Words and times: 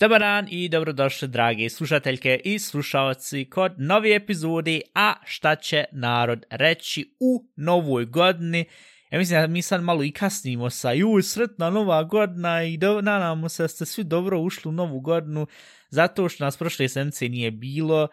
Dobar 0.00 0.20
dan 0.20 0.46
i 0.50 0.68
dobrodošli 0.68 1.28
dragi 1.28 1.68
slušateljke 1.68 2.40
i 2.44 2.58
slušalci 2.58 3.44
kod 3.44 3.72
nove 3.78 4.14
epizode 4.14 4.80
A 4.94 5.14
šta 5.24 5.56
će 5.56 5.84
narod 5.92 6.44
reći 6.50 7.16
u 7.20 7.44
novoj 7.56 8.04
godini. 8.04 8.64
Ja 9.10 9.18
mislim 9.18 9.40
da 9.40 9.46
mi 9.46 9.62
sad 9.62 9.82
malo 9.82 10.04
i 10.04 10.10
kasnimo 10.10 10.70
sa 10.70 10.92
juj, 10.92 11.22
sretna 11.22 11.70
nova 11.70 12.04
godina 12.04 12.62
i 12.62 12.76
do, 12.76 13.00
nadamo 13.00 13.48
se 13.48 13.62
da 13.62 13.68
ste 13.68 13.86
svi 13.86 14.04
dobro 14.04 14.40
ušli 14.40 14.68
u 14.68 14.72
novu 14.72 15.00
godinu 15.00 15.46
zato 15.92 16.28
što 16.28 16.44
nas 16.44 16.56
prošle 16.56 16.88
sedmice 16.88 17.28
nije 17.28 17.50
bilo 17.50 18.08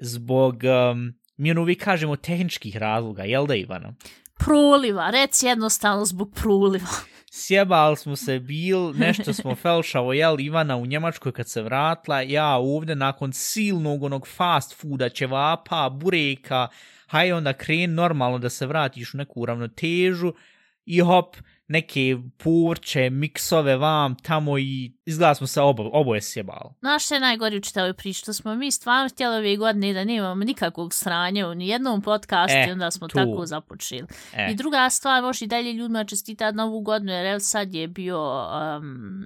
zbog, 0.00 0.62
um, 0.92 1.14
mi 1.36 1.50
ono 1.50 1.60
uvijek 1.60 1.84
kažemo 1.84 2.16
tehničkih 2.16 2.76
razloga, 2.76 3.22
jel 3.22 3.46
da 3.46 3.54
Ivana? 3.54 3.94
Pruliva, 4.38 5.10
reci 5.10 5.46
jednostavno 5.46 6.04
zbog 6.04 6.34
pruliva. 6.34 6.88
sjebali 7.30 7.96
smo 7.96 8.16
se 8.16 8.38
bil, 8.38 8.92
nešto 8.92 9.32
smo 9.32 9.54
felšavo 9.62 10.12
jel 10.12 10.40
Ivana 10.40 10.76
u 10.76 10.86
Njemačkoj 10.86 11.32
kad 11.32 11.48
se 11.48 11.62
vratila, 11.62 12.20
ja 12.20 12.56
ovdje 12.56 12.96
nakon 12.96 13.32
silnog 13.32 14.02
onog 14.02 14.28
fast 14.28 14.80
fooda, 14.80 15.08
ćevapa, 15.08 15.90
bureka, 15.90 16.68
haj 17.06 17.32
onda 17.32 17.52
kren 17.52 17.94
normalno 17.94 18.38
da 18.38 18.50
se 18.50 18.66
vratiš 18.66 19.14
u 19.14 19.16
neku 19.16 19.46
ravnotežu 19.46 20.32
i 20.84 21.00
hop, 21.00 21.36
neke 21.68 22.16
porče, 22.36 23.10
miksove 23.10 23.76
vam, 23.76 24.14
tamo 24.14 24.58
i 24.58 24.92
izgleda 25.04 25.34
smo 25.34 25.46
se 25.46 25.60
obo, 25.60 25.90
oboje 25.92 26.22
sjebali. 26.22 26.70
Znaš 26.80 27.04
što 27.04 27.14
je 27.14 27.20
najgori 27.20 27.56
u 27.56 27.60
čitavoj 27.60 27.94
priči? 27.94 28.18
Što 28.18 28.32
smo 28.32 28.54
mi 28.54 28.70
stvarno 28.70 29.08
htjeli 29.08 29.36
ove 29.36 29.56
godine 29.56 29.92
da 29.92 30.04
nemamo 30.04 30.44
nikakvog 30.44 30.94
sranja 30.94 31.48
u 31.48 31.54
nijednom 31.54 32.02
podcastu 32.02 32.56
E, 32.58 32.66
i 32.68 32.72
onda 32.72 32.90
smo 32.90 33.08
tu. 33.08 33.14
tako 33.14 33.46
započeli. 33.46 34.06
E, 34.34 34.48
I 34.50 34.54
druga 34.54 34.90
stvar, 34.90 35.22
možeš 35.22 35.42
i 35.42 35.46
dalje 35.46 35.72
ljudima 35.72 36.04
čestitati 36.04 36.56
novu 36.56 36.80
godinu, 36.80 37.12
jer 37.12 37.40
sad 37.40 37.74
je 37.74 37.88
bio 37.88 38.48
um, 38.78 39.24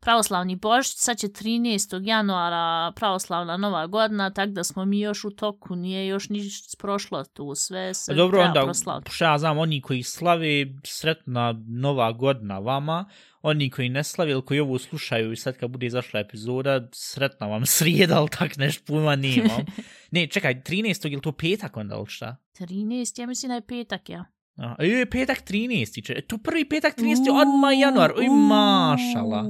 pravoslavni 0.00 0.56
božić, 0.56 0.94
sad 0.96 1.18
će 1.18 1.26
13. 1.26 2.06
januara 2.06 2.92
pravoslavna 2.96 3.56
nova 3.56 3.86
godina, 3.86 4.30
tako 4.30 4.52
da 4.52 4.64
smo 4.64 4.84
mi 4.84 5.00
još 5.00 5.24
u 5.24 5.30
toku, 5.30 5.76
nije 5.76 6.06
još 6.06 6.28
ništa 6.28 6.76
prošlo 6.78 7.24
tu, 7.24 7.54
sve 7.54 7.94
se 7.94 8.14
Dobro, 8.14 8.38
treba 8.38 8.48
onda, 8.48 8.62
proslaviti. 8.62 9.10
šta 9.10 9.30
ja 9.30 9.38
znam, 9.38 9.58
oni 9.58 9.80
koji 9.80 10.02
slave, 10.02 10.66
sretna 10.84 11.54
nova 11.66 12.12
godina 12.12 12.58
vama, 12.58 13.08
oni 13.42 13.70
koji 13.70 13.88
ne 13.88 14.04
slave 14.04 14.30
ili 14.30 14.44
koji 14.44 14.60
ovo 14.60 14.78
slušaju 14.78 15.32
i 15.32 15.36
sad 15.36 15.56
kad 15.56 15.70
bude 15.70 15.86
izašla 15.86 16.20
epizoda, 16.20 16.88
sretna 16.92 17.46
vam 17.46 17.66
srijeda, 17.66 18.18
ali 18.18 18.28
tak 18.28 18.56
nešto 18.56 18.84
pojma 18.86 19.16
nemam. 19.16 19.64
ne, 20.10 20.26
čekaj, 20.26 20.54
13. 20.54 21.12
ili 21.12 21.22
to 21.22 21.32
petak 21.32 21.76
onda, 21.76 21.96
ili 21.96 22.06
šta? 22.06 22.36
13. 22.58 23.20
ja 23.20 23.26
mislim 23.26 23.48
da 23.48 23.54
je 23.54 23.66
petak, 23.66 24.08
ja. 24.08 24.24
Aha, 24.56 24.76
e, 24.78 25.06
petak 25.10 25.38
13. 25.46 26.02
Če, 26.06 26.20
to 26.26 26.38
prvi 26.38 26.64
petak 26.68 26.96
13. 26.98 27.30
odmah 27.30 27.78
januar, 27.78 28.12
oj 28.16 28.28
mašala. 28.28 29.44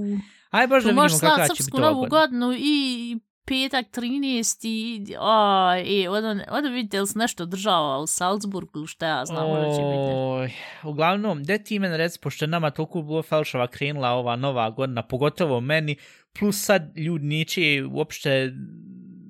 Aj 0.50 0.66
baš 0.66 0.84
da 0.84 0.88
vidimo 0.88 1.08
kakva 1.20 1.36
će 1.46 1.52
biti 1.52 1.62
srpsku 1.62 1.76
ova 1.76 1.90
novu 1.90 2.00
godina. 2.00 2.20
godinu 2.20 2.54
i 2.58 3.18
petak 3.48 3.86
13. 3.86 4.66
i 4.66 5.16
oj, 5.20 6.04
e, 6.04 6.08
onda, 6.08 6.44
onda 6.50 6.68
vidite 6.68 7.00
li 7.00 7.06
se 7.06 7.18
nešto 7.18 7.46
država 7.46 7.98
u 7.98 8.06
Salzburgu, 8.06 8.86
šta 8.86 9.06
ja 9.06 9.24
znam, 9.24 9.48
možda 9.48 9.64
će 9.64 9.82
biti. 9.82 10.54
Uglavnom, 10.88 11.44
de 11.44 11.58
ti 11.58 11.78
meni 11.78 11.96
reci, 11.96 12.18
pošto 12.22 12.44
je 12.44 12.48
nama 12.48 12.70
toliko 12.70 13.02
bilo 13.02 13.22
felšava 13.22 13.66
krenula 13.66 14.10
ova 14.10 14.36
nova 14.36 14.70
godina, 14.70 15.02
pogotovo 15.02 15.60
meni, 15.60 15.96
plus 16.38 16.64
sad 16.64 16.96
ljudi 16.96 17.26
neće 17.26 17.60
uopšte 17.92 18.52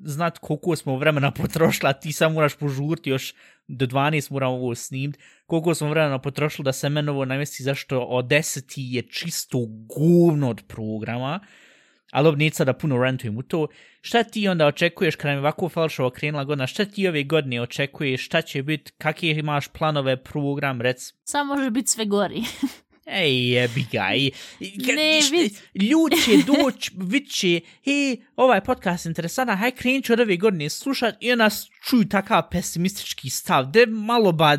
znat 0.05 0.39
koliko 0.39 0.77
smo 0.77 0.97
vremena 0.97 1.31
potrošila, 1.43 1.93
ti 1.93 2.13
sam 2.13 2.33
moraš 2.33 2.57
požurti 2.57 3.11
još 3.11 3.35
do 3.69 3.87
12 3.87 4.33
moram 4.33 4.51
ovo 4.53 4.75
snimit, 4.75 5.19
koliko 5.47 5.75
smo 5.75 5.91
vremena 5.91 6.19
potrošili 6.19 6.65
da 6.65 6.73
se 6.73 6.89
meni 6.89 7.11
ovo 7.11 7.25
namesti, 7.25 7.63
zašto 7.63 8.01
od 8.01 8.25
10 8.25 8.75
je 8.77 9.03
čisto 9.03 9.59
govno 9.97 10.51
od 10.51 10.63
programa, 10.69 11.41
ali 12.13 12.29
obnica 12.29 12.65
da 12.65 12.73
puno 12.73 13.03
rentujem 13.05 13.39
u 13.39 13.43
to. 13.43 13.67
Šta 14.01 14.23
ti 14.23 14.49
onda 14.49 14.67
očekuješ 14.67 15.17
kada 15.17 15.33
mi 15.33 15.39
ovako 15.39 15.69
falšovo 15.69 16.11
krenula 16.11 16.45
godina? 16.45 16.67
Šta 16.67 16.85
ti 16.85 17.09
ove 17.09 17.23
godine 17.23 17.61
očekuješ? 17.61 18.25
Šta 18.25 18.43
će 18.43 18.63
biti? 18.63 18.93
Kakve 18.99 19.29
imaš 19.29 19.69
planove, 19.69 20.17
program, 20.17 20.81
rec? 20.81 21.15
Samo 21.25 21.55
može 21.55 21.71
biti 21.71 21.89
sve 21.89 22.05
gori. 22.05 22.43
Ej, 23.11 23.49
jebi 23.51 23.85
ga. 23.93 24.15
i- 24.15 24.31
Ne, 24.61 25.21
vid- 25.23 25.55
Ljudi 25.83 26.17
će 26.17 26.31
doći, 26.53 26.91
vid 26.97 27.29
će, 27.29 27.61
hej, 27.85 28.17
ovaj 28.37 28.61
podcast 28.61 29.07
je 29.07 29.09
interesantan, 29.09 29.57
haj 29.57 29.71
krenut 29.71 30.05
ću 30.05 30.13
od 30.13 30.21
ove 30.21 30.37
godine 30.37 30.69
slušat 30.71 31.15
i 31.21 31.33
onda 31.33 31.49
čuju 31.83 32.09
takav 32.09 32.43
pesimistički 32.51 33.31
stav. 33.31 33.67
De 33.67 33.87
malo 33.87 34.33
ba, 34.33 34.59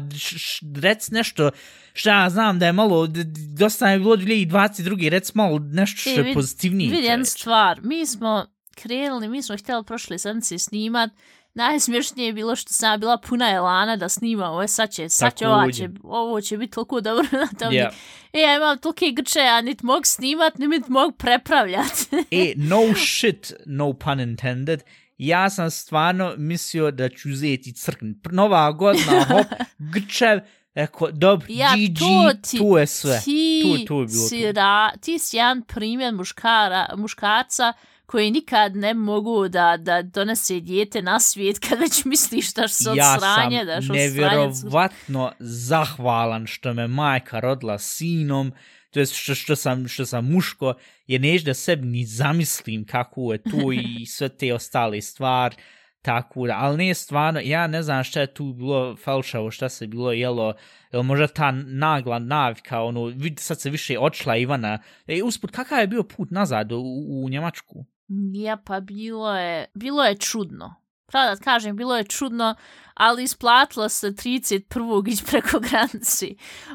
rec 0.75 1.09
nešto, 1.09 1.51
šta 1.93 2.11
ja 2.13 2.29
znam 2.29 2.59
da 2.59 2.65
je 2.65 2.73
malo, 2.73 3.07
dosta 3.49 3.89
je 3.89 3.99
bilo 3.99 4.15
2022. 4.15 5.09
Rec 5.09 5.33
malo 5.33 5.59
nešto 5.61 5.99
što 6.01 6.09
E, 6.09 6.13
je 6.13 6.23
vid- 6.23 6.33
pozitivnije. 6.33 6.89
Čoveče. 6.91 7.25
stvar, 7.25 7.79
mi 7.83 8.05
smo 8.05 8.45
krenuli, 8.75 9.27
mi 9.27 9.41
smo 9.41 9.57
htjeli 9.57 9.83
prošle 9.83 10.17
sedmice 10.17 10.57
snimat, 10.57 11.11
Najsmješnije 11.59 12.25
je 12.25 12.33
bilo 12.33 12.55
što 12.55 12.73
sam 12.73 12.99
bila 12.99 13.17
puna 13.17 13.51
elana 13.51 13.95
da 13.95 14.09
snimam, 14.09 14.51
ovo 14.51 14.67
sad 14.67 14.91
će, 14.91 15.09
sad 15.09 15.35
će, 15.35 15.47
ova 15.47 15.71
će, 15.71 15.89
ovo 16.03 16.41
će 16.41 16.57
biti 16.57 16.71
toliko 16.73 17.01
dobro 17.01 17.27
na 17.41 17.59
tom. 17.59 17.73
Yeah. 17.73 17.89
E, 18.33 18.39
ja 18.39 18.55
imam 18.55 18.77
tolike 18.77 19.11
grče, 19.11 19.39
ja 19.39 19.61
niti 19.61 19.85
mogu 19.85 20.01
snimat, 20.05 20.57
niti 20.57 20.91
mogu 20.91 21.11
prepravljat. 21.11 21.91
E, 22.31 22.53
no 22.55 22.77
shit, 22.95 23.53
no 23.65 23.93
pun 23.93 24.19
intended. 24.19 24.83
Ja 25.17 25.49
sam 25.49 25.71
stvarno 25.71 26.33
mislio 26.37 26.91
da 26.91 27.09
ću 27.09 27.29
uzeti 27.29 27.73
crkni. 27.73 28.15
Nova 28.31 28.71
godina, 28.71 29.23
hop, 29.29 29.47
grčev, 29.77 30.39
eko, 30.75 31.11
dobro, 31.11 31.45
Ja, 31.49 31.69
GG, 31.75 31.99
to 31.99 32.49
ti, 32.49 32.57
tu 32.57 32.77
je 32.77 32.87
sve. 32.87 33.21
Ti, 33.25 33.61
Tu- 33.63 33.85
tu 33.85 33.99
je 33.99 34.05
bilo 34.07 34.27
si 34.27 34.41
to. 34.41 34.51
ra, 34.51 34.91
ti 35.01 35.19
si 35.19 35.37
jedan 35.37 35.61
primjer 35.61 36.13
muškara, 36.13 36.87
muškarca 36.97 37.73
koji 38.09 38.31
nikad 38.31 38.75
ne 38.75 38.93
mogu 38.93 39.47
da, 39.47 39.77
da 39.77 40.01
donese 40.01 40.59
dijete 40.59 41.01
na 41.01 41.19
svijet 41.19 41.59
kad 41.59 41.79
već 41.79 42.05
misliš 42.05 42.53
da 42.53 42.67
se 42.67 42.89
od 42.89 42.97
ja 42.97 43.17
sranje, 43.19 43.57
sam 43.57 43.65
da 43.67 43.81
što 43.81 43.93
od 43.93 43.99
sranje... 43.99 44.09
nevjerovatno 44.09 45.31
zahvalan 45.39 46.47
što 46.47 46.73
me 46.73 46.87
majka 46.87 47.39
rodila 47.39 47.77
sinom, 47.77 48.53
to 48.91 48.99
jest 48.99 49.13
što, 49.15 49.35
što, 49.35 49.55
sam, 49.55 49.87
što 49.87 50.05
sam 50.05 50.25
muško, 50.25 50.73
jer 51.07 51.21
neš 51.21 51.43
da 51.43 51.53
sebi 51.53 51.87
ni 51.87 52.05
zamislim 52.05 52.85
kako 52.85 53.33
je 53.33 53.43
tu 53.43 53.73
i 53.73 54.05
sve 54.15 54.29
te 54.29 54.53
ostale 54.53 55.01
stvari, 55.01 55.55
tako 56.01 56.47
da, 56.47 56.57
ali 56.57 56.85
ne 56.85 56.93
stvarno, 56.93 57.39
ja 57.43 57.67
ne 57.67 57.83
znam 57.83 58.03
šta 58.03 58.21
je 58.21 58.33
tu 58.33 58.53
bilo 58.53 58.95
falšavo, 58.95 59.51
šta 59.51 59.69
se 59.69 59.87
bilo 59.87 60.11
jelo, 60.11 60.53
jel 60.91 61.03
možda 61.03 61.27
ta 61.27 61.51
nagla 61.51 62.19
navika, 62.19 62.81
ono, 62.81 63.05
vidi 63.05 63.41
sad 63.41 63.61
se 63.61 63.69
više 63.69 63.99
odšla 63.99 64.37
Ivana, 64.37 64.79
e, 65.07 65.23
usput, 65.23 65.51
kakav 65.51 65.79
je 65.79 65.87
bio 65.87 66.03
put 66.03 66.31
nazad 66.31 66.71
u, 66.71 66.81
u 67.09 67.29
Njemačku? 67.29 67.85
Ja, 68.33 68.57
pa 68.57 68.79
bilo 68.79 69.37
je, 69.37 69.65
bilo 69.73 70.03
je 70.03 70.17
čudno. 70.17 70.75
Pravo 71.05 71.35
da 71.35 71.41
kažem, 71.41 71.75
bilo 71.75 71.97
je 71.97 72.03
čudno, 72.03 72.55
ali 72.93 73.23
isplatilo 73.23 73.89
se 73.89 74.11
31. 74.11 75.11
ići 75.11 75.23
preko 75.25 75.59
granice. 75.69 76.27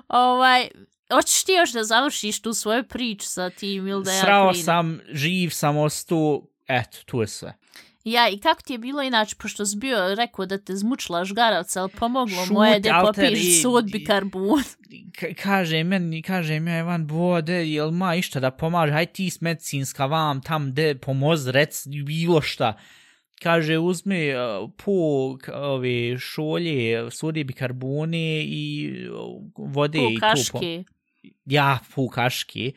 Ovaj, 0.08 0.68
hoćeš 1.12 1.44
ti 1.44 1.52
još 1.52 1.72
da 1.72 1.84
završiš 1.84 2.42
tu 2.42 2.54
svoju 2.54 2.84
priču 2.84 3.26
sa 3.26 3.50
tim 3.50 3.88
ili 3.88 4.04
da 4.04 4.12
ja 4.12 4.20
Srao 4.20 4.54
sam, 4.54 5.00
živ 5.12 5.50
sam 5.50 5.76
ostao, 5.76 6.42
eto, 6.66 6.98
tu 7.06 7.20
je 7.20 7.26
sve. 7.26 7.54
Ja, 8.04 8.28
i 8.28 8.38
kako 8.38 8.62
ti 8.62 8.72
je 8.72 8.78
bilo 8.78 9.02
inače, 9.02 9.36
pošto 9.36 9.66
si 9.66 9.76
bio 9.76 10.14
rekao 10.14 10.46
da 10.46 10.58
te 10.58 10.76
zmučila 10.76 11.24
žgaravca, 11.24 11.80
ali 11.80 11.90
pomoglo 11.90 12.36
Šuti, 12.36 12.52
moje 12.52 12.80
da 12.80 12.88
i- 13.32 13.52
sod 13.52 13.90
bikarbon. 13.92 14.62
Ka- 15.12 15.34
kaže 15.34 15.84
meni, 15.84 16.22
kaže 16.22 16.60
mi 16.60 16.70
Ivan 16.72 17.06
Bode, 17.06 17.66
jel 17.66 17.90
ma 17.90 18.14
išta 18.14 18.40
da 18.40 18.50
pomaže, 18.50 18.92
haj 18.92 19.06
ti 19.06 19.30
s 19.30 19.40
medicinska 19.40 20.06
vam 20.06 20.40
tam 20.40 20.74
de 20.74 20.94
pomoz, 20.96 21.48
rec 21.48 21.86
bilo 21.86 22.40
šta. 22.40 22.76
Kaže, 23.36 23.78
uzmi 23.78 24.30
uh, 24.30 24.40
po 24.76 24.92
k- 25.38 25.50
ove 25.54 26.18
šolje, 26.18 27.10
sode 27.10 27.44
bikarbone 27.44 28.18
i 28.40 28.90
uh, 29.08 29.42
vode 29.66 29.98
i 30.00 30.14
to. 30.14 30.20
Po, 30.20 30.20
Kaške. 30.20 30.84
ja, 31.46 31.78
po 31.94 32.08
kaške. 32.08 32.72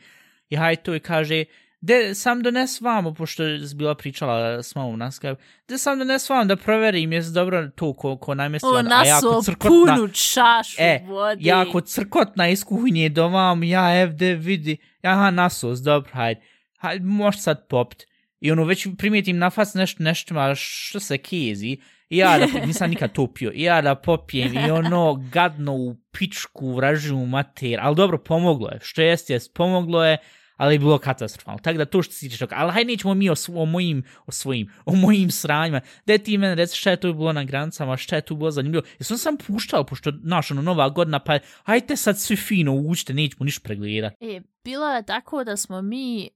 I 0.48 0.56
haj 0.56 0.76
to 0.76 0.94
i 0.94 1.00
kaže, 1.00 1.44
de 1.80 2.14
sam 2.14 2.42
dones 2.42 2.80
vamo, 2.80 3.14
pošto 3.14 3.42
je 3.42 3.60
bila 3.74 3.94
pričala 3.94 4.62
s 4.62 4.74
mamom 4.74 4.98
na 4.98 5.10
Skype, 5.10 5.36
de 5.68 5.78
sam 5.78 5.98
dones 5.98 6.30
vamo 6.30 6.44
da 6.44 6.56
proverim 6.56 7.12
je 7.12 7.22
dobro 7.22 7.68
to 7.68 7.92
ko, 7.92 8.16
ko 8.16 8.34
namjesti. 8.34 8.66
O, 8.66 8.70
a 8.70 8.76
ja 8.76 8.82
naso 8.82 9.30
kod 9.30 9.44
crkotna- 9.44 9.94
punu 9.96 10.08
čašu 10.08 10.76
E, 10.78 11.00
vode. 11.06 11.40
ja 11.42 11.64
kod 11.72 11.86
crkotna 11.86 12.48
iz 12.48 12.64
kuhinje 12.64 13.08
dovam, 13.08 13.62
ja 13.62 14.00
evde 14.00 14.34
vidi, 14.34 14.76
aha, 15.02 15.30
nasos, 15.30 15.78
dobro, 15.78 16.10
hajde, 16.12 16.40
hajde, 16.78 17.04
možeš 17.04 17.40
sad 17.40 17.68
popt. 17.68 18.02
I 18.40 18.52
ono, 18.52 18.64
već 18.64 18.86
primijetim 18.98 19.38
na 19.38 19.50
fac 19.50 19.74
nešto, 19.74 20.02
nešto, 20.02 20.34
ma 20.34 20.54
što 20.54 21.00
se 21.00 21.18
kezi, 21.18 21.76
i 22.08 22.16
ja 22.16 22.38
da, 22.38 22.66
nisam 22.66 22.90
nikad 22.90 23.12
to 23.12 23.26
pio, 23.26 23.52
i 23.54 23.62
ja 23.62 23.82
da 23.82 23.94
popijem, 23.94 24.58
i 24.58 24.70
ono, 24.70 25.14
gadno 25.32 25.72
u 25.74 25.96
pičku, 26.12 26.74
vražu 26.74 27.16
mater, 27.16 27.78
ali 27.82 27.96
dobro, 27.96 28.18
pomoglo 28.18 28.68
je, 28.68 28.78
što 28.82 29.02
jest, 29.02 29.30
jest, 29.30 29.54
pomoglo 29.54 30.04
je, 30.04 30.18
ali 30.58 30.74
je 30.74 30.78
bilo 30.78 30.98
katastrofalno. 30.98 31.58
Tako 31.62 31.78
da 31.78 31.84
to 31.84 32.02
što 32.02 32.12
si 32.12 32.28
tiče 32.28 32.38
toga. 32.38 32.56
Ali 32.58 32.72
hajde 32.72 32.92
nećemo 32.92 33.14
mi 33.14 33.30
o, 33.30 33.34
svo, 33.34 33.62
o 33.62 33.64
mojim, 33.64 34.02
o 34.26 34.32
svojim, 34.32 34.72
o 34.84 34.94
mojim 34.94 35.30
sranjima. 35.30 35.80
Da 36.06 36.18
ti 36.18 36.38
meni 36.38 36.54
reci 36.54 36.76
šta 36.76 36.90
je 36.90 37.00
to 37.00 37.12
bilo 37.12 37.32
na 37.32 37.44
granicama, 37.44 37.96
šta 37.96 38.16
je 38.16 38.22
to 38.22 38.34
bilo 38.34 38.50
zanimljivo. 38.50 38.84
Ja 38.98 39.04
sam 39.04 39.18
sam 39.18 39.36
puštao, 39.46 39.84
pošto, 39.84 40.12
znaš, 40.22 40.50
ono, 40.50 40.62
nova 40.62 40.88
godina, 40.88 41.18
pa 41.18 41.38
hajde 41.64 41.96
sad 41.96 42.18
svi 42.18 42.36
fino 42.36 42.74
učite, 42.74 43.14
nećemo 43.14 43.44
ništa 43.44 43.60
pregledati. 43.64 44.16
E, 44.20 44.40
bilo 44.64 44.86
je 44.86 45.02
tako 45.02 45.44
da 45.44 45.56
smo 45.56 45.82
mi 45.82 46.30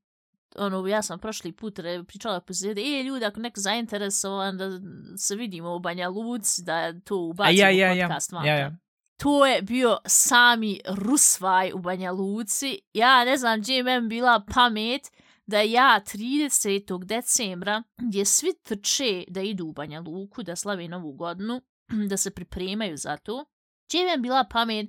ono, 0.57 0.87
ja 0.87 1.03
sam 1.03 1.19
prošli 1.19 1.53
put 1.53 1.79
re, 1.79 2.05
pričala 2.05 2.41
po 2.41 2.53
zide, 2.53 2.81
e, 2.81 3.03
ljudi, 3.03 3.25
ako 3.25 3.41
neko 3.41 3.61
zainteresovan 3.61 4.57
da 4.57 4.71
se 5.17 5.37
vidimo 5.37 5.75
u 5.75 5.79
Banja 5.79 6.09
Luc, 6.09 6.59
da 6.59 7.01
to 7.01 7.17
ubacimo 7.17 7.61
ja, 7.61 7.71
ja, 7.71 7.93
u 7.93 8.09
podcast. 8.09 8.33
Ja, 8.33 8.45
ja, 8.45 8.59
ja. 8.59 8.77
To 9.23 9.47
je 9.47 9.63
bio 9.63 9.99
sami 10.07 10.81
Rusvaj 10.89 11.73
u 11.73 11.79
Banja 11.79 12.13
Luci. 12.13 12.79
Ja 12.93 13.25
ne 13.25 13.37
znam 13.37 13.61
gdje 13.61 13.75
je 13.75 14.01
bila 14.01 14.45
pamet 14.55 15.03
da 15.47 15.61
ja 15.61 16.01
30. 16.07 17.05
decembra, 17.05 17.83
gdje 17.99 18.25
svi 18.25 18.53
trče 18.63 19.25
da 19.29 19.41
idu 19.41 19.67
u 19.67 19.73
Banja 19.73 20.01
Luku, 20.01 20.43
da 20.43 20.57
slave 20.57 20.89
novu 20.89 21.13
godinu, 21.13 21.63
da 22.11 22.17
se 22.17 22.31
pripremaju 22.31 22.97
za 22.97 23.17
to, 23.17 23.45
gdje 23.89 23.99
je 23.99 24.19
bila 24.19 24.45
pamet 24.45 24.87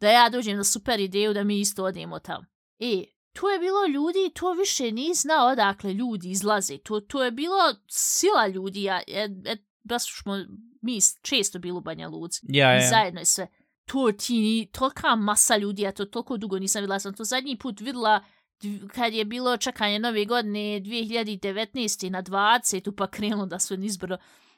da 0.00 0.10
ja 0.10 0.28
dođem 0.28 0.56
na 0.56 0.64
super 0.64 1.00
ideju 1.00 1.34
da 1.34 1.44
mi 1.44 1.60
isto 1.60 1.84
odemo 1.84 2.18
tamo. 2.18 2.44
E, 2.78 3.04
tu 3.32 3.46
je 3.46 3.58
bilo 3.58 3.86
ljudi, 3.86 4.34
to 4.34 4.52
više 4.52 4.92
ni 4.92 5.14
znao 5.14 5.48
odakle 5.48 5.94
ljudi 5.94 6.30
izlaze. 6.30 6.78
To, 6.78 7.00
to 7.00 7.24
je 7.24 7.30
bilo 7.30 7.74
sila 7.88 8.46
ljudi. 8.46 8.82
Ja, 8.82 9.00
ja, 9.06 9.22
ja, 9.22 9.56
baš 9.82 10.22
smo 10.22 10.32
mi 10.82 10.98
često 11.22 11.58
bili 11.58 11.78
u 11.78 11.80
Banja 11.80 12.08
Luci. 12.08 12.40
Ja, 12.48 12.72
ja. 12.72 12.88
Zajedno 12.90 13.20
je 13.20 13.24
sve. 13.24 13.48
To 13.84 14.12
ti 14.12 14.32
ni, 14.32 14.66
tolika 14.72 15.16
masa 15.16 15.56
ljudi, 15.56 15.82
ja 15.82 15.92
to 15.92 16.04
toliko 16.04 16.36
dugo 16.36 16.58
nisam 16.58 16.80
videla. 16.80 16.98
Sam 16.98 17.14
to 17.14 17.24
zadnji 17.24 17.58
put 17.58 17.80
videla 17.80 18.24
kad 18.94 19.12
je 19.12 19.24
bilo 19.24 19.56
čekanje 19.56 19.98
nove 19.98 20.24
godine 20.24 20.58
2019. 20.58 22.10
na 22.10 22.22
20. 22.22 22.96
pa 22.96 23.06
krenulo 23.06 23.46
da 23.46 23.58
su 23.58 23.76
nizbrdo. 23.76 24.16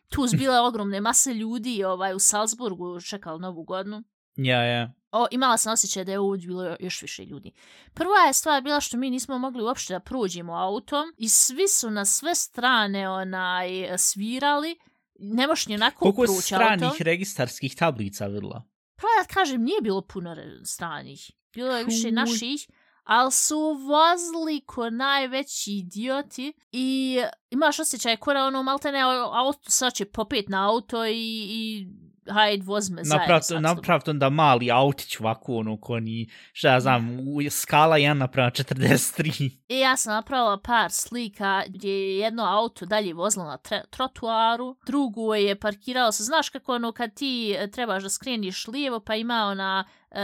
Tu 0.08 0.26
zbila 0.26 0.62
ogromne 0.68 1.00
mase 1.00 1.34
ljudi 1.34 1.84
ovaj, 1.84 2.14
u 2.14 2.18
Salzburgu 2.18 3.00
čekali 3.00 3.40
novu 3.40 3.62
godinu. 3.62 4.02
Ja, 4.36 4.62
ja 4.62 4.92
o, 5.16 5.26
imala 5.30 5.56
sam 5.56 5.72
osjećaj 5.72 6.04
da 6.04 6.12
je 6.12 6.18
ovdje 6.18 6.46
bilo 6.46 6.76
još 6.80 7.02
više 7.02 7.24
ljudi. 7.24 7.52
Prva 7.94 8.18
je 8.26 8.32
stvar 8.32 8.62
bila 8.62 8.80
što 8.80 8.96
mi 8.96 9.10
nismo 9.10 9.38
mogli 9.38 9.62
uopšte 9.62 9.94
da 9.94 10.00
prođemo 10.00 10.54
autom 10.54 11.04
i 11.18 11.28
svi 11.28 11.68
su 11.68 11.90
na 11.90 12.04
sve 12.04 12.34
strane 12.34 13.08
onaj 13.08 13.98
svirali. 13.98 14.76
Ne 15.18 15.46
moš 15.46 15.66
ni 15.66 15.74
onako 15.74 15.98
Koliko 15.98 16.22
proći 16.22 16.42
stranih 16.42 16.88
autom. 16.88 17.04
registarskih 17.04 17.76
tablica 17.76 18.26
videla? 18.26 18.62
Prvo 18.96 19.10
da 19.22 19.34
kažem, 19.34 19.62
nije 19.62 19.80
bilo 19.82 20.00
puno 20.00 20.36
stranih. 20.64 21.30
Bilo 21.54 21.76
je 21.76 21.84
više 21.84 22.10
naših, 22.10 22.66
ali 23.04 23.32
su 23.32 23.58
vozili 23.60 24.60
ko 24.66 24.90
najveći 24.90 25.70
idioti 25.72 26.52
i 26.72 27.18
imaš 27.50 27.78
osjećaj 27.80 28.16
ko 28.16 28.32
da 28.32 28.46
ono 28.46 28.62
maltene 28.62 29.00
auto 29.32 29.70
sad 29.70 29.94
će 29.94 30.04
popet 30.04 30.48
na 30.48 30.70
auto 30.70 31.06
i, 31.06 31.12
i 31.48 31.88
hajde 32.30 32.64
vozme 32.64 33.04
zajedno. 33.04 33.60
Napravit 33.60 34.08
onda 34.08 34.30
mali 34.30 34.70
autić 34.70 35.20
ovako, 35.20 35.56
ono, 35.56 35.80
ko 35.80 36.00
ni, 36.00 36.28
šta 36.52 36.72
ja 36.72 36.80
znam, 36.80 37.18
skala 37.50 37.96
1 37.96 38.12
naprava 38.12 38.50
43. 38.50 39.50
I 39.68 39.78
ja 39.84 39.96
sam 39.96 40.12
napravila 40.12 40.60
par 40.64 40.90
slika 40.90 41.62
gdje 41.68 41.90
je 41.90 42.18
jedno 42.18 42.44
auto 42.44 42.86
dalje 42.86 43.14
vozilo 43.14 43.44
na 43.44 43.58
tre- 43.58 43.86
trotuaru, 43.90 44.76
drugo 44.86 45.34
je 45.34 45.60
parkiralo 45.60 46.12
se, 46.12 46.22
znaš 46.22 46.48
kako 46.48 46.74
ono 46.74 46.92
kad 46.92 47.14
ti 47.14 47.56
e, 47.58 47.70
trebaš 47.70 48.02
da 48.02 48.08
skreniš 48.08 48.68
lijevo 48.68 49.00
pa 49.00 49.14
ima 49.14 49.44
ona, 49.44 49.84
um, 50.10 50.18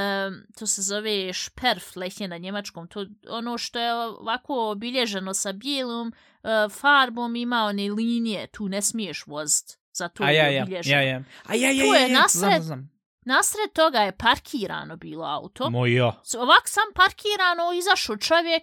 to 0.59 0.67
se 0.67 0.83
zove 0.83 1.33
šperflehje 1.33 2.29
na 2.29 2.39
njemačkom, 2.39 2.87
to 2.87 3.07
ono 3.29 3.59
što 3.59 3.79
je 3.79 3.95
ovako 3.95 4.71
obilježeno 4.71 5.35
sa 5.35 5.53
bijelom 5.53 6.09
uh, 6.43 6.73
farbom 6.81 7.37
ima 7.37 7.65
one 7.65 7.91
linije, 7.91 8.47
tu 8.47 8.69
ne 8.69 8.83
smiješ 8.83 9.27
voziti. 9.27 9.82
Zato 9.93 10.25
A 10.25 10.31
je 10.31 10.37
ja, 10.37 10.47
ja, 10.49 10.67
ja, 10.85 11.01
ja. 11.03 11.23
A 11.45 11.55
ja, 11.55 11.71
ja, 11.71 11.85
Tu 11.85 11.87
ja, 11.87 11.99
je 11.99 12.11
ja, 12.11 12.21
nasred- 12.21 12.29
znam, 12.29 12.63
znam. 12.63 12.93
Nasred 13.25 13.73
toga 13.73 13.99
je 13.99 14.13
parkirano 14.13 14.97
bilo 14.97 15.25
auto. 15.27 15.71
Moja. 15.71 16.21
S- 16.25 16.35
ovak 16.35 16.63
sam 16.67 16.85
parkirano, 16.95 17.73
izašao 17.73 18.17
čovjek 18.17 18.63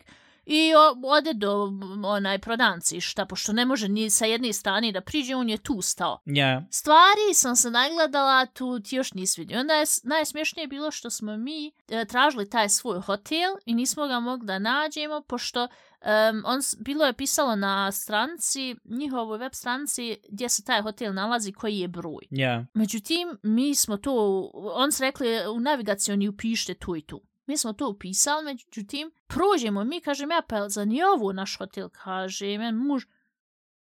i 0.52 0.74
o, 0.76 1.10
ode 1.10 1.34
do 1.34 1.74
onaj 2.04 2.40
prodanci 2.40 3.02
šta, 3.02 3.26
pošto 3.26 3.54
ne 3.54 3.66
može 3.66 3.88
ni 3.88 4.10
sa 4.10 4.26
jedne 4.26 4.54
strane 4.54 4.92
da 4.92 5.02
priđe, 5.02 5.36
on 5.36 5.50
je 5.50 5.58
tu 5.58 5.82
stao. 5.82 6.22
Ja. 6.26 6.64
Stvari 6.72 7.34
sam 7.34 7.56
se 7.56 7.72
nagledala, 7.72 8.46
tu 8.46 8.80
ti 8.80 8.96
još 8.96 9.14
nisi 9.14 9.42
vidio. 9.42 9.60
Onda 9.60 9.74
je 9.74 9.86
najsmješnije 10.04 10.68
bilo 10.68 10.92
što 10.92 11.10
smo 11.10 11.38
mi 11.38 11.72
e, 11.88 12.06
tražili 12.06 12.50
taj 12.50 12.70
svoj 12.70 13.02
hotel 13.02 13.52
i 13.66 13.74
nismo 13.74 14.08
ga 14.08 14.20
mogli 14.20 14.46
da 14.46 14.60
nađemo, 14.60 15.22
pošto 15.22 15.64
um, 15.64 16.44
on, 16.46 16.60
bilo 16.80 17.06
je 17.06 17.14
pisalo 17.14 17.56
na 17.56 17.92
stranci, 17.92 18.76
njihovoj 18.86 19.38
web 19.38 19.54
stranci, 19.54 20.18
gdje 20.30 20.50
se 20.50 20.64
taj 20.64 20.82
hotel 20.82 21.14
nalazi, 21.14 21.52
koji 21.52 21.80
je 21.80 21.88
broj. 21.88 22.24
Ja. 22.30 22.66
Međutim, 22.74 23.38
mi 23.44 23.76
smo 23.76 23.98
to, 23.98 24.44
on 24.54 24.92
su 24.92 25.04
rekli 25.04 25.28
u 25.56 25.60
navigacioni 25.60 26.28
upišite 26.28 26.74
tu 26.74 26.96
i 26.96 27.02
tu. 27.02 27.22
Mi 27.50 27.58
smo 27.58 27.74
to 27.74 27.90
upisali, 27.90 28.46
međutim, 28.46 29.12
prođemo 29.28 29.84
mi, 29.84 30.02
kažem 30.02 30.32
ja, 30.32 30.42
pa 30.48 30.70
za 30.70 30.86
nije 30.86 31.10
ovo 31.10 31.34
naš 31.34 31.58
hotel, 31.58 31.90
kaže 31.90 32.58
men 32.58 32.76
muž, 32.76 33.04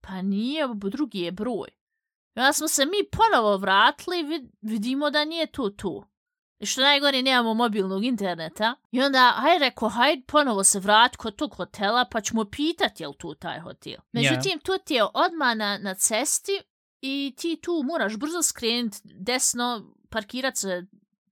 pa 0.00 0.22
nije, 0.22 0.64
ovo 0.64 0.74
drugi 0.74 1.20
je 1.20 1.32
broj. 1.32 1.68
I 2.36 2.40
onda 2.40 2.52
smo 2.52 2.68
se 2.68 2.84
mi 2.84 3.08
ponovo 3.12 3.56
vratili, 3.56 4.22
vid, 4.22 4.50
vidimo 4.60 5.10
da 5.10 5.24
nije 5.24 5.46
to 5.46 5.70
tu. 5.70 6.04
I 6.58 6.66
što 6.66 6.80
najgore, 6.80 7.22
nemamo 7.22 7.54
mobilnog 7.54 8.04
interneta. 8.04 8.74
I 8.90 9.02
onda, 9.02 9.32
hajde 9.36 9.64
reko, 9.64 9.88
hajde 9.88 10.22
ponovo 10.26 10.64
se 10.64 10.80
vrat 10.80 11.16
kod 11.16 11.36
tog 11.36 11.54
hotela, 11.54 12.04
pa 12.10 12.20
ćemo 12.20 12.44
pitati 12.44 13.02
je 13.02 13.08
li 13.08 13.14
tu 13.18 13.34
taj 13.34 13.60
hotel. 13.60 13.96
Međutim, 14.12 14.60
tu 14.60 14.72
ti 14.84 14.94
je 14.94 15.04
odmah 15.04 15.56
na, 15.56 15.78
na 15.78 15.94
cesti 15.94 16.60
i 17.00 17.34
ti 17.36 17.58
tu 17.62 17.82
moraš 17.84 18.16
brzo 18.16 18.42
skrenut 18.42 18.94
desno, 19.04 19.94
parkirat 20.10 20.56
se 20.56 20.86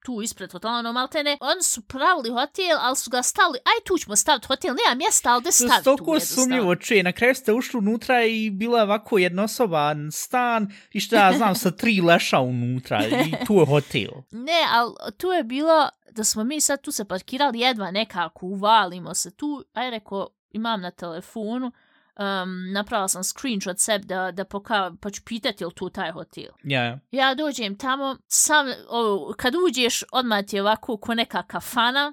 tu 0.09 0.23
ispred 0.23 0.53
hotela, 0.53 0.79
ono 0.79 0.93
maltene. 0.93 1.39
Oni 1.41 1.63
su 1.63 1.83
pravili 1.83 2.31
hotel, 2.31 2.79
ali 2.81 2.97
su 2.97 3.11
ga 3.11 3.23
stavili, 3.23 3.59
aj 3.59 3.85
tu 3.87 3.99
ćemo 3.99 4.17
staviti 4.17 4.47
hotel, 4.47 4.75
nema 4.75 4.95
mjesta, 4.95 5.33
ali 5.33 5.41
gde 5.41 5.51
To 5.51 5.53
staviti 5.53 5.79
tu 5.79 5.85
toliko 5.85 6.15
jednostavno. 6.15 6.45
sumnjivo 6.45 6.75
čuje. 6.77 7.03
Na 7.03 7.13
kraju 7.13 7.35
ste 7.35 7.53
ušli 7.53 7.79
unutra 7.79 8.25
i 8.25 8.51
bila 8.51 8.83
ovako 8.83 9.19
jednosoban 9.19 10.11
stan 10.13 10.73
i 10.93 11.01
šta 11.01 11.17
ja 11.17 11.37
znam 11.37 11.55
sa 11.55 11.71
tri 11.71 12.01
leša 12.01 12.41
unutra 12.41 13.05
i 13.07 13.33
tu 13.47 13.55
je 13.55 13.67
hotel. 13.67 14.11
Ne, 14.31 14.61
ali 14.73 14.95
tu 15.17 15.27
je 15.29 15.45
bilo 15.45 15.89
da 16.11 16.25
smo 16.25 16.45
mi 16.45 16.61
sad 16.61 16.81
tu 16.81 16.93
se 16.93 17.05
parkirali 17.05 17.61
jedva 17.61 17.91
nekako, 17.91 18.47
uvalimo 18.47 19.15
se 19.15 19.31
tu, 19.31 19.65
aj 19.73 19.91
reko, 19.91 20.29
imam 20.51 20.81
na 20.81 20.91
telefonu, 20.91 21.73
um, 22.19 22.73
napravila 22.73 23.09
sam 23.09 23.25
screenshot 23.25 23.79
seb 23.79 24.05
da, 24.05 24.31
da 24.32 24.44
poka, 24.44 24.93
pa 25.00 25.11
ću 25.11 25.23
pitati 25.25 25.64
tu 25.75 25.90
taj 25.90 26.11
hotel. 26.11 26.50
Ja. 26.64 26.99
Ja 27.11 27.35
dođem 27.35 27.78
tamo, 27.78 28.16
sam, 28.26 28.66
o, 28.88 29.33
kad 29.37 29.54
uđeš, 29.69 30.04
odmah 30.12 30.45
ti 30.45 30.57
je 30.57 30.62
ovako 30.62 30.97
ko 30.97 31.14
neka 31.14 31.43
kafana 31.43 32.12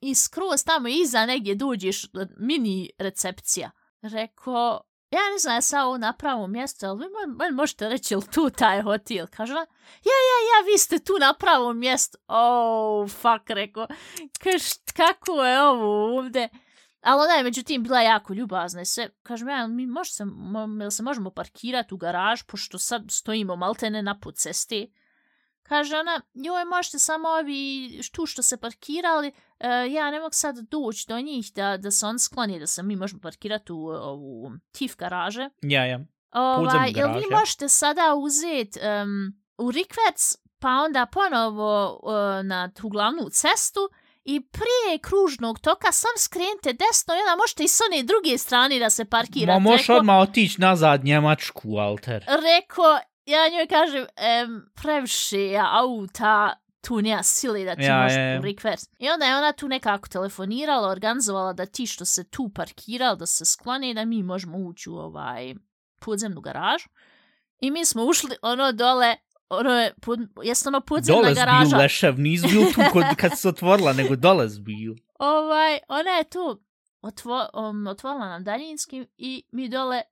i 0.00 0.14
skroz 0.14 0.64
tamo 0.64 0.88
iza 0.88 1.26
negdje 1.26 1.54
dođeš 1.54 2.06
mini 2.38 2.90
recepcija. 2.98 3.70
Reko, 4.02 4.80
ja 5.10 5.20
ne 5.32 5.38
znam 5.38 5.54
ja 5.54 5.60
sam 5.60 5.86
ovo 5.86 5.98
na 5.98 6.12
pravom 6.12 6.52
mjestu, 6.52 6.86
ali 6.86 6.98
vi 6.98 7.06
meni 7.38 7.52
možete 7.52 7.88
reći 7.88 8.16
li 8.16 8.22
tu 8.34 8.50
taj 8.50 8.82
hotel? 8.82 9.26
Kaže 9.26 9.52
ona, 9.52 9.66
ja, 10.04 10.18
ja, 10.28 10.38
ja, 10.48 10.72
vi 10.72 10.78
ste 10.78 10.98
tu 10.98 11.12
na 11.20 11.34
pravom 11.34 11.78
mjestu. 11.78 12.18
Oh, 12.26 13.10
fuck, 13.10 13.50
reko, 13.50 13.86
kaž, 14.42 14.62
kako 14.96 15.44
je 15.44 15.62
ovo 15.62 16.18
ovdje? 16.18 16.48
Ali 17.00 17.22
ona 17.22 17.32
je 17.32 17.42
međutim 17.42 17.82
bila 17.82 18.00
jako 18.00 18.34
ljubazna 18.34 18.80
i 18.80 18.84
sve. 18.84 19.08
Kažem, 19.22 19.48
ja, 19.48 19.66
mi 19.66 19.86
može 19.86 20.12
se, 20.12 20.24
mo, 20.24 20.90
se 20.90 21.02
možemo 21.02 21.30
parkirati 21.30 21.94
u 21.94 21.96
garaž, 21.96 22.42
pošto 22.42 22.78
sad 22.78 23.04
stojimo 23.10 23.56
maltene 23.56 24.02
na 24.02 24.18
put 24.20 24.36
ceste. 24.36 24.86
Kaže 25.62 25.96
ona, 25.96 26.20
joj, 26.34 26.64
možete 26.64 26.98
samo 26.98 27.28
ovi 27.28 27.90
tu 28.12 28.26
što 28.26 28.42
se 28.42 28.56
parkirali, 28.56 29.32
e, 29.58 29.68
ja 29.90 30.10
ne 30.10 30.20
mogu 30.20 30.32
sad 30.32 30.58
doći 30.58 31.04
do 31.08 31.20
njih 31.20 31.52
da, 31.54 31.76
da 31.76 31.90
se 31.90 32.06
on 32.06 32.18
skloni, 32.18 32.58
da 32.58 32.66
se 32.66 32.82
mi 32.82 32.96
možemo 32.96 33.20
parkirati 33.20 33.72
u 33.72 33.86
ovu 33.86 34.52
tif 34.72 34.96
garaže. 34.96 35.48
Ja, 35.62 35.86
ja. 35.86 36.00
Ovaj, 36.32 36.64
Podzemnu 36.64 36.86
jel 36.86 37.08
vi 37.08 37.24
ja. 37.30 37.38
možete 37.38 37.68
sada 37.68 38.14
uzeti 38.14 38.80
um, 39.02 39.42
u 39.58 39.70
Rikvec, 39.70 40.36
pa 40.58 40.68
onda 40.68 41.06
ponovo 41.06 42.00
uh, 42.02 42.46
na 42.46 42.70
tu 42.72 42.88
glavnu 42.88 43.28
cestu 43.30 43.80
i 44.34 44.40
prije 44.40 44.98
kružnog 45.02 45.58
toka 45.58 45.92
sam 45.92 46.10
skrenite 46.18 46.72
desno 46.72 47.14
i 47.14 47.18
onda 47.18 47.36
možete 47.36 47.64
i 47.64 47.68
s 47.68 47.80
one 47.88 48.02
druge 48.02 48.38
strane 48.38 48.78
da 48.78 48.90
se 48.90 49.04
parkirate. 49.04 49.60
Ma 49.60 49.70
možeš 49.70 49.88
odmah 49.88 50.20
otići 50.20 50.60
nazad 50.60 51.04
Njemačku, 51.04 51.76
Alter. 51.76 52.24
Reko, 52.28 52.98
ja 53.24 53.48
njoj 53.48 53.66
kažem, 53.66 54.06
em, 54.16 54.70
previše 54.82 55.40
je 55.40 55.62
auta, 55.72 56.54
tu 56.80 57.02
nema 57.02 57.22
sile 57.22 57.64
da 57.64 57.76
ti 57.76 57.82
Ja, 57.82 58.02
možeš 58.02 58.16
ja, 58.16 58.22
ja. 58.22 58.76
I 58.98 59.10
onda 59.10 59.26
je 59.26 59.36
ona 59.36 59.52
tu 59.52 59.68
nekako 59.68 60.08
telefonirala, 60.08 60.88
organizovala 60.88 61.52
da 61.52 61.66
ti 61.66 61.86
što 61.86 62.04
se 62.04 62.24
tu 62.24 62.50
parkirali, 62.54 63.18
da 63.18 63.26
se 63.26 63.44
sklone, 63.44 63.94
da 63.94 64.04
mi 64.04 64.22
možemo 64.22 64.58
ući 64.58 64.90
u 64.90 64.96
ovaj 64.96 65.54
podzemnu 65.98 66.40
garažu. 66.40 66.88
I 67.60 67.70
mi 67.70 67.84
smo 67.84 68.04
ušli 68.04 68.36
ono 68.42 68.72
dole, 68.72 69.16
ono 69.50 69.72
je, 69.80 69.94
pod, 70.00 70.18
jeste 70.42 70.68
ono 70.68 70.80
podzemna 70.80 71.32
garaža. 71.32 71.64
zbil 71.64 71.78
lešev, 71.78 72.20
nis 72.20 72.42
bil 72.42 72.72
tu 72.74 72.80
kod, 72.92 73.04
kad 73.20 73.38
se 73.38 73.48
otvorila, 73.48 73.92
nego 73.92 74.16
dole 74.16 74.48
zbil. 74.48 74.94
Ovaj, 75.18 75.78
ona 75.88 76.10
je 76.10 76.24
tu 76.24 76.60
otvo, 77.00 77.48
um, 77.54 77.86
otvorila 77.86 78.28
nam 78.28 78.44
daljinski 78.44 79.06
i 79.16 79.42
mi 79.52 79.68
dole 79.68 80.02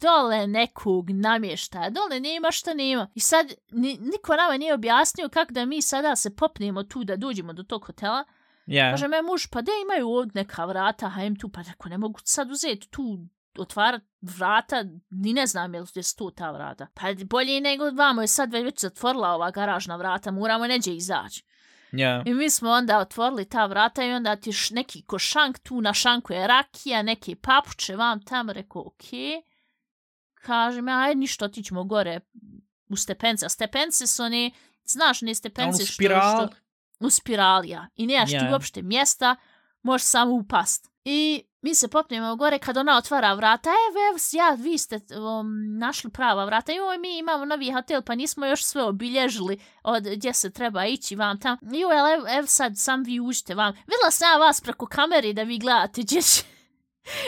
dole 0.00 0.46
nekog 0.46 1.10
namještaja, 1.10 1.90
dole 1.90 2.20
nema 2.20 2.50
šta 2.50 2.74
nema. 2.74 3.08
I 3.14 3.20
sad 3.20 3.54
ni, 3.70 3.98
niko 4.00 4.36
nama 4.36 4.56
nije 4.56 4.74
objasnio 4.74 5.28
kako 5.28 5.52
da 5.52 5.64
mi 5.64 5.82
sada 5.82 6.16
se 6.16 6.36
popnemo 6.36 6.82
tu 6.82 7.04
da 7.04 7.16
dođemo 7.16 7.52
do 7.52 7.62
tog 7.62 7.84
hotela. 7.84 8.24
Yeah. 8.66 8.90
Kaže 8.90 9.08
me 9.08 9.22
muž, 9.22 9.46
pa 9.50 9.62
da 9.62 9.72
imaju 9.82 10.08
ovdje 10.08 10.42
neka 10.42 10.64
vrata, 10.64 11.08
hajem 11.08 11.36
tu, 11.36 11.48
pa 11.48 11.64
tako 11.64 11.88
ne 11.88 11.98
mogu 11.98 12.20
sad 12.24 12.50
uzeti 12.50 12.88
tu 12.90 13.18
otvarat 13.58 14.02
vrata, 14.20 14.84
ni 15.10 15.32
ne 15.32 15.46
znam 15.46 15.74
je 15.74 15.80
li 15.80 16.02
su 16.02 16.30
ta 16.30 16.50
vrata. 16.50 16.86
Pa 16.94 17.06
bolje 17.24 17.60
nego 17.60 17.90
vamo 17.90 18.20
je 18.20 18.28
sad 18.28 18.52
već 18.52 18.80
zatvorila 18.80 19.28
ova 19.28 19.50
garažna 19.50 19.96
vrata, 19.96 20.30
moramo 20.30 20.66
neđe 20.66 20.94
izaći. 20.94 21.44
Yeah. 21.92 22.22
I 22.26 22.34
mi 22.34 22.50
smo 22.50 22.70
onda 22.70 22.98
otvorili 22.98 23.44
ta 23.44 23.66
vrata 23.66 24.04
i 24.04 24.12
onda 24.12 24.36
ti 24.36 24.52
š 24.52 24.74
neki 24.74 25.02
košank 25.02 25.58
tu 25.58 25.80
na 25.80 25.94
šanku 25.94 26.32
je 26.32 26.46
rakija, 26.46 27.02
neke 27.02 27.36
papuče 27.36 27.96
vam 27.96 28.22
tamo, 28.22 28.52
rekao, 28.52 28.82
okej. 28.86 29.20
Okay. 29.20 29.42
Kažem, 30.34 30.88
ajde 30.88 31.14
ništa, 31.14 31.44
otićemo 31.44 31.84
gore 31.84 32.20
u 32.88 32.96
stepence. 32.96 33.46
A 33.46 33.48
stepence 33.48 34.06
su 34.06 34.22
one, 34.22 34.50
znaš, 34.84 35.20
ne 35.20 35.34
stepence 35.34 35.84
što... 35.84 35.92
Spiral. 35.92 36.46
što 36.46 36.56
u 37.00 37.10
spiralija. 37.10 37.86
I 37.96 38.06
nemaš 38.06 38.30
yeah. 38.30 38.46
ti 38.46 38.52
uopšte 38.52 38.82
mjesta, 38.82 39.36
možeš 39.82 40.06
samo 40.06 40.34
upast. 40.34 40.90
I 41.04 41.42
mi 41.62 41.74
se 41.74 41.88
popnemo 41.88 42.36
gore 42.36 42.58
kad 42.58 42.76
ona 42.76 42.96
otvara 42.96 43.34
vrata, 43.34 43.70
evo, 43.70 43.98
evo, 44.10 44.18
ja, 44.32 44.64
vi 44.64 44.78
ste 44.78 44.96
um, 44.96 45.78
našli 45.78 46.10
prava 46.10 46.44
vrata, 46.44 46.72
joj, 46.72 46.98
mi 46.98 47.18
imamo 47.18 47.44
novi 47.44 47.72
hotel, 47.72 48.02
pa 48.02 48.14
nismo 48.14 48.46
još 48.46 48.64
sve 48.64 48.82
obilježili 48.82 49.60
od 49.82 50.04
gdje 50.16 50.34
se 50.34 50.50
treba 50.50 50.86
ići 50.86 51.16
vam 51.16 51.40
tam. 51.40 51.58
Joj, 51.62 52.14
evo, 52.14 52.26
evo 52.38 52.46
sad, 52.46 52.72
sam 52.76 53.02
vi 53.02 53.20
uđite 53.20 53.54
vam. 53.54 53.72
Videla 53.72 54.10
sam 54.10 54.28
ja 54.32 54.38
vas 54.38 54.60
preko 54.60 54.86
kameri 54.86 55.32
da 55.32 55.42
vi 55.42 55.58
gledate 55.58 56.02
gdje 56.02 56.22
će, 56.22 56.42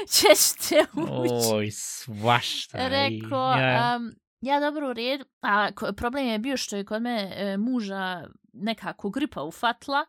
ćete 0.17 0.87
ući. 0.93 1.55
Oj, 1.55 1.71
svašta. 1.71 2.89
Rekao, 2.89 3.55
yeah. 3.55 3.97
um, 3.97 4.13
ja 4.41 4.61
dobro 4.61 4.91
u 4.91 4.93
redu, 4.93 5.25
a 5.43 5.69
problem 5.97 6.27
je 6.27 6.39
bio 6.39 6.57
što 6.57 6.77
je 6.77 6.85
kod 6.85 7.03
me 7.03 7.33
e, 7.35 7.57
muža 7.57 8.25
nekako 8.53 9.11
gripa 9.11 9.43
ufatla, 9.43 10.07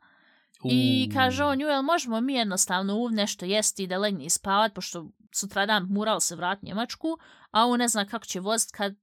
I 0.72 1.10
kaže 1.14 1.44
on, 1.44 1.62
jel 1.62 1.82
možemo 1.82 2.22
mi 2.22 2.34
jednostavno 2.34 2.96
uv 2.96 3.12
nešto 3.12 3.46
jesti 3.46 3.84
i 3.84 3.88
da 3.88 3.98
legne 3.98 4.30
spavat, 4.30 4.74
pošto 4.74 5.10
sutra 5.32 5.66
dan 5.66 5.88
mural 5.90 6.20
se 6.20 6.36
vrat 6.36 6.62
Njemačku, 6.62 7.18
a 7.52 7.66
on 7.66 7.80
ne 7.80 7.88
zna 7.88 8.06
kako 8.06 8.26
će 8.26 8.40
vozit 8.40 8.72
kad 8.72 8.96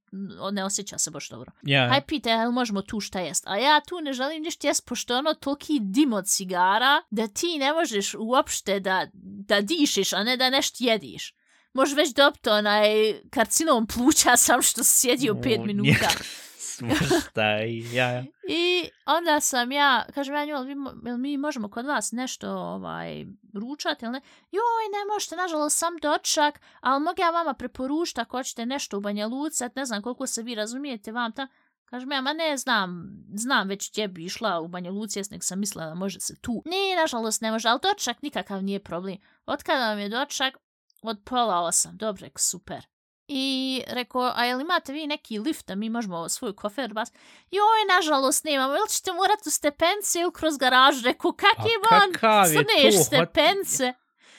ne 0.51 0.65
osjeća 0.65 0.97
se 0.97 1.11
baš 1.11 1.29
dobro. 1.29 1.51
Yeah. 1.63 1.89
Haj 1.89 2.01
pita, 2.01 2.29
jel 2.29 2.51
možemo 2.51 2.81
tu 2.81 2.99
šta 2.99 3.19
jest? 3.19 3.47
A 3.47 3.57
ja 3.57 3.81
tu 3.87 4.01
ne 4.01 4.13
želim 4.13 4.43
ništa 4.43 4.67
jest, 4.67 4.85
pošto 4.85 5.17
ono 5.17 5.33
toliki 5.33 5.79
dim 5.79 6.13
od 6.13 6.25
cigara, 6.27 7.01
da 7.09 7.27
ti 7.27 7.57
ne 7.59 7.73
možeš 7.73 8.15
uopšte 8.19 8.79
da, 8.79 9.07
da 9.13 9.61
dišiš, 9.61 10.13
a 10.13 10.23
ne 10.23 10.37
da 10.37 10.49
nešto 10.49 10.77
jediš. 10.79 11.35
Možeš 11.73 11.97
već 11.97 12.13
dobiti 12.13 12.49
onaj 12.49 12.87
karcinom 13.29 13.87
pluća 13.87 14.37
sam 14.37 14.61
što 14.61 14.83
sjedio 14.83 15.35
pet 15.43 15.59
minuta. 15.65 15.89
Yeah 15.89 16.50
smrštaj, 16.89 17.77
ja. 17.99 18.23
I 18.47 18.89
onda 19.05 19.39
sam 19.39 19.71
ja, 19.71 20.05
kažem 20.13 20.35
ja 20.35 20.45
nju, 20.45 20.75
mi, 21.03 21.17
mi 21.17 21.37
možemo 21.37 21.69
kod 21.69 21.85
vas 21.85 22.11
nešto 22.11 22.51
ovaj, 22.51 23.25
ručati 23.53 24.05
ili 24.05 24.11
ne? 24.11 24.21
Joj, 24.51 24.85
ne 24.91 25.13
možete, 25.13 25.35
nažalost, 25.35 25.77
sam 25.77 25.97
dočak, 26.01 26.59
ali 26.79 27.03
mogu 27.03 27.21
ja 27.21 27.29
vama 27.29 27.53
preporučiti 27.53 28.21
ako 28.21 28.37
hoćete 28.37 28.65
nešto 28.65 28.97
u 28.97 29.01
Banja 29.01 29.27
Luca, 29.27 29.69
ne 29.75 29.85
znam 29.85 30.01
koliko 30.01 30.27
se 30.27 30.43
vi 30.43 30.55
razumijete 30.55 31.11
vam 31.11 31.31
ta. 31.31 31.47
Kažem 31.85 32.11
ja, 32.11 32.21
ma 32.21 32.33
ne 32.33 32.57
znam, 32.57 33.09
znam 33.33 33.67
već 33.67 33.91
gdje 33.91 34.07
bi 34.07 34.25
išla 34.25 34.59
u 34.59 34.67
Banja 34.67 34.91
Luci, 34.91 35.19
jesnik 35.19 35.43
sam 35.43 35.59
mislila 35.59 35.85
da 35.85 35.93
može 35.93 36.19
se 36.19 36.35
tu. 36.41 36.63
Ne, 36.65 37.01
nažalost, 37.01 37.41
ne 37.41 37.51
može, 37.51 37.69
ali 37.69 37.79
dočak 37.83 38.21
nikakav 38.21 38.63
nije 38.63 38.83
problem. 38.83 39.17
Od 39.45 39.63
kada 39.63 39.89
vam 39.89 39.99
je 39.99 40.09
dočak? 40.09 40.57
Od 41.01 41.17
pola 41.25 41.59
osam. 41.59 41.97
Dobro, 41.97 42.27
super. 42.35 42.90
I 43.33 43.83
rekao, 43.87 44.31
a 44.35 44.45
jel 44.45 44.61
imate 44.61 44.93
vi 44.93 45.07
neki 45.07 45.39
lift 45.39 45.67
da 45.67 45.75
mi 45.75 45.89
možemo 45.89 46.29
svoj 46.29 46.55
kofer 46.55 46.93
bas? 46.93 47.11
Joj, 47.51 47.95
nažalost 47.95 48.43
nemamo, 48.43 48.73
ili 48.73 48.89
ćete 48.89 49.13
morati 49.13 49.43
u 49.45 49.51
stepence 49.51 50.19
ili 50.19 50.33
kroz 50.33 50.57
garaž? 50.57 51.03
Rekao, 51.03 51.31
kak 51.31 51.65
je 51.65 51.77
van, 51.91 52.11
crneš 52.47 53.05
stepence? 53.05 53.93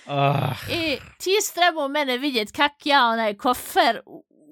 Uh. 0.07 0.75
I 0.75 0.99
ti 1.19 1.31
si 1.43 1.55
trebao 1.55 1.89
mene 1.89 2.19
vidjet 2.19 2.53
kak 2.53 2.73
ja 2.87 3.07
onaj 3.07 3.37
kofer 3.37 4.01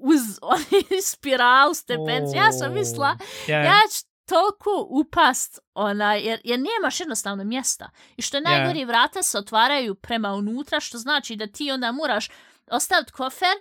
uz 0.03 0.23
onaj 0.43 1.01
spiral 1.13 1.75
stepence. 1.75 2.31
Oh. 2.31 2.37
Ja 2.37 2.53
sam 2.53 2.75
mislila, 2.75 3.17
yeah. 3.47 3.65
ja 3.65 3.81
ću 3.93 4.07
toliko 4.27 4.87
upast 4.91 5.59
onaj, 5.75 6.21
jer, 6.21 6.41
jer 6.45 6.59
nemaš 6.59 7.01
jednostavno 7.01 7.45
mjesta. 7.45 7.91
I 8.17 8.23
što 8.23 8.37
je 8.37 8.41
najgori, 8.41 8.81
yeah. 8.81 8.87
vrata 8.87 9.23
se 9.23 9.39
otvaraju 9.39 9.95
prema 9.95 10.33
unutra, 10.33 10.81
što 10.81 10.99
znači 10.99 11.37
da 11.37 11.47
ti 11.47 11.71
onda 11.71 11.93
moraš 11.93 12.29
ostaviti 12.71 13.13
kofer 13.13 13.57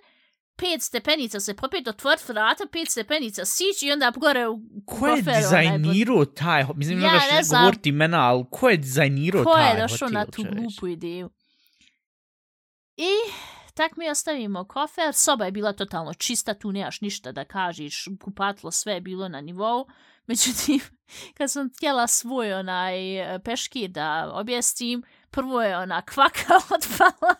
pet 0.59 0.81
stepenica 0.81 1.39
se 1.39 1.53
popet 1.53 1.87
otvrt 1.87 2.29
vrata, 2.29 2.63
pet 2.71 2.89
stepenica 2.89 3.45
sići 3.45 3.87
i 3.87 3.91
onda 3.91 4.11
gore 4.15 4.47
u 4.47 4.59
ko 4.85 5.07
je 5.07 5.21
dizajnirao 5.21 6.25
taj, 6.25 6.65
mislim, 6.75 7.01
ja, 7.01 7.11
ne, 7.11 7.35
ne 7.35 7.43
znam 7.43 7.61
govoriti 7.61 7.89
imena, 7.89 8.19
ali 8.19 8.45
ko 8.51 8.69
je 8.69 8.77
dizajnirao 8.77 9.43
taj 9.43 9.53
hotel? 9.53 9.75
Ko 9.75 9.81
je 9.81 9.87
došao 9.87 10.09
na 10.09 10.25
tu 10.25 10.43
glupu 10.43 10.87
ideju? 10.87 11.29
I 12.97 13.11
tak 13.73 13.97
mi 13.97 14.09
ostavimo 14.09 14.63
kofer, 14.63 15.13
soba 15.13 15.45
je 15.45 15.51
bila 15.51 15.73
totalno 15.73 16.13
čista, 16.13 16.53
tu 16.53 16.71
nemaš 16.71 17.01
ništa 17.01 17.31
da 17.31 17.45
kažeš, 17.45 18.05
kupatlo 18.23 18.71
sve 18.71 18.93
je 18.93 19.01
bilo 19.01 19.27
na 19.27 19.41
nivou, 19.41 19.87
međutim, 20.27 20.79
kad 21.37 21.51
sam 21.51 21.69
htjela 21.77 22.07
svoj 22.07 22.53
onaj 22.53 22.95
peškir 23.43 23.89
da 23.89 24.31
objestim, 24.33 25.03
prvo 25.31 25.61
je 25.61 25.77
ona 25.77 26.01
kvaka 26.01 26.55
otpala, 26.75 27.35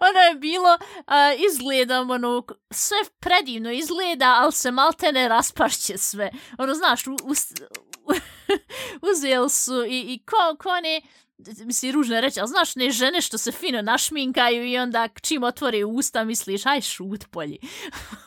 ono 0.00 0.18
je 0.28 0.34
bilo 0.34 0.78
uh, 0.78 1.44
izgledam, 1.50 2.10
ono, 2.10 2.42
sve 2.70 2.96
predivno 3.20 3.70
izgleda, 3.72 4.34
ali 4.38 4.52
se 4.52 4.70
malte 4.70 5.12
ne 5.12 5.28
raspašće 5.28 5.98
sve. 5.98 6.30
Ono, 6.58 6.74
znaš, 6.74 7.06
u, 7.06 7.10
u, 7.12 7.34
uzeli 9.10 9.50
su 9.50 9.84
i, 9.84 10.00
i 10.00 10.22
ko, 10.26 10.56
ko 10.58 10.80
ne, 10.80 11.00
misli 11.64 11.92
ružno 11.92 12.20
reći, 12.20 12.40
ali 12.40 12.48
znaš, 12.48 12.76
ne 12.76 12.90
žene 12.90 13.20
što 13.20 13.38
se 13.38 13.52
fino 13.52 13.82
našminkaju 13.82 14.66
i 14.66 14.78
onda 14.78 15.08
čim 15.22 15.42
otvore 15.42 15.84
usta 15.84 16.24
misliš, 16.24 16.66
aj 16.66 16.80
šut 16.80 17.24
polji. 17.30 17.58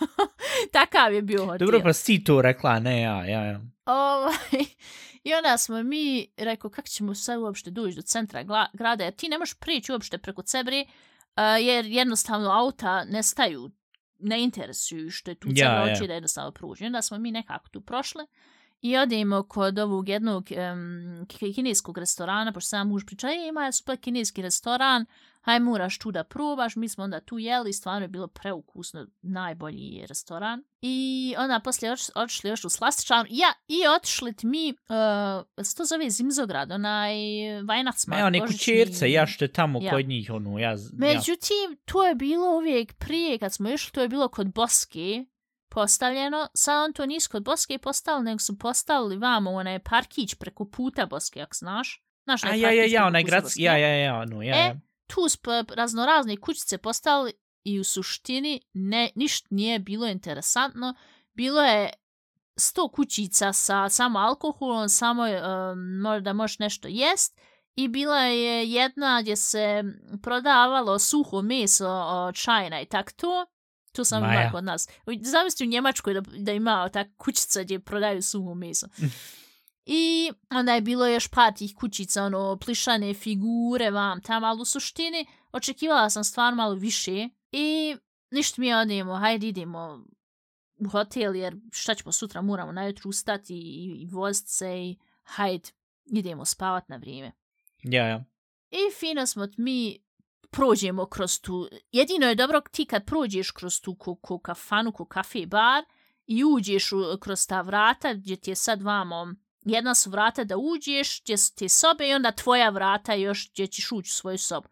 Takav 0.74 1.14
je 1.14 1.22
bio 1.22 1.46
hotel. 1.46 1.66
Dobro, 1.66 1.82
pa 1.84 1.94
si 1.94 2.24
to 2.24 2.42
rekla, 2.42 2.80
ne 2.80 3.02
ja, 3.02 3.26
ja, 3.26 3.44
ja. 3.44 3.62
Ovaj, 3.86 4.66
I 5.28 5.34
onda 5.34 5.58
smo 5.58 5.84
mi 5.84 6.28
rekao 6.38 6.70
kako 6.70 6.88
ćemo 6.88 7.16
sve 7.16 7.38
uopšte 7.38 7.72
doći 7.72 7.96
do 7.96 8.02
centra 8.02 8.44
grada, 8.74 9.04
jer 9.04 9.16
ti 9.16 9.30
ne 9.30 9.38
možeš 9.38 9.60
prići 9.60 9.92
uopšte 9.92 10.18
preko 10.18 10.42
Cebri, 10.42 10.82
uh, 10.82 11.44
jer 11.62 11.86
jednostavno 11.86 12.50
auta 12.50 13.04
ne 13.04 13.24
staju, 13.24 13.72
ne 14.20 14.44
interesuju 14.44 15.12
što 15.12 15.32
je 15.32 15.36
tu 15.36 15.48
Cebra, 15.48 15.86
ja, 15.86 15.88
ja. 15.88 16.08
da 16.08 16.14
jednostavno 16.14 16.52
pruži. 16.52 16.86
Onda 16.86 17.02
smo 17.02 17.18
mi 17.18 17.32
nekako 17.32 17.70
tu 17.70 17.82
prošli 17.82 18.24
i 18.82 18.98
odemo 18.98 19.44
kod 19.44 19.80
ovog 19.80 20.10
jednog 20.10 20.50
um, 20.52 21.26
kineskog 21.56 21.98
restorana, 21.98 22.52
pošto 22.54 22.68
sam 22.68 22.88
muž 22.88 23.06
priča, 23.06 23.28
e, 23.28 23.48
ima 23.50 23.66
je 23.66 23.72
super 23.72 23.98
kineski 23.98 24.42
restoran, 24.42 25.06
haj 25.42 25.60
moraš 25.60 26.00
tu 26.00 26.12
da 26.12 26.24
probaš, 26.24 26.76
mi 26.76 26.90
smo 26.90 27.04
onda 27.04 27.20
tu 27.20 27.40
jeli, 27.40 27.74
stvarno 27.74 28.02
je 28.02 28.08
bilo 28.08 28.28
preukusno, 28.28 29.08
najbolji 29.22 30.06
restoran. 30.10 30.64
I 30.82 31.36
onda 31.38 31.60
poslije 31.64 31.96
otišli 32.16 32.50
još 32.50 32.66
u 32.66 32.70
slastičan, 32.70 33.26
ja, 33.30 33.54
i 33.68 33.88
otišli 33.98 34.34
mi, 34.44 34.70
uh, 34.70 35.66
to 35.78 35.86
zove 35.86 36.10
Zimzograd, 36.10 36.72
onaj 36.72 37.14
Vajnacmark. 37.68 38.20
Evo, 38.20 38.30
neku 38.30 38.54
čerce, 38.54 39.12
ja 39.12 39.26
što 39.26 39.46
je 39.46 39.54
tamo 39.54 39.80
ja. 39.82 39.92
kod 39.92 40.08
njih, 40.08 40.30
ono, 40.34 40.60
ja... 40.60 40.76
Međutim, 40.94 41.72
ja. 41.72 41.78
to 41.86 42.08
je 42.08 42.16
bilo 42.16 42.58
uvijek 42.58 42.94
prije, 42.94 43.38
kad 43.38 43.54
smo 43.54 43.70
išli, 43.70 43.92
to 43.92 44.02
je 44.02 44.10
bilo 44.10 44.28
kod 44.28 44.54
Boske, 44.54 45.26
postavljeno, 45.70 46.48
sad 46.54 46.86
on 46.86 46.94
to 46.94 47.06
nisu 47.06 47.30
kod 47.32 47.44
Boske 47.44 47.78
postavili, 47.78 48.26
nego 48.26 48.40
su 48.40 48.58
postavili 48.58 49.18
vamo 49.18 49.52
onaj 49.52 49.80
parkić 49.80 50.36
preko 50.36 50.66
puta 50.66 51.06
Boske, 51.06 51.42
ako 51.42 51.56
znaš. 51.56 52.04
Znaš, 52.24 52.44
A 52.44 52.54
ja, 52.54 52.72
ja, 52.72 52.86
ja, 52.86 53.06
onaj 53.06 53.24
grad, 53.24 53.44
ja, 53.56 53.78
ja, 53.78 53.88
ja, 53.88 54.26
no, 54.26 54.42
ja, 54.42 54.56
e, 54.56 54.76
tu 55.08 55.30
su 55.30 55.40
raznorazne 55.76 56.38
kućice 56.38 56.78
postavili 56.78 57.34
i 57.64 57.80
u 57.80 57.84
suštini 57.84 58.62
ne, 58.74 59.10
ništa 59.16 59.48
nije 59.52 59.80
bilo 59.80 60.08
interesantno. 60.08 60.96
Bilo 61.34 61.62
je 61.62 61.90
sto 62.56 62.90
kućica 62.90 63.54
sa 63.54 63.90
samo 63.90 64.20
alkoholom, 64.20 64.90
samo 64.90 65.24
um, 65.24 66.24
da 66.24 66.34
možeš 66.34 66.60
nešto 66.60 66.88
jest. 66.88 67.40
I 67.76 67.88
bila 67.88 68.20
je 68.20 68.72
jedna 68.72 69.22
gdje 69.22 69.36
se 69.36 69.84
prodavalo 70.24 71.00
suho 71.00 71.42
meso, 71.42 72.32
čajna 72.36 72.82
i 72.82 72.86
tak 72.86 73.12
to. 73.12 73.46
Tu 73.98 74.06
sam 74.06 74.24
ima 74.24 74.50
kod 74.52 74.64
nas. 74.64 74.88
Zamisli 75.22 75.66
u 75.66 75.70
Njemačkoj 75.70 76.14
da, 76.14 76.22
da 76.22 76.52
ima 76.52 76.90
ta 76.90 77.06
kućica 77.18 77.64
gdje 77.64 77.80
prodaju 77.80 78.22
suho 78.22 78.54
meso. 78.54 78.88
I 79.86 80.32
onda 80.50 80.74
je 80.74 80.82
bilo 80.82 81.08
još 81.08 81.28
par 81.28 81.54
tih 81.54 81.76
kućica, 81.76 82.24
ono, 82.24 82.58
plišane 82.58 83.14
figure 83.14 83.92
vam 83.92 84.22
tam, 84.22 84.44
ali 84.44 84.62
u 84.62 84.66
suštini 84.66 85.26
očekivala 85.52 86.10
sam 86.10 86.24
stvarno 86.24 86.56
malo 86.56 86.76
više. 86.76 87.30
I 87.52 87.96
ništa 88.32 88.62
mi 88.62 88.74
odemo, 88.74 89.16
hajde 89.16 89.48
idemo 89.48 90.06
u 90.76 90.90
hotel, 90.90 91.36
jer 91.36 91.56
šta 91.72 91.96
ćemo 91.96 92.12
sutra, 92.12 92.42
moramo 92.42 92.72
najutru 92.72 93.10
ustati 93.10 93.54
i, 93.54 94.02
i 94.02 94.08
voziti 94.12 94.52
se 94.52 94.84
i 94.84 94.98
hajde, 95.24 95.70
idemo 96.06 96.46
spavat 96.46 96.90
na 96.90 96.98
vrijeme. 96.98 97.32
Ja, 97.84 98.08
ja. 98.08 98.24
I 98.72 98.94
fino 99.00 99.26
smo 99.26 99.48
mi 99.58 100.07
prođemo 100.52 101.06
kroz 101.06 101.42
tu, 101.42 101.70
jedino 101.92 102.28
je 102.28 102.36
dobro 102.36 102.62
ti 102.72 102.86
kad 102.86 103.06
prođeš 103.06 103.52
kroz 103.52 103.82
tu 103.82 103.96
ku, 103.96 104.16
ku 104.16 104.40
kafanu, 104.40 104.92
ku 104.92 105.06
kafe 105.06 105.46
bar 105.46 105.84
i 106.26 106.44
uđeš 106.44 106.92
u, 106.92 107.18
kroz 107.20 107.48
ta 107.48 107.62
vrata 107.62 108.14
gdje 108.14 108.36
ti 108.36 108.52
je 108.52 108.56
sad 108.56 108.82
vamo, 108.82 109.34
jedna 109.66 109.96
su 109.96 110.10
vrata 110.10 110.44
da 110.44 110.58
uđeš, 110.58 111.22
gdje 111.24 111.38
su 111.38 111.56
te 111.56 111.70
sobe 111.70 112.10
i 112.10 112.14
onda 112.14 112.32
tvoja 112.32 112.70
vrata 112.70 113.14
još 113.14 113.52
gdje 113.52 113.68
ćeš 113.68 113.92
ući 113.92 114.08
u 114.08 114.18
svoju 114.18 114.38
sobu. 114.38 114.68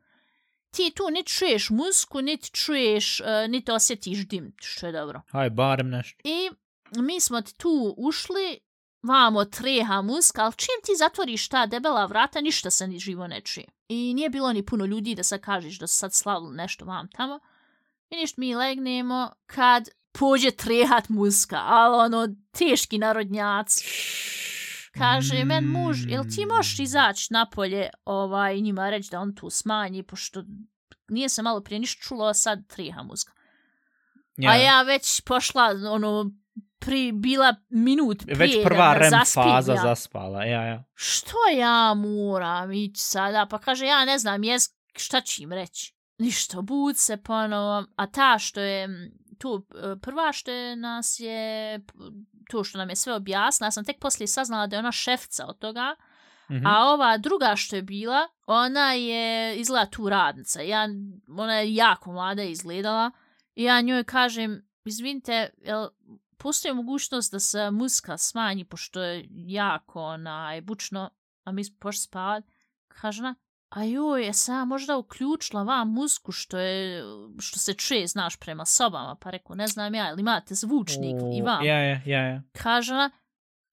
Ti 0.71 0.91
tu 0.95 1.03
niti 1.11 1.31
čuješ 1.31 1.69
muziku, 1.69 2.21
niti 2.21 2.51
čuješ, 2.51 3.19
uh, 3.19 3.27
niti 3.49 3.71
osjetiš 3.71 4.27
dim, 4.27 4.55
što 4.61 4.85
je 4.85 4.91
dobro. 4.91 5.21
Aj, 5.31 5.49
barem 5.49 5.89
nešto. 5.89 6.21
I 6.23 6.49
mi 6.91 7.19
smo 7.19 7.41
tu 7.41 7.95
ušli, 7.97 8.59
vamo 9.03 9.45
treha 9.45 10.01
muska, 10.01 10.43
ali 10.43 10.53
čim 10.55 10.79
ti 10.85 10.91
zatvoriš 10.97 11.49
ta 11.49 11.65
debela 11.65 12.05
vrata, 12.05 12.41
ništa 12.41 12.69
se 12.69 12.87
ni 12.87 12.99
živo 12.99 13.27
ne 13.27 13.41
čuje. 13.41 13.65
I 13.87 14.13
nije 14.13 14.29
bilo 14.29 14.53
ni 14.53 14.65
puno 14.65 14.85
ljudi 14.85 15.15
da 15.15 15.23
sad 15.23 15.41
kažeš 15.41 15.79
da 15.79 15.87
sad 15.87 16.13
slavili 16.13 16.55
nešto 16.55 16.85
vam 16.85 17.07
tamo. 17.11 17.39
I 18.09 18.15
ništa 18.15 18.41
mi 18.41 18.55
legnemo 18.55 19.31
kad 19.45 19.89
pođe 20.11 20.51
trehat 20.51 21.09
muska, 21.09 21.61
ali 21.65 21.95
ono, 21.95 22.35
teški 22.51 22.97
narodnjac. 22.97 23.77
Kaže, 24.97 25.43
mm. 25.43 25.47
men 25.47 25.65
muž, 25.65 25.97
jel 26.07 26.23
ti 26.35 26.45
možeš 26.45 26.79
izaći 26.79 27.33
napolje 27.33 27.89
ovaj, 28.05 28.61
njima 28.61 28.89
reći 28.89 29.11
da 29.11 29.19
on 29.19 29.35
tu 29.35 29.49
smanji, 29.49 30.03
pošto 30.03 30.43
nije 31.07 31.29
se 31.29 31.41
malo 31.41 31.61
prije 31.61 31.79
ništa 31.79 32.01
čulo, 32.01 32.25
a 32.25 32.33
sad 32.33 32.67
triha 32.67 33.03
muska. 33.03 33.31
Yeah. 34.37 34.49
A 34.49 34.55
ja 34.55 34.81
već 34.81 35.21
pošla, 35.21 35.75
ono, 35.91 36.31
pri, 36.79 37.11
bila 37.11 37.55
minut 37.69 38.23
prije 38.23 38.37
Već 38.37 38.63
prva 38.63 38.93
da 38.93 38.99
rem 38.99 39.09
zaspim, 39.09 39.43
faza 39.43 39.73
ja. 39.73 39.81
zaspala, 39.81 40.43
ja, 40.43 40.61
ja. 40.61 40.83
Što 40.93 41.37
ja 41.57 41.93
moram 41.93 42.71
ići 42.71 43.01
sada? 43.01 43.45
Pa 43.49 43.57
kaže, 43.57 43.85
ja 43.85 44.05
ne 44.05 44.17
znam, 44.17 44.43
jes, 44.43 44.63
šta 44.95 45.21
ću 45.21 45.43
im 45.43 45.53
reći? 45.53 45.95
Ništa, 46.17 46.61
bud 46.61 46.97
se 46.97 47.17
ponovo. 47.17 47.85
A 47.95 48.07
ta 48.07 48.39
što 48.39 48.59
je, 48.61 49.09
tu 49.39 49.67
prva 50.01 50.31
što 50.33 50.51
je 50.51 50.75
nas 50.75 51.19
je, 51.19 51.79
to 52.49 52.63
što 52.63 52.77
nam 52.77 52.89
je 52.89 52.95
sve 52.95 53.13
objasnila, 53.13 53.67
ja 53.67 53.71
sam 53.71 53.85
tek 53.85 53.99
poslije 53.99 54.27
saznala 54.27 54.67
da 54.67 54.75
je 54.75 54.79
ona 54.79 54.91
šefca 54.91 55.45
od 55.47 55.59
toga, 55.59 55.95
Mm 56.49 56.53
-hmm. 56.53 56.61
A 56.65 56.93
ova 56.93 57.17
druga 57.17 57.55
što 57.55 57.75
je 57.75 57.81
bila, 57.81 58.27
ona 58.47 58.93
je 58.93 59.55
izgleda 59.59 59.85
tu 59.85 60.09
radnica. 60.09 60.61
Ja, 60.61 60.87
ona 61.37 61.53
je 61.53 61.75
jako 61.75 62.11
mlada 62.11 62.43
izgledala. 62.43 63.11
I 63.55 63.63
ja 63.63 63.81
njoj 63.81 64.03
kažem, 64.03 64.67
izvinite, 64.85 65.49
jel 65.61 65.87
postoji 66.45 66.73
mogućnost 66.73 67.31
da 67.31 67.39
se 67.39 67.71
muzika 67.71 68.17
smanji, 68.17 68.65
pošto 68.65 69.01
je 69.01 69.25
jako 69.31 70.03
onaj, 70.03 70.61
bučno, 70.61 71.09
a 71.43 71.51
mi 71.51 71.63
smo 71.63 71.75
pošli 71.79 71.99
spavat. 71.99 72.43
Kaže 72.87 73.21
ona, 73.21 73.35
a 73.69 73.83
joj, 73.83 74.25
je 74.25 74.33
sam 74.33 74.67
možda 74.67 74.97
uključila 74.97 75.63
vam 75.63 75.91
muziku 75.91 76.31
što 76.31 76.57
je, 76.57 77.03
što 77.39 77.59
se 77.59 77.73
čuje, 77.73 78.07
znaš, 78.07 78.37
prema 78.37 78.65
sobama, 78.65 79.15
pa 79.21 79.29
rekao, 79.29 79.55
ne 79.55 79.67
znam 79.67 79.95
ja, 79.95 80.09
ili 80.09 80.21
imate 80.21 80.55
zvučnik 80.55 81.15
O, 81.21 81.31
i 81.37 81.41
vam. 81.41 81.65
Ja, 81.65 81.79
ja, 81.79 82.01
ja, 82.05 82.21
ja. 82.21 82.41
Kaže 82.51 82.93
ona, 82.93 83.09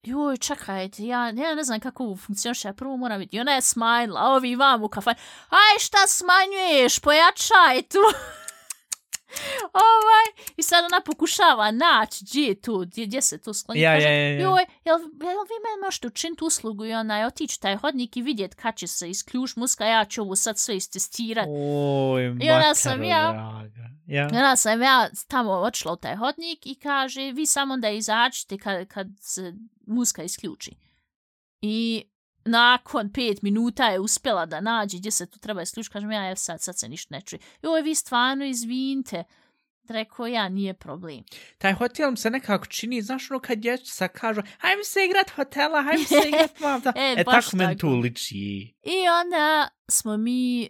joj, 0.03 0.37
čekajte, 0.37 1.05
ja, 1.05 1.25
ja 1.25 1.55
ne 1.55 1.63
znam 1.63 1.79
kako 1.79 2.03
ovo 2.03 2.15
funkcioniše, 2.15 2.67
ja 2.67 2.73
prvo 2.73 2.97
moram 2.97 3.19
vidjeti. 3.19 3.37
I 3.37 3.39
ona 3.39 3.51
je 3.51 3.61
smajla, 3.61 4.21
a 4.21 4.29
ovi 4.29 4.55
vam 4.55 4.83
u 4.83 4.87
kafan, 4.87 5.15
aj 5.49 5.79
šta 5.79 6.07
smanjuješ, 6.07 6.99
pojačaj 6.99 7.81
tu. 7.89 8.33
Ovaj, 9.73 10.25
i 10.57 10.63
sad 10.63 10.85
ona 10.85 11.01
pokušava 11.01 11.71
naći 11.71 12.25
gdje 12.25 12.41
je 12.41 12.61
tu, 12.61 12.77
gdje, 12.79 13.05
gdje 13.05 13.21
se 13.21 13.37
to 13.37 13.53
skloni. 13.53 13.81
Ja, 13.81 13.93
Kaže, 13.93 14.07
ja, 14.07 14.13
ja, 14.13 14.29
ja. 14.29 14.41
Joj, 14.41 14.65
jel, 14.85 14.99
jel 14.99 15.43
vi 15.43 15.57
meni 15.63 15.81
možete 15.85 16.07
učiniti 16.07 16.43
uslugu 16.43 16.85
i 16.85 16.93
ona 16.93 17.19
je 17.19 17.25
otići 17.25 17.61
taj 17.61 17.75
hodnik 17.75 18.17
i 18.17 18.21
vidjeti 18.21 18.55
kad 18.55 18.75
će 18.75 18.87
se 18.87 19.09
isključ 19.09 19.55
muska, 19.55 19.85
ja 19.85 20.05
ću 20.05 20.21
ovo 20.21 20.35
sad 20.35 20.57
sve 20.57 20.75
istestirati. 20.75 21.49
Oj, 21.49 22.23
I 22.23 22.51
onda 22.51 22.71
sam 22.75 23.03
ja- 23.03 23.31
draga. 23.31 23.93
Ja. 24.07 24.23
I 24.23 24.35
onda 24.35 24.55
sam 24.55 24.81
ja 24.81 25.09
tamo 25.27 25.51
otišla 25.51 25.91
u 25.93 25.97
taj 25.97 26.15
hodnik 26.15 26.65
i 26.65 26.75
kaže, 26.75 27.31
vi 27.31 27.45
samo 27.45 27.77
da 27.77 27.89
izađete 27.89 28.57
kad, 28.57 28.87
kad 28.87 29.07
se 29.19 29.53
muska 29.87 30.23
isključi. 30.23 30.71
I 31.61 32.03
nakon 32.45 33.09
pet 33.13 33.41
minuta 33.41 33.85
je 33.85 33.99
uspjela 33.99 34.45
da 34.45 34.61
nađe 34.61 34.97
gdje 34.97 35.11
se 35.11 35.25
tu 35.25 35.39
treba 35.39 35.61
isključiti. 35.61 35.93
Kažem, 35.93 36.11
ja, 36.11 36.27
evo 36.27 36.35
sad, 36.35 36.61
sad 36.61 36.79
se 36.79 36.89
ništa 36.89 37.15
ne 37.15 37.21
čuje. 37.21 37.39
Joj, 37.61 37.81
vi 37.81 37.95
stvarno 37.95 38.45
izvinite. 38.45 39.23
Rekao, 39.87 40.27
ja, 40.27 40.49
nije 40.49 40.73
problem. 40.73 41.23
Taj 41.57 41.73
hotel 41.73 42.11
mi 42.11 42.17
se 42.17 42.29
nekako 42.29 42.65
čini, 42.65 43.01
znaš 43.01 43.31
ono 43.31 43.39
kad 43.39 43.57
dječica 43.57 44.07
kažu, 44.07 44.41
hajmo 44.59 44.83
se 44.83 44.99
igrat 45.05 45.29
hotela, 45.29 45.81
hajmo 45.81 46.03
se 46.03 46.27
igrat 46.27 46.59
mamta. 46.65 46.93
E, 46.95 47.15
e, 47.17 47.23
tako 47.23 47.57
meni 47.57 47.77
tu 47.77 47.87
tako. 47.87 47.99
liči. 47.99 48.73
I 48.83 49.07
onda 49.21 49.67
smo 49.89 50.17
mi 50.17 50.69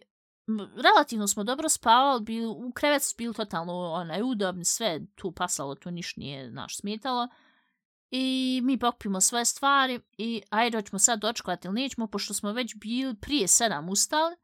relativno 0.83 1.27
smo 1.27 1.43
dobro 1.43 1.69
spavali, 1.69 2.21
bili, 2.21 2.45
u 2.45 2.71
krevetu 2.71 3.05
bili 3.17 3.33
totalno 3.33 3.73
onaj, 3.73 4.21
udobni, 4.21 4.65
sve 4.65 4.99
tu 5.15 5.31
pasalo, 5.31 5.75
tu 5.75 5.91
niš 5.91 6.15
nije 6.15 6.51
naš 6.51 6.77
smetalo. 6.77 7.27
I 8.15 8.61
mi 8.63 8.77
pokupimo 8.77 9.21
svoje 9.21 9.45
stvari 9.45 9.99
i 10.17 10.41
ajde, 10.49 10.77
hoćemo 10.77 10.99
sad 10.99 11.19
dočekati 11.19 11.67
ili 11.67 11.81
nećemo, 11.81 12.07
pošto 12.07 12.33
smo 12.33 12.51
već 12.51 12.75
bili 12.75 13.15
prije 13.15 13.47
sedam 13.47 13.89
ustali. 13.89 14.35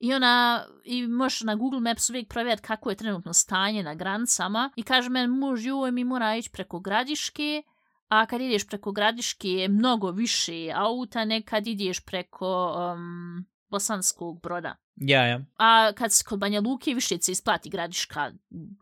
I 0.00 0.14
ona, 0.14 0.64
i 0.84 1.06
možeš 1.06 1.40
na 1.40 1.54
Google 1.54 1.80
Maps 1.80 2.10
uvijek 2.10 2.28
provjeriti 2.28 2.62
kako 2.62 2.90
je 2.90 2.96
trenutno 2.96 3.32
stanje 3.32 3.82
na 3.82 3.94
granicama. 3.94 4.70
I 4.76 4.82
kaže 4.82 5.08
meni 5.08 5.28
muž, 5.28 5.66
joj, 5.66 5.90
mi 5.90 6.04
mora 6.04 6.36
ići 6.36 6.50
preko 6.50 6.80
gradiške, 6.80 7.62
a 8.08 8.26
kad 8.26 8.40
ideš 8.40 8.66
preko 8.66 8.92
gradiške 8.92 9.48
je 9.48 9.68
mnogo 9.68 10.10
više 10.10 10.72
auta 10.74 11.24
nekad 11.24 11.66
ideš 11.66 12.00
preko 12.00 12.74
um, 12.94 13.46
Bosanskog 13.68 14.40
broda. 14.42 14.76
Ja, 14.96 15.26
ja. 15.26 15.40
A 15.56 15.92
kad 15.92 16.12
si 16.12 16.24
kod 16.24 16.38
Banja 16.38 16.60
Luke, 16.60 16.94
više 16.94 17.18
se 17.20 17.32
isplati 17.32 17.70
gradiška, 17.70 18.32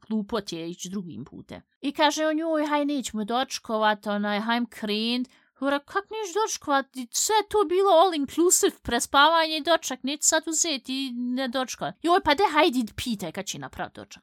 glupot 0.09 0.53
je 0.53 0.71
ići 0.71 0.89
drugim 0.89 1.25
putem. 1.25 1.63
I 1.81 1.93
kaže 1.93 2.27
on, 2.27 2.39
joj, 2.39 2.67
haj, 2.67 2.85
nećemo 2.85 3.25
dočkovat, 3.25 4.07
onaj, 4.07 4.41
hajm 4.41 4.67
krend. 4.67 5.29
Hora, 5.55 5.79
kak 5.79 6.05
neš 6.11 6.35
dočkovat? 6.35 6.87
Sve 7.11 7.35
to 7.51 7.65
bilo 7.69 7.91
all 7.91 8.15
inclusive, 8.15 8.77
prespavanje 8.83 9.57
i 9.57 9.63
dočak, 9.63 10.03
neće 10.03 10.23
sad 10.23 10.43
uzeti 10.47 11.07
i 11.07 11.13
ne 11.13 11.49
dočkovat. 11.49 11.95
Joj, 12.03 12.21
pa 12.25 12.35
de, 12.35 12.45
hajdi, 12.53 12.87
pitaj 12.97 13.33
kad 13.33 13.45
će 13.45 13.59
napraviti 13.59 14.01
dočak. 14.01 14.23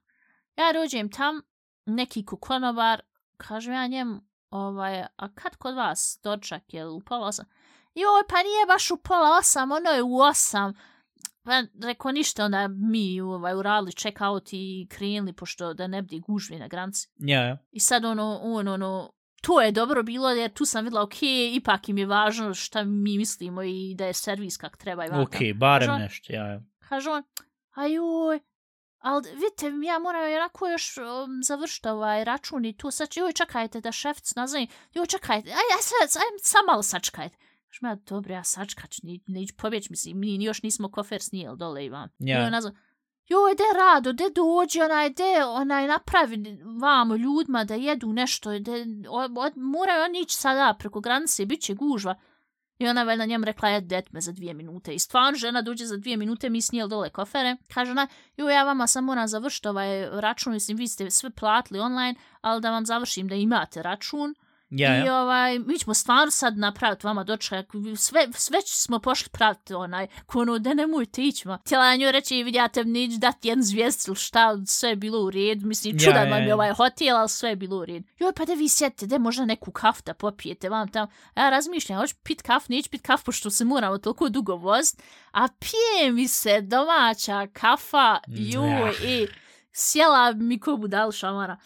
Ja 0.58 0.74
dođem 0.74 1.12
tam, 1.12 1.41
neki 1.86 2.26
kukonovar, 2.26 3.02
kažem 3.38 3.74
ja 3.74 3.88
njemu, 3.88 4.22
ovaj, 4.50 5.04
a 5.15 5.34
kad 5.34 5.56
kod 5.56 5.76
vas 5.76 6.19
dočak, 6.24 6.74
je 6.74 6.86
li 6.86 6.93
u 6.93 7.00
pola 7.00 7.28
osam? 7.28 7.45
Joj, 7.93 8.23
pa 8.30 8.36
nije 8.43 8.65
baš 8.67 8.91
u 8.91 8.97
pola 8.97 9.38
osam, 9.39 9.71
ono 9.71 9.89
je 9.89 10.04
u 10.04 10.19
osam. 10.19 10.73
Pa 11.43 11.63
rekao 11.84 12.12
ništa, 12.12 12.45
onda 12.45 12.67
mi 12.67 13.21
ovaj, 13.21 13.56
uradili 13.56 13.91
check 13.91 14.21
out 14.21 14.49
i 14.52 14.88
krenuli, 14.89 15.34
pošto 15.34 15.73
da 15.73 15.88
ne 15.88 16.02
bdi 16.02 16.19
gužvi 16.19 16.60
na 16.60 16.67
granici. 16.67 17.08
Ja, 17.17 17.41
ja. 17.43 17.58
I 17.71 17.80
sad 17.80 18.06
ono, 18.06 18.39
on, 18.43 18.67
ono, 18.67 19.12
to 19.41 19.62
je 19.62 19.71
dobro 19.71 20.04
bilo, 20.04 20.30
jer 20.30 20.54
tu 20.54 20.65
sam 20.65 20.84
videla, 20.84 21.04
ok, 21.04 21.15
ipak 21.54 21.89
im 21.89 21.97
je 21.97 22.06
važno 22.06 22.54
šta 22.54 22.84
mi 22.84 23.17
mislimo 23.17 23.63
i 23.63 23.95
da 23.97 24.06
je 24.06 24.13
servis 24.13 24.58
kak 24.58 24.78
treba 24.78 25.06
i 25.06 25.10
vaka. 25.10 25.21
Ok, 25.21 25.36
barem 25.56 25.88
Kaže 25.88 25.91
on- 25.91 26.02
nešto, 26.02 26.34
ja, 26.34 26.47
ja. 26.47 26.62
Kaže 26.89 27.10
on, 27.10 27.23
a 27.71 27.86
joj, 27.86 28.39
ali 28.99 29.30
vidite, 29.32 29.71
ja 29.88 29.99
moram 29.99 30.34
onako 30.36 30.67
još 30.67 30.97
um, 30.97 31.43
završiti 31.43 31.88
ovaj 31.88 32.23
račun 32.23 32.65
i 32.65 32.78
tu 32.78 32.91
sad, 32.91 33.10
joj, 33.15 33.34
čekajte 33.34 33.82
da 33.82 33.91
šefic 33.91 34.36
nazove, 34.36 34.67
joj, 34.93 35.06
čekajte, 35.06 35.49
aj, 35.49 35.56
aj, 35.56 35.82
sad, 35.82 36.21
aj, 36.21 36.38
sam 36.43 36.65
malo 36.67 36.84
sačekajte. 36.84 37.38
Kažem 37.69 37.89
ja, 37.89 37.95
dobro, 37.95 38.34
ja 38.34 38.43
sačkat 38.43 38.91
ću, 38.91 39.01
ne, 39.03 39.19
neću 39.27 39.53
pobjeć, 39.58 39.89
mislim, 39.89 40.19
mi 40.19 40.43
još 40.43 40.63
nismo 40.63 40.91
kofer 40.91 41.21
snijeli 41.21 41.58
dole 41.58 41.86
i 41.86 41.89
vam. 41.89 42.10
Ja. 42.19 42.41
I 42.41 42.45
on 42.45 42.51
nazva, 42.51 42.71
joj, 43.27 43.55
de 43.55 43.63
rado, 43.79 44.13
de 44.13 44.23
dođi, 44.36 44.82
onaj, 44.82 45.10
de, 45.10 45.45
onaj, 45.45 45.88
napravi 45.88 46.60
vamo 46.82 47.15
ljudima 47.15 47.63
da 47.63 47.73
jedu 47.73 48.13
nešto, 48.13 48.60
de, 48.60 48.86
moraju 49.55 50.03
oni 50.03 50.21
ići 50.21 50.36
sada 50.36 50.75
preko 50.79 50.99
granice, 50.99 51.45
bit 51.45 51.62
će 51.62 51.73
gužva. 51.73 52.15
I 52.79 52.88
ona 52.88 53.03
valjda 53.03 53.25
njemu 53.25 53.45
rekla, 53.45 53.69
je, 53.69 53.82
det 53.82 54.12
me 54.12 54.21
za 54.21 54.32
dvije 54.32 54.53
minute. 54.53 54.93
I 54.93 54.99
stvarno, 54.99 55.38
žena 55.38 55.62
dođe 55.62 55.86
za 55.86 55.97
dvije 55.97 56.17
minute, 56.17 56.49
mi 56.49 56.62
snijeli 56.62 56.89
dole 56.89 57.10
kofere. 57.10 57.58
Kaže 57.73 57.91
ona, 57.91 58.08
joj, 58.38 58.53
ja 58.53 58.63
vama 58.63 58.88
sam 58.88 59.03
moram 59.03 59.27
završiti 59.27 59.67
ovaj 59.67 60.10
račun, 60.21 60.53
mislim, 60.53 60.77
vi 60.77 60.88
ste 60.88 61.12
sve 61.12 61.29
platili 61.29 61.79
online, 61.79 62.15
ali 62.41 62.62
da 62.62 62.71
vam 62.71 62.86
završim 62.86 63.27
da 63.27 63.36
imate 63.36 63.84
račun. 63.84 64.36
Ja, 64.69 65.03
I 65.03 65.05
ja. 65.05 65.21
ovaj, 65.21 65.60
mi 65.60 65.79
ćemo 65.79 65.93
stvarno 65.93 66.32
sad 66.32 66.58
napraviti 66.58 67.08
vama 67.08 67.23
dočekak. 67.23 67.65
Sve, 67.97 68.27
sve 68.34 68.60
smo 68.65 68.99
pošli 68.99 69.29
praviti 69.29 69.73
onaj, 69.73 70.08
ko 70.25 70.39
ono, 70.39 70.60
da 70.60 70.73
nemojte 70.73 71.23
ići 71.23 71.47
ma. 71.47 71.58
Htjela 71.65 71.86
ja 71.86 71.95
njoj 71.95 72.12
reći, 72.12 72.43
vidi, 72.43 72.58
ja 72.58 72.67
te 72.67 72.84
neću 72.84 73.17
dati 73.17 73.47
jednu 73.47 73.63
zvijezdu 73.63 74.03
ili 74.08 74.15
šta, 74.15 74.58
sve 74.65 74.89
je 74.89 74.95
bilo 74.95 75.19
u 75.19 75.29
redu. 75.29 75.67
Mislim, 75.67 75.95
Ja, 75.95 75.99
čudan 75.99 76.27
ja, 76.27 76.34
vam 76.34 76.41
je 76.41 76.47
ja. 76.47 76.55
ovaj 76.55 76.73
hotel, 76.73 77.17
ali 77.17 77.29
sve 77.29 77.49
je 77.49 77.55
bilo 77.55 77.77
u 77.77 77.86
redu. 77.86 78.08
Joj, 78.19 78.34
pa 78.34 78.45
da 78.45 78.53
vi 78.53 78.69
sjedite, 78.69 79.08
da 79.08 79.17
možda 79.17 79.45
neku 79.45 79.71
kafu 79.71 80.01
da 80.05 80.13
popijete 80.13 80.69
vam 80.69 80.88
tam. 80.91 81.08
Ja 81.36 81.49
razmišljam, 81.49 81.99
hoću 81.99 82.15
pit 82.23 82.41
kafu, 82.41 82.65
neću 82.69 82.89
pit 82.89 83.01
kafu, 83.01 83.25
pošto 83.25 83.49
se 83.49 83.65
moramo 83.65 83.97
toliko 83.97 84.29
dugo 84.29 84.55
voziti. 84.55 85.03
A 85.32 85.47
pije 85.60 86.12
mi 86.12 86.27
se 86.27 86.62
domaća 86.62 87.47
kafa, 87.53 88.19
joj, 88.27 88.93
i 89.03 89.27
sjela 89.71 90.32
mi 90.32 90.60
ko 90.60 90.77
budal 90.77 91.12
šamara. 91.12 91.58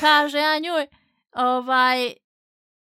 Kaže 0.00 0.38
ja 0.38 0.58
njoj, 0.58 0.86
ovaj, 1.32 2.12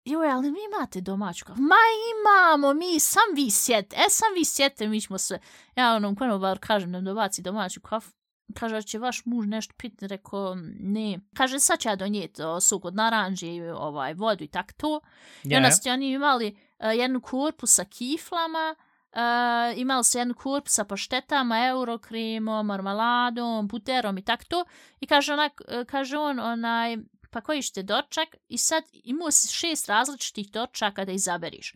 joj, 0.04 0.30
ali 0.30 0.50
vi 0.50 0.58
imate 0.74 1.00
domaću 1.00 1.44
kafu? 1.44 1.60
Ma 1.60 1.76
imamo, 2.14 2.74
mi, 2.74 3.00
sam 3.00 3.22
vi 3.34 3.50
sjete, 3.50 3.96
e, 3.96 4.04
sam 4.08 4.28
vi 4.34 4.44
sjete, 4.44 4.88
mi 4.88 5.00
ćemo 5.00 5.18
sve. 5.18 5.38
Ja 5.76 5.94
onom 5.94 6.16
konobaru 6.16 6.60
kažem 6.60 6.92
da 6.92 6.98
mi 7.00 7.04
dobaci 7.04 7.42
domaću 7.42 7.80
kafu. 7.80 8.12
kaže, 8.58 8.82
će 8.82 8.98
vaš 8.98 9.22
muž 9.24 9.46
nešto 9.46 9.74
piti, 9.76 10.06
rekao, 10.06 10.54
ne. 10.80 11.18
Kaže, 11.36 11.58
sad 11.58 11.78
će 11.78 11.88
ja 11.88 11.96
donijeti 11.96 12.42
suk 12.60 12.84
od 12.84 12.94
naranđe 12.94 13.46
i 13.46 13.62
ovaj, 13.70 14.14
vodu 14.14 14.44
i 14.44 14.48
tak 14.48 14.72
to. 14.72 15.00
I 15.44 15.52
Ja, 15.52 15.58
onda 15.58 15.70
ste 15.70 15.92
oni 15.92 16.10
imali 16.10 16.56
uh, 16.78 16.86
jednu 16.96 17.20
kurpu 17.20 17.66
sa 17.66 17.84
kiflama, 17.84 18.74
uh, 19.12 19.78
imali 19.78 20.04
su 20.04 20.18
jednu 20.18 20.34
kurpu 20.34 20.68
sa 20.68 20.84
paštetama, 20.84 21.66
eurokremom, 21.66 22.66
marmaladom, 22.66 23.68
buterom 23.68 24.18
i 24.18 24.24
tak 24.24 24.44
to. 24.44 24.64
I 25.00 25.06
kaže, 25.06 25.32
onak, 25.32 25.60
uh, 25.60 25.86
kaže 25.86 26.18
on, 26.18 26.40
onaj, 26.40 26.96
pa 27.34 27.40
koji 27.40 27.62
ćete 27.62 27.82
dočak? 27.82 28.28
I 28.48 28.58
sad 28.58 28.84
imao 28.92 29.30
si 29.30 29.48
šest 29.48 29.88
različitih 29.88 30.50
dočaka 30.50 31.04
da 31.04 31.12
izaberiš. 31.12 31.74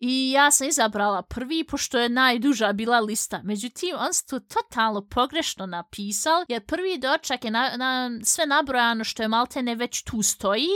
I 0.00 0.30
ja 0.30 0.50
sam 0.50 0.68
izabrala 0.68 1.22
prvi, 1.22 1.64
pošto 1.64 1.98
je 1.98 2.08
najduža 2.08 2.72
bila 2.72 3.00
lista. 3.00 3.40
Međutim, 3.44 3.96
on 3.98 4.12
se 4.12 4.26
to 4.26 4.40
totalno 4.40 5.08
pogrešno 5.08 5.66
napisal, 5.66 6.44
jer 6.48 6.66
prvi 6.66 6.98
dočak 6.98 7.44
je 7.44 7.50
na, 7.50 7.76
na, 7.76 8.10
sve 8.24 8.46
nabrojano 8.46 9.04
što 9.04 9.22
je 9.22 9.28
maltene 9.28 9.74
već 9.74 10.02
tu 10.02 10.22
stoji 10.22 10.68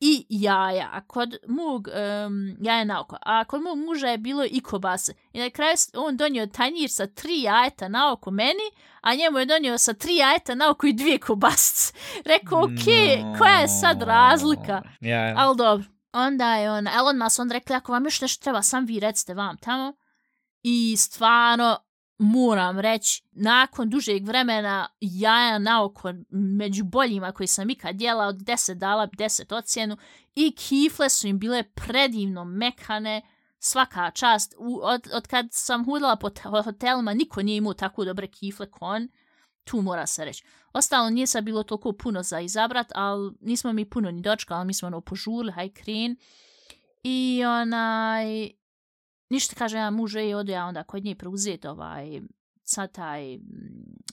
i 0.00 0.26
jaja. 0.28 0.88
A 0.92 1.00
kod 1.00 1.36
mog, 1.48 1.88
um, 1.88 2.56
jaja 2.60 2.84
na 2.84 3.00
oko. 3.00 3.16
A 3.22 3.44
kod 3.44 3.62
mog 3.62 3.78
muža 3.78 4.06
je 4.06 4.18
bilo 4.18 4.44
i 4.50 4.60
kobase. 4.60 5.14
I 5.32 5.40
na 5.40 5.50
kraju 5.50 5.76
on 5.94 6.16
donio 6.16 6.46
tanjir 6.46 6.90
sa 6.90 7.06
tri 7.06 7.42
jajeta 7.42 7.88
na 7.88 8.12
oko 8.12 8.30
meni, 8.30 8.70
a 9.00 9.14
njemu 9.14 9.38
je 9.38 9.46
donio 9.46 9.78
sa 9.78 9.92
tri 9.92 10.16
jajeta 10.16 10.54
na 10.54 10.70
oko 10.70 10.86
i 10.86 10.92
dvije 10.92 11.18
kobasice. 11.18 11.92
Rekao, 12.32 12.64
okej, 12.64 13.24
koja 13.38 13.54
je 13.54 13.68
sad 13.68 14.02
razlika? 14.02 14.82
Ja, 15.00 15.24
ja. 15.26 15.34
Ali 15.36 15.56
dobro. 15.56 15.84
Onda 16.12 16.54
je 16.54 16.70
on, 16.70 16.88
Elon 16.88 17.18
Musk 17.18 17.38
on 17.38 17.50
rekli, 17.50 17.76
ako 17.76 17.92
vam 17.92 18.04
još 18.04 18.20
nešto 18.20 18.42
treba, 18.42 18.62
sam 18.62 18.84
vi 18.84 19.00
recite 19.00 19.34
vam 19.34 19.56
tamo. 19.56 19.92
I 20.62 20.96
stvarno, 20.98 21.78
moram 22.22 22.78
reći, 22.78 23.22
nakon 23.32 23.90
dužeg 23.90 24.26
vremena, 24.26 24.88
jaja 25.00 25.58
na 25.58 25.84
oko 25.84 26.12
među 26.30 26.84
boljima 26.84 27.32
koji 27.32 27.46
sam 27.46 27.70
ikad 27.70 28.00
jela, 28.00 28.26
od 28.26 28.36
10 28.36 28.74
dala 28.74 29.06
10 29.06 29.54
ocjenu. 29.54 29.96
I 30.34 30.54
kifle 30.56 31.08
su 31.08 31.26
im 31.26 31.38
bile 31.38 31.62
predivno 31.62 32.44
mekane, 32.44 33.22
svaka 33.58 34.10
čast. 34.10 34.54
U, 34.58 34.80
od, 34.82 35.08
od 35.12 35.26
kad 35.26 35.46
sam 35.50 35.84
hudala 35.84 36.16
po 36.16 36.30
hotelima, 36.64 37.14
niko 37.14 37.42
nije 37.42 37.56
imao 37.56 37.74
tako 37.74 38.04
dobre 38.04 38.26
kifle 38.26 38.70
kon. 38.70 39.08
Tu 39.64 39.82
mora 39.82 40.06
se 40.06 40.24
reći. 40.24 40.44
Ostalo 40.72 41.10
nije 41.10 41.26
sad 41.26 41.44
bilo 41.44 41.62
toliko 41.62 41.92
puno 41.92 42.22
za 42.22 42.40
izabrat, 42.40 42.92
ali 42.94 43.32
nismo 43.40 43.72
mi 43.72 43.90
puno 43.90 44.10
ni 44.10 44.22
dočkali, 44.22 44.66
mi 44.66 44.74
smo 44.74 44.86
ono 44.86 45.00
požurili, 45.00 45.52
haj 45.52 45.68
kren. 45.68 46.16
I 47.02 47.42
onaj, 47.44 48.50
ništa 49.30 49.54
kaže 49.54 49.78
ja 49.78 49.90
muže 49.90 50.28
i 50.28 50.34
ode 50.34 50.52
ja 50.52 50.66
onda 50.66 50.82
kod 50.82 51.04
nje 51.04 51.14
preuzeti 51.14 51.68
ovaj, 51.68 52.20
sad 52.64 52.92
taj 52.92 53.36
mm, 53.36 53.42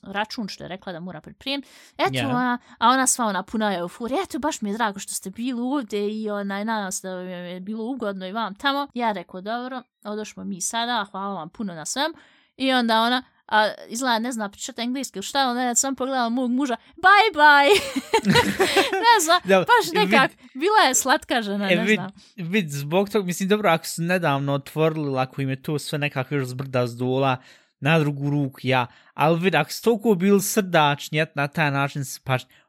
račun 0.04 0.48
što 0.48 0.64
je 0.64 0.68
rekla 0.68 0.94
da 0.94 1.00
mora 1.00 1.22
pripremiti. 1.22 1.68
Eto, 1.98 2.18
Ja. 2.18 2.30
ona, 2.30 2.58
a 2.80 2.90
ona 2.90 3.08
sva 3.08 3.26
ona 3.26 3.44
puna 3.44 3.72
je 3.72 3.80
euforija, 3.80 4.20
eto, 4.24 4.40
baš 4.40 4.62
mi 4.62 4.70
je 4.70 4.74
drago 4.74 5.00
što 5.00 5.14
ste 5.14 5.30
bili 5.30 5.62
ovdje 5.62 6.22
i 6.22 6.30
onaj, 6.30 6.66
nadam 6.66 6.92
se 6.92 7.08
da 7.08 7.16
vam 7.16 7.26
je 7.28 7.60
bilo 7.60 7.84
ugodno 7.86 8.28
i 8.28 8.32
vam 8.32 8.56
tamo. 8.56 8.88
Ja 8.94 9.12
rekao, 9.12 9.42
dobro, 9.42 9.84
odošmo 10.04 10.44
mi 10.44 10.62
sada, 10.62 11.06
hvala 11.12 11.34
vam 11.34 11.50
puno 11.50 11.74
na 11.74 11.86
svem. 11.86 12.14
I 12.58 12.74
onda 12.74 13.02
ona, 13.02 13.24
a 13.48 13.72
izgleda 13.88 14.20
ne 14.20 14.32
zna 14.32 14.50
pričati 14.50 14.82
engleski, 14.82 15.22
šta 15.22 15.48
ona, 15.48 15.64
ja 15.64 15.76
sam 15.76 15.96
pogledala 15.96 16.30
mog 16.30 16.52
muža, 16.52 16.76
bye 16.88 17.34
bye. 17.34 17.70
ne 19.04 19.22
znam, 19.22 19.42
Da, 19.44 19.58
baš 19.60 19.68
vid- 19.88 20.06
nekak, 20.06 20.32
bila 20.54 20.80
je 20.88 20.96
slatka 20.96 21.42
žena, 21.42 21.72
E, 21.72 21.76
ne 21.76 21.84
vid, 21.84 21.96
znam. 21.96 22.12
vid, 22.38 22.70
zbog 22.70 23.10
tog, 23.10 23.26
mislim, 23.26 23.50
dobro, 23.50 23.70
ako 23.70 23.86
su 23.86 24.02
nedavno 24.02 24.54
otvorili, 24.54 25.20
ako 25.20 25.42
im 25.42 25.50
je 25.50 25.62
to 25.62 25.80
sve 25.80 26.00
nekako 26.00 26.36
još 26.36 26.48
zbrda 26.48 26.88
zdola, 26.88 27.38
na 27.80 28.00
drugu 28.00 28.30
ruku, 28.30 28.60
ja, 28.64 28.88
ali 29.14 29.40
vid, 29.40 29.56
ako 29.56 29.72
su 29.72 29.84
toliko 29.84 30.16
bili 30.16 30.42
srdačni, 30.42 31.26
na 31.36 31.48
taj 31.48 31.72
način 31.72 32.06
se 32.06 32.20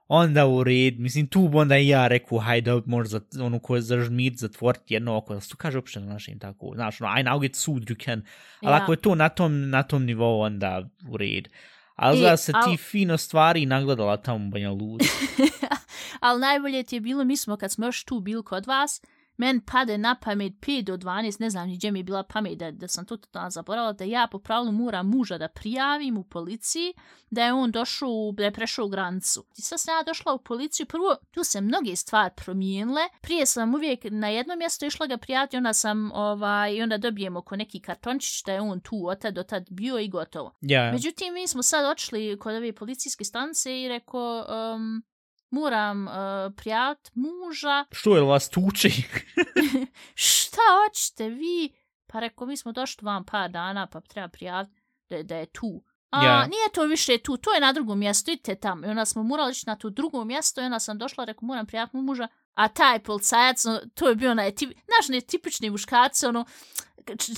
onda 0.08 0.46
u 0.46 0.64
red, 0.64 1.00
mislim, 1.00 1.26
tu 1.26 1.48
bi 1.48 1.56
onda 1.56 1.78
i 1.78 1.88
ja 1.88 2.08
rekao, 2.08 2.38
hajde, 2.38 2.80
možda 2.86 3.20
ono 3.40 3.58
ko 3.58 3.76
je 3.76 3.82
zažmit, 3.82 4.36
zatvoriti 4.36 4.94
jedno 4.94 5.16
oko, 5.16 5.32
jel 5.32 5.40
se 5.40 5.48
to 5.48 5.56
kaže 5.56 5.78
uopšte 5.78 6.00
na 6.00 6.06
našem 6.06 6.38
tako, 6.38 6.72
znaš, 6.74 7.00
ono, 7.00 7.10
I 7.10 7.24
now 7.24 7.40
get 7.40 7.56
sued, 7.56 7.82
you 7.82 8.04
can, 8.04 8.22
ali 8.62 8.72
Ja. 8.72 8.82
ako 8.82 8.92
je 8.92 8.96
to 8.96 9.14
na 9.14 9.28
tom, 9.28 9.70
na 9.70 9.82
tom 9.82 10.04
nivou, 10.04 10.40
onda 10.40 10.88
u 11.08 11.16
red. 11.16 11.48
Ali 11.96 12.18
I- 12.18 12.22
da 12.22 12.36
se 12.36 12.52
al- 12.54 12.64
ti 12.64 12.76
fino 12.76 13.16
stvari 13.16 13.66
nagledala 13.66 14.16
tamo 14.16 14.46
u 14.46 14.50
Banja 14.50 14.70
Luci. 14.70 15.08
Ali 16.20 16.40
najbolje 16.40 16.82
ti 16.82 16.96
je 16.96 17.00
bilo, 17.00 17.24
mi 17.24 17.36
smo 17.36 17.56
kad 17.56 17.72
smo 17.72 17.86
još 17.86 18.04
tu 18.04 18.20
bili 18.20 18.42
kod 18.42 18.66
vas, 18.66 19.02
men 19.38 19.61
pade 19.61 19.98
na 19.98 20.14
pamet 20.14 20.53
5 20.53 20.83
do 20.83 20.96
12, 20.96 21.40
ne 21.40 21.51
znam 21.51 21.68
ni 21.68 21.77
gdje 21.77 21.92
mi 21.92 21.98
je 21.98 22.03
bila 22.05 22.22
pamet 22.22 22.59
da, 22.59 22.70
da 22.70 22.88
sam 22.88 23.07
to 23.07 23.16
totalno 23.16 23.51
zaboravila, 23.51 23.92
da 23.92 24.05
ja 24.05 24.29
po 24.31 24.38
pravilu 24.38 24.72
moram 24.72 25.09
muža 25.09 25.38
da 25.38 25.48
prijavim 25.48 26.18
u 26.18 26.24
policiji, 26.24 26.94
da 27.31 27.44
je 27.44 27.53
on 27.53 27.70
došao, 27.70 28.33
da 28.33 28.44
je 28.44 28.53
prešao 28.53 28.87
u 28.87 28.88
granicu. 28.88 29.44
I 29.59 29.62
sad 29.62 29.81
sam 29.81 29.94
ja 29.94 30.03
došla 30.03 30.35
u 30.35 30.38
policiju, 30.38 30.87
prvo, 30.87 31.16
tu 31.31 31.44
se 31.44 31.61
mnoge 31.61 31.96
stvari 31.96 32.35
promijenile, 32.37 33.03
prije 33.20 33.46
sam 33.46 33.74
uvijek 33.74 34.01
na 34.11 34.29
jedno 34.29 34.57
mjesto 34.57 34.87
išla 34.87 35.07
ga 35.07 35.16
prijaviti, 35.16 35.57
onda 35.57 35.72
sam, 35.72 36.12
ovaj, 36.12 36.83
onda 36.83 36.98
dobijemo 36.98 37.42
ko 37.42 37.57
neki 37.57 37.81
kartončić 37.81 38.42
da 38.44 38.53
je 38.53 38.61
on 38.61 38.81
tu 38.81 39.07
od 39.07 39.18
tad 39.18 39.48
tad 39.48 39.66
bio 39.70 39.98
i 39.98 40.09
gotovo. 40.09 40.55
Ja, 40.61 40.92
Međutim, 40.92 41.35
mi 41.35 41.46
smo 41.46 41.62
sad 41.62 41.85
otišli 41.85 42.38
kod 42.38 42.55
ove 42.55 42.72
policijske 42.72 43.24
stanice 43.24 43.83
i 43.83 43.88
rekao, 43.88 44.46
um, 44.74 45.03
moram 45.50 46.06
uh, 46.06 46.12
prijaviti 46.56 47.11
muža, 47.14 47.84
što 47.92 48.16
je 48.16 48.22
vas 48.22 48.48
tuči? 48.48 48.88
šta 50.14 50.61
hoćete 50.84 51.28
vi? 51.28 51.72
Pa 52.06 52.20
rekao, 52.20 52.46
mi 52.46 52.56
smo 52.56 52.72
došli 52.72 53.06
vam 53.06 53.24
par 53.24 53.50
dana, 53.50 53.87
pa 53.87 54.00
treba 54.00 54.28
prijaviti 54.28 54.74
da, 55.11 55.22
da 55.22 55.37
je 55.37 55.46
tu. 55.46 55.82
A, 56.11 56.24
Ja. 56.24 56.40
nije 56.46 56.72
to 56.74 56.82
više 56.84 57.18
tu, 57.18 57.37
to 57.37 57.54
je 57.54 57.61
na 57.61 57.72
drugom 57.72 57.98
mjestu, 57.98 58.30
idite 58.30 58.54
tamo. 58.54 58.87
I 58.87 58.90
onda 58.90 59.04
smo 59.04 59.22
morali 59.22 59.52
ići 59.52 59.64
na 59.66 59.76
to 59.76 59.90
drugo 59.90 60.24
mjesto 60.24 60.61
i 60.61 60.64
onda 60.64 60.78
sam 60.78 60.98
došla, 60.98 61.24
rekao, 61.24 61.46
moram 61.46 61.66
prijaviti 61.66 61.96
mu 61.96 62.02
muža. 62.02 62.28
A 62.54 62.68
taj 62.68 63.02
policajac, 63.02 63.64
ono, 63.66 63.80
to 63.94 64.08
je 64.08 64.14
bio 64.14 64.30
onaj, 64.30 64.54
tip, 64.54 64.70
znaš, 64.70 65.08
ne 65.08 65.20
tipični 65.20 65.70
muškarci, 65.70 66.26
ono, 66.26 66.44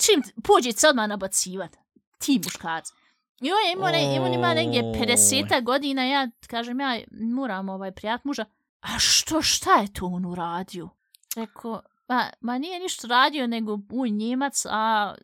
čim 0.05 0.23
pođe 0.45 0.73
se 0.73 0.89
odmah 0.89 1.09
nabacivat. 1.09 1.77
Ti 2.19 2.41
muškarci. 2.45 2.93
I 3.41 3.51
on 3.51 3.67
je 3.67 3.73
imao, 3.73 3.91
ne, 3.91 4.21
on 4.21 4.35
ima 4.35 4.55
negdje 4.55 4.83
Oj. 4.83 4.93
50 4.93 5.63
godina, 5.63 6.05
ja 6.05 6.29
kažem, 6.47 6.81
ja 6.81 6.99
moram 7.13 7.69
ovaj 7.69 7.93
prijat 7.93 8.25
muža. 8.25 8.45
A 8.81 8.99
što, 8.99 9.43
šta 9.43 9.71
je 9.73 9.93
to 9.93 10.07
on 10.07 10.25
uradio? 10.27 10.89
Rekao, 11.37 11.83
ma, 12.09 12.31
ma 12.41 12.59
nije 12.59 12.81
ništa 12.81 13.07
radio, 13.09 13.47
nego 13.47 13.79
on 13.93 14.09
njemac, 14.09 14.67
a 14.67 15.15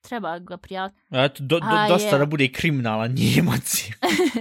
treba 0.00 0.38
ga 0.38 0.56
prijaviti. 0.56 1.00
Eto, 1.10 1.42
do, 1.42 1.60
do, 1.60 1.66
A, 1.66 1.88
dosta 1.88 2.08
je. 2.08 2.18
da 2.18 2.26
bude 2.26 2.48
kriminalan 2.48 3.10
Njemac. 3.12 3.82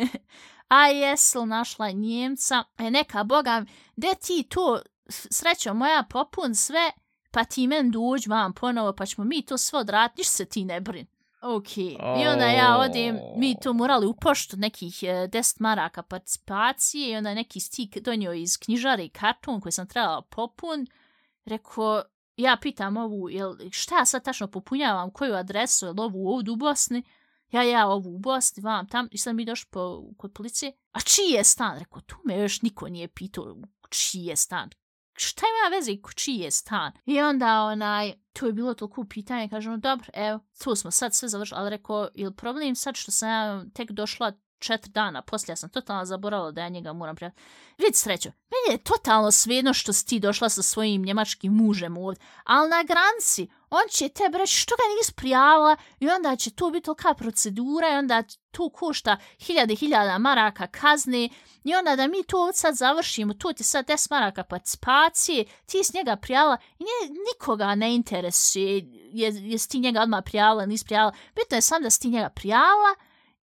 a 0.68 0.88
jesel 0.88 1.46
našla 1.46 1.90
Njemca, 1.90 2.64
e 2.78 2.92
neka 2.92 3.24
boga, 3.24 3.66
gde 3.96 4.08
ti 4.18 4.44
to, 4.44 4.80
s- 5.08 5.28
srećo 5.32 5.74
moja, 5.74 6.04
popun 6.04 6.56
sve, 6.56 6.92
pa 7.32 7.44
ti 7.44 7.68
men 7.68 7.92
dođ 7.92 8.28
vam 8.28 8.54
ponovo, 8.54 8.94
pa 8.94 9.06
ćemo 9.06 9.26
mi 9.26 9.42
to 9.42 9.58
sve 9.58 9.80
odraditi, 9.80 10.20
ništa 10.20 10.32
se 10.34 10.46
ti 10.46 10.66
ne 10.66 10.82
brin. 10.82 11.06
Ok, 11.48 11.78
i 11.78 12.28
onda 12.28 12.46
ja 12.46 12.78
odem, 12.78 13.20
mi 13.38 13.56
to 13.62 13.74
morali 13.74 14.08
u 14.08 14.14
poštu 14.14 14.58
nekih 14.58 15.04
e, 15.04 15.08
10 15.08 15.56
maraka 15.62 16.04
participacije 16.04 17.12
i 17.12 17.16
onda 17.16 17.34
neki 17.34 17.60
stik 17.60 17.98
donio 17.98 18.34
iz 18.34 18.58
knjižare 18.58 19.06
i 19.06 19.10
karton 19.10 19.62
koji 19.62 19.72
sam 19.72 19.88
trebala 19.88 20.22
popun. 20.22 20.88
Rekao, 21.46 22.04
ja 22.38 22.58
pitam 22.62 22.98
ovu, 22.98 23.30
jel, 23.30 23.56
šta 23.72 23.98
ja 23.98 24.06
sad 24.06 24.24
tačno 24.24 24.48
popunjavam, 24.48 25.12
koju 25.12 25.36
adresu, 25.36 25.86
jel 25.86 26.02
ovu 26.02 26.28
ovdje 26.28 26.52
u 26.52 26.56
Bosni? 26.56 27.04
Ja, 27.52 27.64
ja, 27.64 27.88
ovu 27.88 28.16
u 28.16 28.20
Bosni, 28.20 28.64
vam 28.64 28.88
tam, 28.88 29.08
i 29.12 29.18
sad 29.18 29.36
mi 29.36 29.46
došli 29.46 29.68
po, 29.72 30.04
kod 30.18 30.34
policije. 30.34 30.72
A 30.92 31.00
čiji 31.00 31.34
je 31.34 31.44
stan? 31.44 31.80
Rekao, 31.80 32.02
tu 32.02 32.16
me 32.26 32.38
još 32.38 32.62
niko 32.62 32.90
nije 32.90 33.08
pitao 33.08 33.56
čiji 33.90 34.24
je 34.24 34.36
stan. 34.36 34.70
Šta 35.18 35.46
ima 35.46 35.76
veze 35.76 35.92
i 35.92 36.02
čiji 36.16 36.38
je 36.38 36.52
stan? 36.52 36.92
I 37.06 37.22
onda 37.22 37.62
onaj, 37.62 38.14
to 38.34 38.46
je 38.46 38.54
bilo 38.54 38.74
toliko 38.74 39.06
pitanje, 39.10 39.50
kažemo, 39.50 39.78
dobro, 39.78 40.10
evo, 40.14 40.40
tu 40.64 40.76
smo 40.76 40.92
sad 40.92 41.16
sve 41.16 41.30
završili, 41.30 41.60
ali 41.60 41.70
rekao, 41.70 42.08
ili 42.14 42.36
problem 42.36 42.76
sad 42.76 42.96
što 42.96 43.12
sam 43.12 43.30
ja 43.30 43.66
tek 43.74 43.92
došla 43.92 44.32
četiri 44.60 44.92
dana, 44.92 45.22
poslije 45.22 45.52
ja 45.52 45.56
sam 45.56 45.70
totalno 45.70 46.06
zaboravila 46.06 46.52
da 46.52 46.62
ja 46.62 46.70
njega 46.70 46.94
moram 46.94 47.16
prijaviti. 47.16 47.42
Vid 47.78 47.96
sreću, 47.96 48.30
meni 48.30 48.76
je 48.76 48.84
totalno 48.84 49.32
svejedno 49.32 49.74
što 49.74 49.94
si 49.94 50.06
ti 50.06 50.20
došla 50.20 50.50
sa 50.50 50.62
svojim 50.62 51.02
njemačkim 51.02 51.54
mužem 51.54 51.98
ovdje, 51.98 52.26
ali 52.44 52.70
na 52.70 52.84
granici, 52.84 53.48
on 53.70 53.90
će 53.92 54.10
te 54.10 54.24
reći 54.38 54.58
što 54.58 54.76
ga 54.76 54.84
nisi 54.98 55.14
prijavila 55.14 55.76
i 56.00 56.10
onda 56.10 56.36
će 56.36 56.52
to 56.52 56.70
biti 56.70 56.86
tolika 56.86 57.14
procedura 57.14 57.90
i 57.90 57.98
onda 57.98 58.24
to 58.52 58.70
košta 58.70 59.18
hiljade 59.40 59.74
i 59.74 59.76
hiljada 59.76 60.18
maraka 60.18 60.68
kazne 60.68 61.30
i 61.64 61.76
onda 61.76 61.96
da 61.96 62.08
mi 62.08 62.24
to 62.24 62.54
sad 62.54 62.76
završimo, 62.76 63.34
to 63.34 63.54
ti 63.54 63.64
sad 63.64 63.88
10 63.88 64.12
maraka 64.12 64.44
participacije, 64.44 65.46
ti 65.66 65.84
s 65.84 65.94
njega 65.94 66.16
prijavila 66.16 66.58
i 66.80 66.84
nije, 66.84 67.20
nikoga 67.34 67.76
ne 67.76 67.96
interesuje 67.96 68.82
je, 69.12 69.32
jesi 69.34 69.70
ti 69.70 69.80
njega 69.80 70.02
odmah 70.02 70.24
prijavila, 70.26 70.66
nisi 70.66 70.86
prijavila. 70.86 71.14
Bitno 71.36 71.58
je 71.58 71.62
sam 71.62 71.84
da 71.84 71.90
si 71.90 72.02
ti 72.02 72.10
njega 72.10 72.30
prijavila 72.30 72.96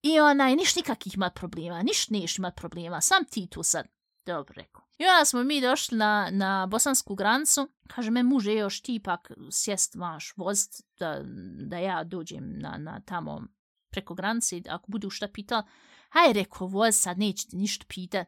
i 0.02 0.20
onaj, 0.20 0.56
niš 0.56 0.76
nikakih 0.76 1.18
mat 1.18 1.34
problema, 1.34 1.82
niš 1.82 2.08
neš 2.10 2.38
imat 2.38 2.56
problema, 2.56 3.00
sam 3.00 3.24
ti 3.24 3.46
tu 3.46 3.62
sad. 3.62 3.86
Dobro 4.26 4.52
rekao. 4.56 4.82
I 4.98 5.04
onda 5.04 5.24
smo 5.24 5.42
mi 5.42 5.60
došli 5.60 5.98
na, 5.98 6.28
na 6.32 6.66
bosansku 6.66 7.14
granicu. 7.14 7.68
Kaže, 7.88 8.10
me 8.10 8.22
muže 8.22 8.54
još 8.54 8.80
ti 8.82 8.94
ipak 8.94 9.30
sjest 9.50 9.94
vaš 9.94 10.32
voz 10.36 10.68
da, 10.98 11.20
da 11.68 11.78
ja 11.78 12.04
dođem 12.04 12.58
na, 12.58 12.76
na 12.78 13.00
tamo 13.00 13.42
preko 13.90 14.14
granice, 14.14 14.62
ako 14.68 14.90
budu 14.90 15.10
šta 15.10 15.28
pitala. 15.28 15.66
Aj, 16.10 16.32
rekao, 16.32 16.66
voz 16.66 16.96
sad, 16.96 17.18
nećete 17.18 17.56
ništa 17.56 17.84
pita. 17.88 18.24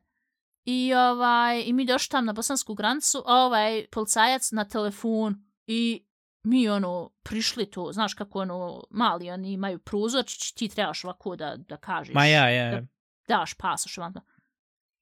I, 0.65 0.95
ovaj, 0.95 1.63
I 1.67 1.73
mi 1.73 1.85
došli 1.85 2.11
tam 2.11 2.25
na 2.25 2.33
bosansku 2.33 2.75
granicu, 2.75 3.23
ovaj 3.27 3.87
policajac 3.93 4.53
na 4.53 4.65
telefon 4.65 5.45
i 5.67 6.07
mi 6.44 6.68
ono 6.68 7.11
prišli 7.22 7.70
tu, 7.70 7.92
znaš 7.92 8.14
kako 8.14 8.40
ono 8.40 8.85
mali 8.90 9.30
oni 9.30 9.52
imaju 9.52 9.78
pruzorčić, 9.78 10.52
ti 10.52 10.68
trebaš 10.68 11.04
ovako 11.04 11.37
da, 11.37 11.57
da 11.57 11.76
kažeš. 11.76 12.14
Ma 12.14 12.26
ja, 12.26 12.48
ja. 12.48 12.70
Da 12.70 12.87
daš 13.28 13.54
pasoš 13.54 13.96
vam. 13.96 14.14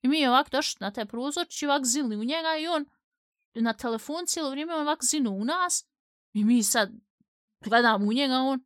I 0.02 0.09
mi 0.09 0.26
ovako 0.26 0.50
došli 0.52 0.78
na 0.81 0.90
taj 0.90 1.07
pruzorčić 1.07 1.62
i 1.62 1.66
ovako 1.66 1.85
zili 1.85 2.16
u 2.16 2.24
njega 2.24 2.57
i 2.61 2.66
on 2.66 2.87
na 3.55 3.72
telefon 3.72 4.26
cijelo 4.26 4.50
vrijeme 4.50 4.74
ovako 4.74 5.05
zinu 5.05 5.31
u 5.31 5.44
nas 5.44 5.87
i 6.33 6.44
mi 6.44 6.62
sad 6.62 6.90
gledamo 7.61 8.07
u 8.07 8.12
njega 8.12 8.35
on 8.35 8.64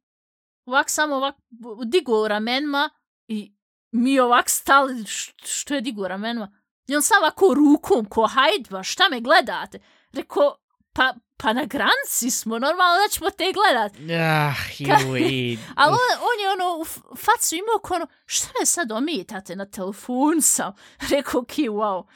ovako 0.64 0.90
samo 0.90 1.16
ovako 1.16 1.40
digo 1.84 2.28
ramenima 2.28 2.90
i 3.28 3.56
mi 3.90 4.20
ovako 4.20 4.48
stali 4.48 5.04
što 5.44 5.74
je 5.74 5.80
digo 5.80 6.08
ramenima 6.08 6.52
I 6.86 6.96
on 6.96 7.02
sam 7.02 7.22
ovako 7.22 7.54
rukom, 7.54 8.04
ko 8.04 8.26
hajdba, 8.26 8.82
šta 8.82 9.08
me 9.10 9.20
gledate? 9.20 9.78
Reko, 10.12 10.56
pa, 10.92 11.14
pa 11.37 11.53
na 11.53 11.64
granci 11.64 12.31
smo, 12.31 12.59
normalno 12.59 12.94
da 13.03 13.09
ćemo 13.12 13.31
te 13.31 13.44
gledat. 13.53 13.92
Ah, 14.20 14.55
juj. 14.79 15.59
Ali 15.75 15.92
on, 15.92 16.18
on 16.20 16.40
je 16.42 16.51
ono, 16.53 16.81
u 16.81 17.16
facu 17.16 17.55
imao 17.55 17.79
ko 17.83 17.94
ono, 17.94 18.07
šta 18.27 18.49
me 18.61 18.66
sad 18.66 18.92
omijetate 18.92 19.57
na 19.57 19.66
telefon 19.66 20.42
sam? 20.42 20.72
Rekao, 21.11 21.44
ki, 21.44 21.68
wow. 21.68 22.07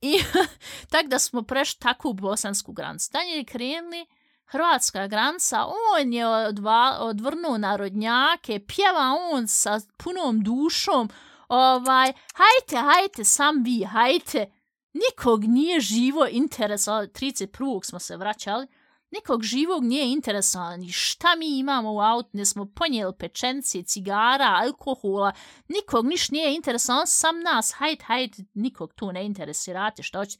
I 0.00 0.18
tak 0.92 1.06
da 1.06 1.18
smo 1.18 1.42
prešli 1.42 1.80
tako 1.80 2.08
u 2.08 2.12
bosansku 2.12 2.72
grancu. 2.72 3.10
Dalje 3.12 3.30
je 3.30 3.44
krenuli, 3.44 4.06
Hrvatska 4.50 5.06
granca, 5.06 5.64
on 5.66 6.12
je 6.12 6.26
odva, 6.26 6.96
odvrnuo 7.00 7.58
narodnjake, 7.58 8.60
pjeva 8.66 9.14
on 9.32 9.48
sa 9.48 9.80
punom 9.96 10.40
dušom, 10.42 11.10
ovaj, 11.48 12.12
hajte, 12.34 12.76
hajte, 12.76 13.24
sam 13.24 13.62
vi, 13.62 13.84
hajte. 13.84 14.57
Nikog 14.92 15.44
nije 15.44 15.80
živo 15.80 16.26
interesovalo, 16.30 17.06
31. 17.06 17.84
smo 17.84 17.98
se 17.98 18.16
vraćali, 18.16 18.66
nikog 19.10 19.42
živog 19.42 19.84
nije 19.84 20.12
interesovalo 20.12 20.76
ni 20.76 20.92
šta 20.92 21.36
mi 21.36 21.58
imamo 21.58 21.92
u 21.92 22.00
autu, 22.00 22.28
ne 22.32 22.44
smo 22.44 22.66
ponijeli 22.66 23.12
pečenci, 23.18 23.82
cigara, 23.82 24.60
alkohola, 24.62 25.32
nikog 25.68 26.06
niš 26.06 26.30
nije 26.30 26.54
interesovalo, 26.54 27.06
sam 27.06 27.40
nas, 27.40 27.72
hajde, 27.76 28.04
hajde, 28.04 28.44
nikog 28.54 28.94
tu 28.94 29.12
ne 29.12 29.26
interesirate, 29.26 30.02
što 30.02 30.18
hoće. 30.18 30.38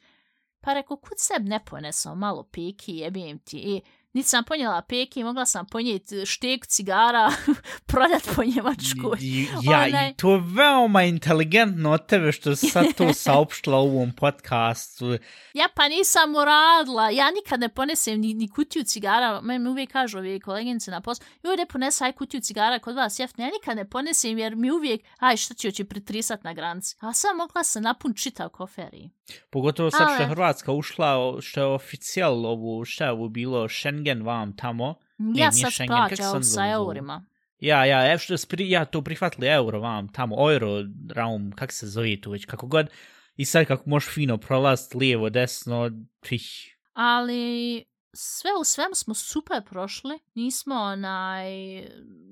Pa 0.61 0.72
reko, 0.74 0.96
kud 0.96 1.18
seb 1.18 1.46
ne 1.46 1.64
ponesao 1.64 2.14
malo 2.14 2.48
peki, 2.52 2.96
jebim 2.96 3.38
ti, 3.38 3.56
i 3.58 3.82
niti 4.18 4.28
sam 4.28 4.44
ponijela 4.44 4.83
peki, 4.83 5.24
mogla 5.24 5.46
sam 5.46 5.66
ponijeti 5.66 6.26
štek 6.26 6.66
cigara, 6.66 7.33
prodat 7.90 8.28
po 8.37 8.44
Njemačkoj. 8.44 9.18
Ja, 9.62 9.78
Onaj... 9.78 10.14
to 10.14 10.33
je 10.35 10.42
veoma 10.44 11.02
inteligentno 11.02 11.92
od 11.92 12.07
tebe 12.07 12.33
što 12.33 12.57
si 12.57 12.66
sad 12.66 12.87
to 12.96 13.12
saopštila 13.24 13.78
u 13.78 13.88
ovom 13.88 14.12
podcastu. 14.12 15.07
Ja 15.54 15.68
pa 15.74 15.88
nisam 15.88 16.35
uradila, 16.35 17.11
ja 17.11 17.31
nikad 17.31 17.61
ne 17.61 17.68
ponesem 17.68 18.20
ni, 18.20 18.35
ni 18.35 18.48
kutiju 18.48 18.85
cigara, 18.85 19.40
me 19.40 19.70
uvijek 19.70 19.92
kažu 19.92 20.18
ove 20.18 20.40
koleginice 20.40 20.90
na 20.90 21.00
poslu, 21.00 21.26
i 21.44 21.48
ovdje 21.48 21.66
ponesa 21.66 22.04
aj 22.04 22.12
kutiju 22.12 22.40
cigara 22.40 22.78
kod 22.78 22.94
vas 22.94 23.18
jeftno, 23.18 23.44
ja 23.44 23.50
nikad 23.50 23.76
ne 23.76 23.90
ponesem 23.90 24.38
jer 24.38 24.57
mi 24.57 24.70
uvijek, 24.70 25.00
aj 25.18 25.37
što 25.37 25.54
će 25.54 25.68
oći 25.68 25.85
pritrisat 25.85 26.44
na 26.44 26.54
granci. 26.54 26.96
A 27.00 27.12
sam 27.12 27.37
mogla 27.37 27.64
se 27.64 27.81
napun 27.81 28.14
čitav 28.14 28.48
koferi. 28.48 29.11
Pogotovo 29.50 29.90
sad 29.90 30.09
što 30.14 30.22
je 30.22 30.28
Hrvatska 30.28 30.72
ušla, 30.72 31.40
što 31.40 31.61
je 31.61 31.66
oficijal 31.66 32.46
ovu, 32.46 32.85
što 32.85 33.04
je 33.04 33.11
ovo 33.11 33.28
bilo, 33.28 33.68
Schengen 33.68 34.07
vam 34.14 34.56
tamo. 34.56 34.94
Ja 35.34 35.52
sad 35.52 35.86
plaćao 35.86 36.42
sa 36.42 36.70
eurima. 36.70 37.24
Ja, 37.60 37.84
ja, 37.84 38.10
evo 38.10 38.18
što 38.18 38.36
spri, 38.36 38.70
ja 38.70 38.84
to 38.84 39.02
prihvatili 39.02 39.46
euro 39.46 39.80
vam 39.80 40.08
tamo, 40.08 40.52
euro, 40.52 40.84
raum, 41.10 41.52
kak 41.52 41.72
se 41.72 41.86
zove 41.86 42.20
tu 42.20 42.30
već, 42.30 42.44
kako 42.44 42.66
god. 42.66 42.90
I 43.36 43.44
sad 43.44 43.66
kako 43.66 43.90
možeš 43.90 44.14
fino 44.14 44.36
prolast 44.36 44.94
lijevo, 44.94 45.30
desno, 45.30 45.90
tih. 46.20 46.76
Ali 46.92 47.84
sve 48.20 48.50
u 48.61 48.64
svemu 48.64 48.94
smo 48.94 49.14
super 49.14 49.62
prošli. 49.64 50.18
Nismo 50.35 50.74
onaj... 50.74 51.50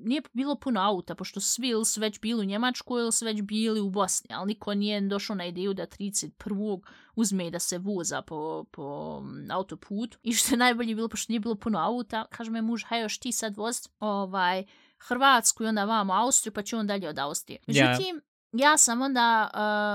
Nije 0.04 0.22
bilo 0.32 0.56
puno 0.56 0.80
auta, 0.80 1.14
pošto 1.14 1.40
svi 1.40 1.68
ili 1.68 1.84
su 1.84 2.00
već 2.00 2.20
bili 2.20 2.40
u 2.40 2.44
Njemačku 2.44 2.98
ili 2.98 3.12
su 3.12 3.24
već 3.24 3.42
bili 3.42 3.80
u 3.80 3.90
Bosni, 3.90 4.30
ali 4.34 4.46
niko 4.46 4.74
nije 4.74 5.00
došao 5.00 5.36
na 5.36 5.46
ideju 5.46 5.74
da 5.74 5.86
31. 5.86 6.80
uzme 7.14 7.50
da 7.50 7.58
se 7.58 7.78
voza 7.78 8.22
po, 8.22 8.64
po 8.70 9.22
autoputu. 9.50 10.18
I 10.22 10.32
što 10.32 10.54
je 10.54 10.58
najbolje 10.58 10.94
bilo, 10.94 11.08
pošto 11.08 11.32
nije 11.32 11.40
bilo 11.40 11.54
puno 11.54 11.78
auta, 11.78 12.26
kaže 12.30 12.50
me 12.50 12.62
muž, 12.62 12.84
haj 12.84 13.02
još 13.02 13.18
ti 13.18 13.32
sad 13.32 13.56
voz 13.56 13.88
ovaj, 14.00 14.64
Hrvatsku 14.98 15.64
i 15.64 15.66
onda 15.66 15.84
vamo 15.84 16.12
Austriju, 16.12 16.52
pa 16.52 16.62
ću 16.62 16.76
on 16.76 16.86
dalje 16.86 17.08
od 17.08 17.18
Austrije. 17.18 17.60
Međutim, 17.66 18.16
yeah. 18.16 18.20
ja 18.52 18.78
sam 18.78 19.02
onda 19.02 19.50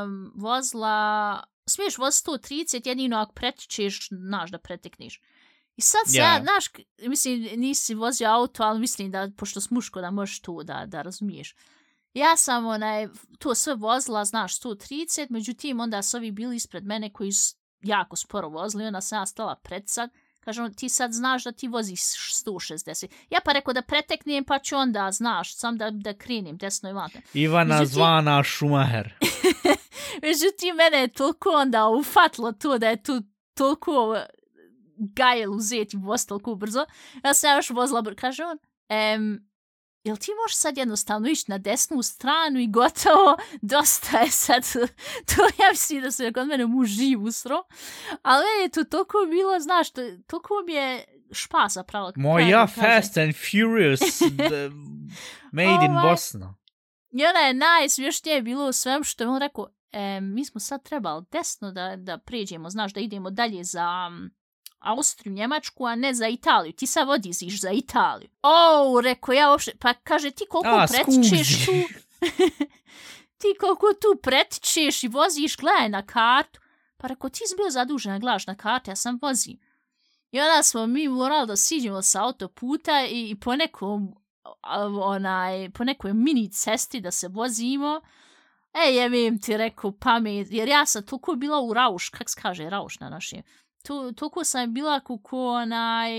um, 0.05 0.31
vozila... 0.35 1.43
Smiješ 1.65 1.97
voz 1.97 2.13
130, 2.13 2.87
jedino 2.87 3.17
ako 3.17 3.33
pretičeš, 3.33 4.07
znaš 4.09 4.51
da 4.51 4.57
pretekneš. 4.57 5.21
I 5.77 5.81
sad 5.81 6.01
se, 6.05 6.17
yeah. 6.17 6.43
znaš, 6.43 6.65
mislim, 7.09 7.49
nisi 7.55 7.93
vozio 7.93 8.29
auto, 8.29 8.63
ali 8.63 8.79
mislim 8.79 9.11
da, 9.11 9.29
pošto 9.37 9.61
smuško, 9.61 10.01
da 10.01 10.11
možeš 10.11 10.41
tu 10.41 10.63
da, 10.63 10.85
da 10.85 11.01
razumiješ. 11.01 11.55
Ja 12.13 12.35
sam 12.37 12.65
onaj, 12.65 13.07
to 13.39 13.55
sve 13.55 13.75
vozila, 13.75 14.25
znaš, 14.25 14.59
130, 14.59 15.27
međutim, 15.29 15.79
onda 15.79 16.01
su 16.01 16.17
ovi 16.17 16.31
bili 16.31 16.55
ispred 16.55 16.85
mene 16.85 17.13
koji 17.13 17.31
su 17.31 17.55
jako 17.81 18.15
sporo 18.15 18.49
vozili, 18.49 18.85
onda 18.85 19.01
sam 19.01 19.21
ja 19.21 19.25
stala 19.25 19.55
pred 19.55 19.83
sad, 19.89 20.09
kažem, 20.39 20.73
ti 20.73 20.89
sad 20.89 21.11
znaš 21.11 21.43
da 21.43 21.51
ti 21.51 21.67
voziš 21.67 22.01
160. 22.45 23.07
Ja 23.29 23.39
pa 23.45 23.51
rekao 23.51 23.73
da 23.73 23.81
preteknem, 23.81 24.43
pa 24.43 24.59
ću 24.59 24.75
onda, 24.75 25.11
znaš, 25.11 25.55
sam 25.55 25.77
da, 25.77 25.91
da 25.91 26.13
krenim 26.13 26.57
desno 26.57 26.89
i 26.89 26.93
vata. 26.93 27.19
Ivana 27.33 27.75
međutim, 27.75 27.93
zvana 27.93 28.43
Šumaher. 28.43 29.13
međutim, 30.27 30.75
mene 30.75 30.97
je 30.97 31.07
toliko 31.07 31.49
onda 31.49 31.87
ufatlo 31.87 32.51
to 32.51 32.77
da 32.77 32.89
je 32.89 33.03
tu 33.03 33.21
toliko 33.53 34.17
gajel 35.01 35.53
uzeti 35.53 35.97
voz 35.97 36.27
toliko 36.27 36.55
brzo. 36.55 36.85
Ja 37.23 37.33
sam 37.33 37.57
još 37.57 37.69
vozila 37.69 38.01
brzo. 38.01 38.15
Kaže 38.19 38.43
on, 38.45 38.57
em, 38.89 39.51
jel 40.03 40.17
ti 40.17 40.31
možeš 40.43 40.57
sad 40.57 40.77
jednostavno 40.77 41.27
ići 41.27 41.45
na 41.47 41.57
desnu 41.57 42.01
stranu 42.01 42.59
i 42.59 42.67
gotovo, 42.67 43.37
dosta 43.61 44.19
je 44.19 44.31
sad, 44.31 44.63
to 45.35 45.41
ja 45.63 45.69
mislim 45.71 46.01
da 46.01 46.11
se 46.11 46.33
kod 46.33 46.47
mene 46.47 46.65
muž 46.65 46.89
živ 46.89 47.23
usro, 47.23 47.63
ali 48.21 48.45
je 48.61 48.69
to 48.69 48.83
toliko 48.83 49.17
bilo, 49.29 49.59
znaš, 49.59 49.91
to, 49.91 50.01
toliko 50.27 50.53
mi 50.65 50.73
je 50.73 51.05
špasa 51.31 51.83
pravo. 51.83 52.11
Moja 52.15 52.67
Fast 52.67 53.17
and 53.17 53.33
Furious 53.35 53.99
the, 54.49 54.69
made 55.51 55.85
in 55.85 55.91
ovaj, 55.91 56.09
Bosna. 56.09 56.55
I 57.11 57.25
ona 57.25 57.39
je 57.39 57.53
najsmješnije 57.53 58.41
bilo 58.41 58.67
u 58.67 58.73
svem 58.73 59.03
što 59.03 59.23
je 59.23 59.27
on 59.27 59.39
rekao, 59.39 59.67
e, 59.91 60.21
mi 60.21 60.45
smo 60.45 60.59
sad 60.59 60.83
trebali 60.83 61.25
desno 61.31 61.71
da, 61.71 61.95
da 61.95 62.17
pređemo, 62.17 62.69
znaš, 62.69 62.93
da 62.93 62.99
idemo 62.99 63.29
dalje 63.29 63.63
za 63.63 64.11
Austriju, 64.81 65.33
Njemačku, 65.33 65.85
a 65.85 65.95
ne 65.95 66.13
za 66.13 66.27
Italiju. 66.27 66.73
Ti 66.73 66.87
sad 66.87 67.07
vodiziš 67.07 67.61
za 67.61 67.71
Italiju. 67.71 68.29
O, 68.41 68.49
oh, 68.49 69.03
rekao 69.03 69.33
ja 69.33 69.51
uopšte, 69.51 69.71
pa 69.79 69.93
kaže 69.93 70.31
ti 70.31 70.45
koliko 70.49 70.69
a, 70.69 70.85
pretičeš 70.87 71.65
tu... 71.65 71.71
ti 73.41 73.47
koliko 73.59 73.87
tu 74.01 74.21
pretičeš 74.23 75.03
i 75.03 75.07
voziš, 75.07 75.57
gledaj 75.57 75.89
na 75.89 76.05
kartu. 76.05 76.59
Pa 76.97 77.07
rekao, 77.07 77.29
ti 77.29 77.39
si 77.45 77.55
bio 77.55 77.69
zadužen, 77.69 78.19
gledaš 78.19 78.47
na 78.47 78.55
kartu, 78.55 78.91
ja 78.91 78.95
sam 78.95 79.19
vozim. 79.21 79.59
I 80.31 80.39
onda 80.39 80.63
smo 80.63 80.87
mi 80.87 81.07
morali 81.07 81.47
da 81.47 81.55
siđemo 81.55 82.01
sa 82.01 82.23
autoputa 82.23 83.05
i, 83.09 83.29
i 83.29 83.39
po 83.39 83.55
nekom 83.55 84.15
onaj, 85.03 85.69
po 85.69 85.83
nekoj 85.83 86.13
mini 86.13 86.51
cesti 86.51 87.01
da 87.01 87.11
se 87.11 87.27
vozimo. 87.27 88.01
E, 88.73 88.93
jevim 88.93 89.39
ti 89.41 89.57
rekao 89.57 89.91
pamet, 89.91 90.47
jer 90.51 90.67
ja 90.67 90.85
sam 90.85 91.03
toliko 91.03 91.35
bila 91.35 91.61
u 91.61 91.73
rauš, 91.73 92.09
kak 92.09 92.29
se 92.29 92.41
kaže 92.41 92.69
rauš 92.69 92.99
na 92.99 93.09
našem, 93.09 93.41
to, 93.83 94.11
toliko 94.11 94.43
sam 94.43 94.73
bila 94.73 94.99
kako 94.99 95.47
onaj, 95.47 96.11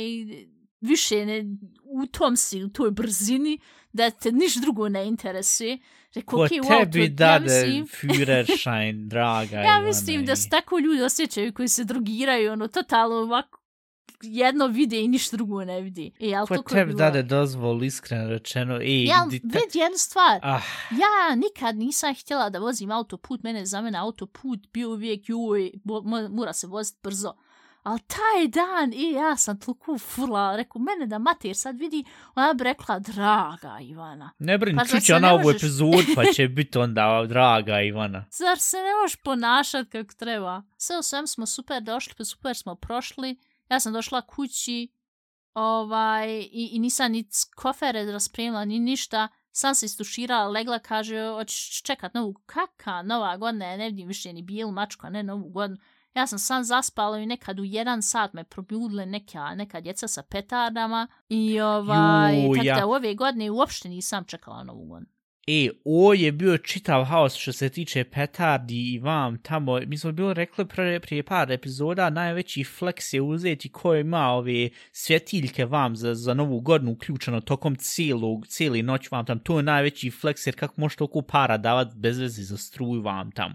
više 0.81 1.27
ne, 1.27 1.45
u 1.85 2.07
tom 2.07 2.37
si, 2.37 2.65
u 2.65 2.69
toj 2.69 2.91
brzini, 2.91 3.59
da 3.93 4.11
te 4.11 4.33
niš 4.33 4.55
drugo 4.57 4.89
ne 4.89 5.07
interesuje. 5.07 5.79
Rekao, 6.15 6.37
Ko 6.37 6.45
okay, 6.45 6.49
tebi 6.49 7.01
wow, 7.01 7.09
to, 7.09 7.15
dade 7.15 7.55
ja 7.55 7.67
mislim, 7.67 7.87
Führerschein, 8.01 9.09
draga. 9.09 9.57
ja 9.57 9.81
mislim 9.81 10.25
da 10.25 10.37
se 10.37 10.49
tako 10.49 10.79
ljudi 10.79 11.03
osjećaju 11.03 11.53
koji 11.53 11.69
se 11.69 11.85
drogiraju, 11.85 12.53
ono, 12.53 12.69
totalno 12.69 13.17
ovako, 13.17 13.63
jedno 14.23 14.67
vide 14.67 15.01
i 15.01 15.09
ništa 15.09 15.37
drugo 15.37 15.65
ne 15.65 15.81
vidi. 15.81 16.13
E, 16.21 16.35
ali 16.35 16.47
Ko 16.47 16.63
tebi 16.63 16.87
bilo... 16.87 16.99
dade 16.99 17.23
dozvol, 17.23 17.85
iskreno 17.85 18.29
rečeno. 18.29 18.77
E, 18.77 19.05
ja, 19.05 19.27
di, 19.31 19.41
ta... 19.41 19.47
vidi 19.47 19.79
jednu 19.79 19.99
stvar. 19.99 20.41
Ah. 20.43 20.63
Ja 20.91 21.35
nikad 21.37 21.77
nisam 21.77 22.15
htjela 22.15 22.51
da 22.51 22.59
vozim 22.59 22.91
autoput, 22.91 23.43
mene 23.43 23.67
za 23.67 23.81
mene 23.81 23.99
autoput 23.99 24.61
bio 24.73 24.91
uvijek, 24.91 25.29
joj, 25.29 25.73
mora 26.31 26.53
se 26.53 26.67
voziti 26.67 27.01
brzo. 27.03 27.35
Ali 27.83 28.01
taj 28.01 28.49
dan, 28.49 28.93
i 28.93 29.13
ja 29.13 29.37
sam 29.37 29.61
toliko 29.61 29.99
furla, 29.99 30.57
reku, 30.57 30.79
mene 30.79 31.07
da 31.07 31.19
mater 31.19 31.57
sad 31.57 31.79
vidi, 31.79 32.05
ona 32.35 32.55
bi 32.55 32.65
rekla, 32.65 32.99
draga 32.99 33.79
Ivana. 33.81 34.31
Ne 34.39 34.59
brini, 34.59 34.79
pa 34.79 34.85
čuće 34.85 35.15
ona 35.15 35.33
ovu 35.33 35.43
možeš... 35.43 35.63
epizod, 35.63 36.05
pa 36.15 36.25
će 36.25 36.49
biti 36.59 36.79
onda 36.79 37.25
draga 37.29 37.81
Ivana. 37.81 38.25
Zar 38.31 38.59
se 38.59 38.77
ne 38.77 39.03
možeš 39.03 39.17
ponašat 39.17 39.89
kako 39.89 40.15
treba? 40.15 40.63
Sve 40.77 40.99
u 40.99 41.03
svem 41.03 41.27
smo 41.27 41.47
super 41.47 41.83
došli, 41.83 42.15
pa 42.19 42.25
super 42.25 42.57
smo 42.57 42.75
prošli. 42.75 43.37
Ja 43.71 43.81
sam 43.81 43.93
došla 43.93 44.21
kući, 44.21 44.89
ovaj, 45.55 46.41
i, 46.41 46.71
i 46.73 46.79
nisam 46.79 47.13
ni 47.13 47.29
kofere 47.57 48.05
raspremila, 48.05 48.65
ni 48.65 48.79
ništa. 48.79 49.29
sam 49.53 49.75
se 49.75 49.87
istuširala, 49.87 50.49
legla, 50.49 50.79
kaže, 50.79 51.29
hoćeš 51.29 51.83
čekat 51.83 52.15
novu, 52.15 52.35
kaka, 52.47 53.03
nova 53.03 53.37
godina, 53.37 53.77
ne 53.77 53.89
vidim 53.89 54.09
više 54.09 54.33
ni 54.33 54.43
bijelu 54.43 54.73
mačku, 54.73 55.07
a 55.07 55.11
ne 55.11 55.23
novu 55.23 55.49
godinu. 55.49 55.81
Ja 56.15 56.27
sam 56.27 56.39
sam 56.39 56.65
zaspala 56.65 57.19
i 57.19 57.27
nekad 57.27 57.61
u 57.61 57.65
jedan 57.65 58.03
sat 58.03 58.33
me 58.33 58.45
probudile 58.45 59.07
neka, 59.07 59.55
neka 59.55 59.81
djeca 59.81 60.09
sa 60.09 60.23
petardama 60.23 61.09
i 61.29 61.61
ovaj, 61.61 62.45
Ju, 62.45 62.55
tako 62.55 62.67
ja. 62.67 62.77
da 62.77 62.87
u 62.87 62.91
ove 62.91 63.15
godine 63.15 63.51
uopšte 63.51 63.89
nisam 63.89 64.25
čekala 64.25 64.65
novu 64.65 64.85
godinu. 64.85 65.13
E, 65.47 65.69
ovo 65.85 66.15
je 66.15 66.33
bio 66.33 66.59
čitav 66.59 67.05
haos 67.05 67.35
što 67.35 67.53
se 67.53 67.69
tiče 67.69 68.05
petardi 68.05 68.93
i 68.93 68.99
vam 68.99 69.39
tamo. 69.39 69.81
Mi 69.87 69.99
smo 69.99 70.13
bilo 70.13 70.33
rekli 70.33 70.69
prije, 70.69 71.01
prije 71.01 71.23
par 71.23 71.53
epizoda, 71.53 72.11
najveći 72.11 72.65
flex 72.65 73.15
je 73.15 73.21
uzeti 73.21 73.69
ko 73.69 73.95
ima 73.95 74.29
ove 74.29 74.71
svjetiljke 74.93 75.65
vam 75.65 75.97
za, 75.97 76.15
za 76.15 76.35
novu 76.35 76.61
godinu 76.61 76.93
uključeno 76.93 77.41
tokom 77.41 77.77
cijelog, 77.77 78.47
cijeli 78.47 78.83
noć 78.83 79.11
vam 79.11 79.27
tam. 79.27 79.39
To 79.39 79.57
je 79.57 79.63
najveći 79.63 80.11
flex 80.11 80.47
jer 80.47 80.59
kako 80.59 80.75
možete 80.77 80.99
toliko 80.99 81.23
para 81.23 81.57
davati 81.57 81.97
bez 81.97 82.19
veze 82.19 82.43
za 82.43 82.57
struju 82.57 83.03
vam 83.03 83.31
tam. 83.31 83.55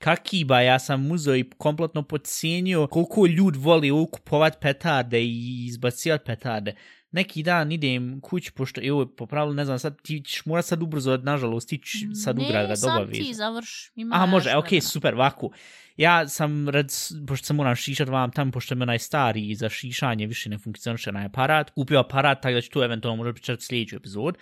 Kakiba, 0.00 0.60
ja 0.60 0.78
sam 0.78 1.10
uzeo 1.10 1.36
i 1.36 1.50
kompletno 1.58 2.02
podcijenio 2.02 2.86
koliko 2.86 3.26
ljud 3.26 3.56
voli 3.56 3.90
kupovat 4.12 4.60
petarde 4.60 5.22
i 5.22 5.64
izbacivati 5.66 6.24
petarde 6.24 6.74
neki 7.12 7.42
dan 7.42 7.72
idem 7.72 8.20
kući, 8.20 8.52
pošto, 8.52 8.80
evo, 8.84 9.06
popravilo, 9.06 9.54
ne 9.54 9.64
znam, 9.64 9.78
sad 9.78 10.02
ti 10.02 10.22
ćeš 10.26 10.46
morat 10.46 10.64
sad 10.64 10.82
ubrzo, 10.82 11.16
nažalost, 11.16 11.68
ti 11.68 11.78
ćeš 11.78 12.00
sad 12.24 12.38
Ne, 12.38 12.66
da 12.66 12.76
sam 12.76 12.94
dobaviš. 12.94 13.18
ti 13.18 13.34
završ. 13.34 13.90
Ima 13.94 14.16
Aha, 14.16 14.26
može, 14.26 14.50
još 14.50 14.58
ok, 14.58 14.64
vremena. 14.64 14.80
super, 14.80 15.14
vaku. 15.14 15.52
Ja 15.96 16.28
sam, 16.28 16.68
red, 16.68 16.86
pošto 17.26 17.46
se 17.46 17.52
moram 17.52 17.76
šišat 17.76 18.08
vam 18.08 18.30
tamo, 18.30 18.52
pošto 18.52 18.74
je 18.74 18.82
onaj 18.82 18.98
stari 18.98 19.54
za 19.54 19.68
šišanje 19.68 20.26
više 20.26 20.48
ne 20.50 20.58
funkcioniše 20.58 21.12
na 21.12 21.24
aparat, 21.24 21.70
kupio 21.70 22.00
aparat, 22.00 22.42
tako 22.42 22.54
da 22.54 22.60
ću 22.60 22.70
tu 22.70 22.82
eventualno 22.82 23.16
možda 23.16 23.32
pričati 23.32 23.64
sljedeću 23.64 23.96
epizod. 23.96 24.38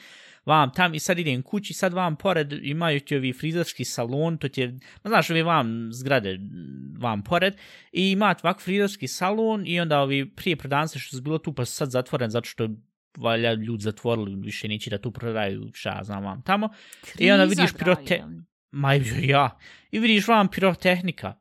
Vam 0.48 0.70
tam 0.74 0.94
i 0.94 0.98
sad 0.98 1.18
idem 1.18 1.42
kući, 1.42 1.74
sad 1.74 1.92
vam 1.92 2.16
pored 2.16 2.52
imaju 2.52 3.00
ti 3.00 3.16
ovi 3.16 3.32
frizerski 3.32 3.84
salon, 3.84 4.38
to 4.38 4.48
ti 4.48 4.61
je, 4.61 4.68
ma 5.04 5.08
znaš, 5.08 5.30
ovi 5.30 5.42
vam 5.42 5.88
zgrade 5.92 6.38
vam 6.98 7.22
pored, 7.22 7.54
i 7.92 8.11
imate 8.11 8.40
ovak 8.44 8.61
frizerski 8.61 9.08
salon 9.08 9.66
i 9.66 9.80
onda 9.80 10.00
ovi 10.00 10.30
prije 10.34 10.56
prodavnice 10.56 10.98
što 10.98 11.16
su 11.16 11.22
bilo 11.22 11.38
tu 11.38 11.52
pa 11.52 11.64
sad 11.64 11.90
zatvoren 11.90 12.30
zato 12.30 12.48
što 12.48 12.68
valja 13.16 13.52
ljudi 13.52 13.82
zatvorili, 13.82 14.37
više 14.37 14.68
neće 14.68 14.90
da 14.90 14.98
tu 14.98 15.11
prodaju, 15.11 15.70
šta 15.72 16.00
znam 16.02 16.24
vam 16.24 16.42
tamo. 16.42 16.68
I 17.18 17.30
onda 17.30 17.46
Kriza, 17.46 17.62
vidiš 17.62 17.78
pirote-. 17.78 18.24
Ma 18.70 18.94
ja. 19.22 19.58
I 19.90 19.98
vidiš 19.98 20.28
vam 20.28 20.48
pirotehnika. 20.48 21.34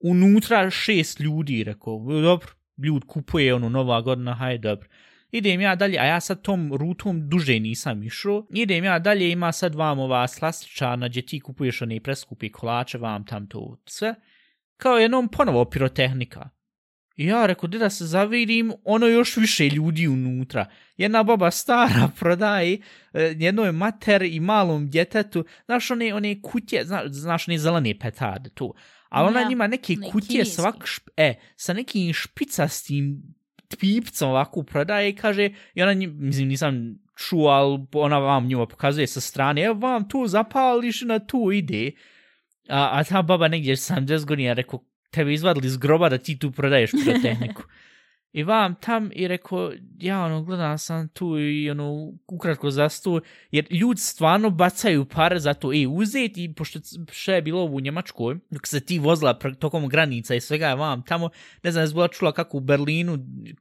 Unutra 0.00 0.70
šest 0.70 1.20
ljudi, 1.20 1.64
rekao. 1.64 1.98
Dobro, 2.22 2.48
ljud 2.84 3.04
kupuje 3.06 3.54
ono 3.54 3.68
nova 3.68 4.00
godina, 4.00 4.34
hajde 4.34 4.68
dobro. 4.68 4.88
Idem 5.34 5.60
ja 5.60 5.74
dalje, 5.74 5.98
a 5.98 6.04
ja 6.04 6.20
sad 6.20 6.42
tom 6.42 6.72
rutom 6.72 7.28
duže 7.28 7.58
nisam 7.60 8.02
išao. 8.02 8.46
Idem 8.50 8.84
ja 8.84 8.98
dalje, 8.98 9.30
ima 9.30 9.52
sad 9.52 9.74
vam 9.74 9.98
ova 9.98 10.28
slastičarna 10.28 11.08
gdje 11.08 11.26
ti 11.26 11.40
kupuješ 11.40 11.82
one 11.82 12.00
preskupi 12.00 12.52
kolače, 12.52 12.98
vam 12.98 13.26
tam 13.26 13.46
to 13.48 13.76
sve. 13.86 14.14
Kao 14.76 14.98
jednom 14.98 15.28
ponovo 15.28 15.64
pirotehnika. 15.64 16.48
I 17.16 17.26
ja 17.26 17.46
rekao, 17.46 17.68
da 17.68 17.90
se 17.90 18.06
zavirim, 18.06 18.72
ono 18.84 19.06
još 19.06 19.36
više 19.36 19.68
ljudi 19.68 20.08
unutra. 20.08 20.66
Jedna 20.96 21.22
baba 21.22 21.50
stara 21.50 22.08
prodaje 22.20 22.78
e, 23.12 23.34
jednoj 23.38 23.72
mater 23.72 24.22
i 24.22 24.40
malom 24.40 24.90
djetetu, 24.90 25.44
znaš 25.64 25.90
one, 25.90 26.14
one 26.14 26.42
kutje, 26.42 26.84
zna, 26.84 27.02
znaš 27.06 27.48
one 27.48 27.58
zelene 27.58 27.98
petarde 27.98 28.50
tu. 28.50 28.74
Ali 29.08 29.28
ona 29.28 29.40
Ja, 29.40 29.48
njima 29.48 29.66
neke 29.66 29.96
ovak, 30.58 30.86
šp, 30.86 31.08
e, 31.16 31.34
sa 31.56 31.72
nekim 31.72 32.12
špicastim 32.12 33.34
pipcom 33.80 34.30
ovako 34.30 34.62
prodaje 34.62 35.10
i 35.10 35.16
kaže, 35.16 35.50
i 35.74 35.82
ona 35.82 35.94
mislim 36.08 36.48
nisam 36.48 36.98
čuo, 37.16 37.48
ali 37.48 37.86
ona 37.92 38.18
vam 38.18 38.46
njima 38.46 38.66
pokazuje 38.66 39.06
sa 39.06 39.20
strane, 39.20 39.62
evo 39.62 39.74
vam 39.74 40.08
tu 40.08 40.26
zapališ 40.26 41.02
na 41.02 41.18
tu 41.18 41.52
ide. 41.52 41.90
A, 42.68 42.90
a 42.92 43.04
ta 43.04 43.22
baba 43.22 43.48
negdje 43.48 43.76
70 43.76 44.24
godina 44.24 44.52
rekao, 44.52 44.84
tebe 45.10 45.34
izvadili 45.34 45.66
iz 45.66 45.76
groba 45.76 46.08
da 46.08 46.18
ti 46.18 46.38
tu 46.38 46.52
prodaješ 46.52 46.90
pirotehniku. 46.90 47.62
I 48.34 48.42
vam 48.42 48.74
tam 48.74 49.10
i 49.12 49.28
rekao, 49.28 49.72
ja 49.98 50.24
ono, 50.24 50.42
gledam 50.42 50.78
sam 50.78 51.08
tu 51.08 51.38
i 51.38 51.70
ono, 51.70 52.12
ukratko 52.26 52.70
zastu, 52.70 53.20
jer 53.50 53.66
ljudi 53.70 54.00
stvarno 54.00 54.50
bacaju 54.50 55.04
pare 55.04 55.40
za 55.40 55.54
to, 55.54 55.72
e, 55.72 55.86
uzeti, 55.86 56.54
pošto 56.56 56.78
što 57.12 57.32
je 57.32 57.42
bilo 57.42 57.64
u 57.64 57.80
Njemačkoj, 57.80 58.38
dok 58.50 58.66
se 58.66 58.80
ti 58.80 58.98
vozila 58.98 59.38
tokom 59.58 59.88
granica 59.88 60.34
i 60.34 60.40
svega 60.40 60.74
vam 60.74 61.02
tamo, 61.02 61.30
ne 61.62 61.72
znam, 61.72 61.82
jesi 61.82 61.94
bila 61.94 62.08
čula 62.08 62.32
kako 62.32 62.56
u 62.56 62.60
Berlinu, 62.60 63.18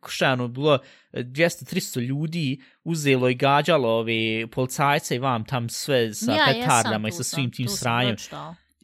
šta 0.08 0.26
je 0.26 0.34
ono, 0.34 0.48
bilo 0.48 0.80
e, 1.12 1.24
200-300 1.24 2.00
ljudi 2.00 2.62
uzelo 2.84 3.30
i 3.30 3.36
gađalo 3.36 3.90
ove 3.90 4.48
policajce 4.52 5.16
i 5.16 5.20
vam 5.20 5.46
tam 5.46 5.70
sve 5.70 6.14
sa 6.14 6.32
Ja, 6.32 6.46
petardama 6.46 7.08
i 7.08 7.12
sa 7.12 7.24
svim 7.24 7.52
tim 7.52 7.66
tu 7.66 7.72
sam 7.72 7.78
sranjem. 7.78 8.16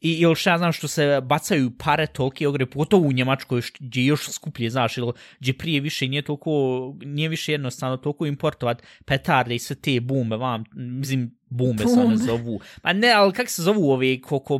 I 0.01 0.21
jel 0.21 0.35
šta 0.35 0.51
ja 0.51 0.57
znam 0.57 0.71
što 0.71 0.87
se 0.87 1.21
bacaju 1.23 1.71
pare 1.77 2.07
tolike 2.07 2.47
ogre, 2.47 2.65
pogotovo 2.65 3.07
u 3.07 3.11
Njemačkoj, 3.11 3.61
gdje 3.79 4.01
je 4.01 4.05
još 4.05 4.29
skuplje, 4.29 4.69
znaš, 4.69 4.97
ili 4.97 5.11
gdje 5.39 5.53
prije 5.57 5.81
više 5.81 6.07
nije 6.07 6.21
toliko, 6.21 6.51
nije 7.05 7.29
više 7.29 7.51
jednostavno 7.51 7.97
toliko 7.97 8.25
importovat 8.25 8.83
petarde 9.05 9.55
i 9.55 9.59
sve 9.59 9.75
te 9.75 9.99
bombe, 9.99 10.35
vam, 10.35 10.63
mislim, 10.73 11.35
bombe 11.49 11.83
se 11.83 11.99
one 11.99 12.17
zovu. 12.17 12.59
Pa 12.81 12.93
ne, 12.93 13.11
ali 13.11 13.33
kak 13.33 13.49
se 13.49 13.61
zovu 13.63 13.91
ove, 13.91 14.21
ko, 14.21 14.39
po, 14.39 14.59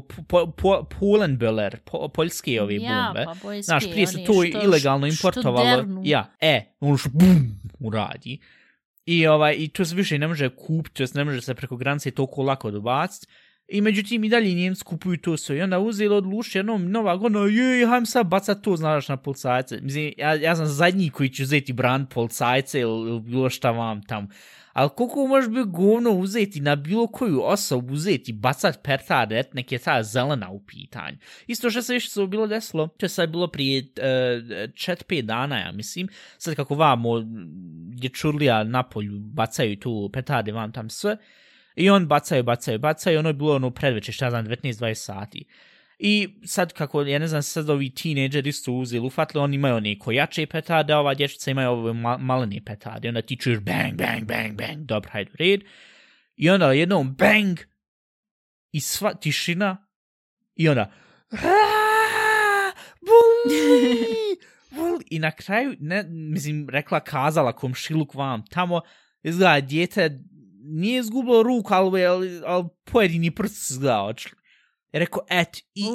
po, 0.52 0.88
Polenböller, 1.00 1.78
po, 1.86 2.08
poljske 2.08 2.62
ove 2.62 2.76
ja, 2.76 3.04
bombe. 3.06 3.26
pa 3.26 3.36
bojske, 3.44 3.64
Znaš, 3.64 3.84
prije 3.92 4.08
se 4.08 4.18
to 4.18 4.34
što- 4.34 4.64
ilegalno 4.64 5.12
što 5.12 5.28
importovalo. 5.28 5.66
dernu. 5.76 6.02
Ja, 6.06 6.32
e, 6.42 6.62
ono 6.80 6.98
što 6.98 7.10
bum, 7.14 7.60
uradi. 7.80 8.40
I, 9.06 9.28
ovaj, 9.28 9.56
I 9.58 9.68
to 9.68 9.86
se 9.86 9.96
više 9.96 10.18
ne 10.20 10.28
može 10.28 10.50
kupiti, 10.50 10.96
to 10.96 11.04
jest 11.04 11.16
ne 11.16 11.24
može 11.24 11.42
se 11.42 11.54
preko 11.54 11.78
granice 11.78 12.12
toliko 12.12 12.44
lako 12.44 12.72
dobaciti. 12.72 13.28
I 13.72 13.82
međutim 13.82 14.24
i 14.24 14.30
dalje 14.30 14.54
Njemci 14.54 14.84
kupuju 14.84 15.18
to 15.18 15.38
sve. 15.38 15.58
I 15.58 15.62
onda 15.62 15.80
uzeli 15.80 16.16
odluči 16.16 16.58
jednom 16.58 16.92
nova 16.92 17.16
godina, 17.16 17.40
jej, 17.40 17.86
hajdem 17.86 18.06
sad 18.06 18.28
bacat 18.28 18.62
to, 18.62 18.76
znaš, 18.76 19.08
na 19.08 19.18
policajce. 19.18 19.80
Mislim, 19.82 20.14
ja, 20.18 20.34
ja 20.34 20.56
sam 20.56 20.66
zadnji 20.66 21.10
koji 21.10 21.30
će 21.30 21.44
uzeti 21.44 21.74
brand 21.74 22.08
policajce 22.10 22.80
ili, 22.80 23.10
ili 23.10 23.20
bilo 23.20 23.50
šta 23.50 23.72
vam 23.72 24.02
tamo. 24.02 24.28
Ali 24.74 24.90
koliko 24.96 25.28
možeš 25.28 25.50
bi 25.50 25.64
govno 25.64 26.12
uzeti 26.12 26.60
na 26.60 26.76
bilo 26.76 27.08
koju 27.08 27.42
osobu 27.44 27.94
uzeti, 27.94 28.34
bacat 28.34 28.80
petarde, 28.84 29.44
nek 29.54 29.72
je 29.72 29.80
ta 29.80 30.04
zelena 30.04 30.50
u 30.50 30.60
pitanju. 30.60 31.18
Isto 31.48 31.70
što 31.70 31.82
se 31.82 31.94
više 31.94 32.10
se 32.10 32.28
bilo 32.28 32.48
desilo, 32.48 32.88
to 32.88 33.06
je 33.06 33.10
sad 33.10 33.30
bilo 33.30 33.48
prije 33.48 33.80
eh, 33.80 33.84
uh, 33.84 34.52
4-5 34.74 35.22
dana, 35.22 35.60
ja 35.60 35.72
mislim, 35.72 36.08
sad 36.38 36.56
kako 36.56 36.76
vamo 36.76 37.20
mm, 37.20 37.92
gdje 37.92 38.10
čurlija 38.10 38.64
napolju 38.64 39.20
bacaju 39.20 39.80
tu 39.80 40.10
petarde 40.14 40.52
vam 40.52 40.72
tam 40.72 40.90
sve, 40.90 41.18
i 41.80 41.90
on 41.90 42.08
bacaju, 42.08 42.44
bacaju, 42.44 42.80
bacaju, 42.80 43.20
ono 43.20 43.30
je 43.30 43.34
bilo 43.34 43.56
ono 43.56 43.72
predveče, 43.72 44.12
šta 44.12 44.30
znam, 44.30 44.46
19-20 44.46 44.94
sati. 44.94 45.46
I 46.00 46.30
sad 46.46 46.74
kako, 46.74 47.02
ja 47.02 47.20
ne 47.20 47.28
znam, 47.28 47.42
sad 47.42 47.70
ovi 47.70 47.90
tineđeri 47.90 48.52
su 48.52 48.74
uzeli, 48.74 49.08
ufatili, 49.08 49.44
oni 49.44 49.56
imaju 49.56 49.76
one 49.76 50.00
kojače 50.00 50.46
petarde, 50.46 50.94
a 50.94 51.00
ova 51.00 51.14
dječica 51.14 51.52
imaju 51.52 51.70
ove 51.70 51.94
ma 51.94 52.18
malene 52.18 52.62
petarde, 52.66 53.08
I 53.08 53.10
onda 53.10 53.22
ti 53.22 53.36
čuješ 53.36 53.60
bang, 53.60 53.94
bang, 53.94 54.24
bang, 54.24 54.58
bang, 54.58 54.86
dobro, 54.86 55.10
hajde, 55.12 55.32
red. 55.40 55.62
I 56.36 56.50
onda 56.50 56.72
jednom 56.72 57.16
bang, 57.16 57.60
i 58.72 58.80
sva 58.80 59.14
tišina, 59.14 59.88
i 60.56 60.70
onda, 60.70 60.92
"Aaaa, 61.32 62.72
boli, 63.02 64.38
boli. 64.72 65.06
I 65.10 65.20
na 65.20 65.32
kraju, 65.32 65.76
ne, 65.80 66.04
mislim, 66.10 66.70
rekla, 66.70 67.00
kazala 67.00 67.54
komšiluk 67.54 68.16
vam 68.16 68.46
tamo, 68.46 68.82
izgleda, 69.24 69.62
djete 69.62 70.20
nije 70.70 71.00
izgubilo 71.00 71.44
ruku, 71.44 71.74
ali, 71.74 72.06
ali, 72.06 72.42
ali 72.46 72.66
pojedini 72.84 73.36
prst 73.36 73.72
odšli. 74.08 74.40
I 74.94 75.00
rekao, 75.00 75.26
et, 75.30 75.58
i, 75.58 75.86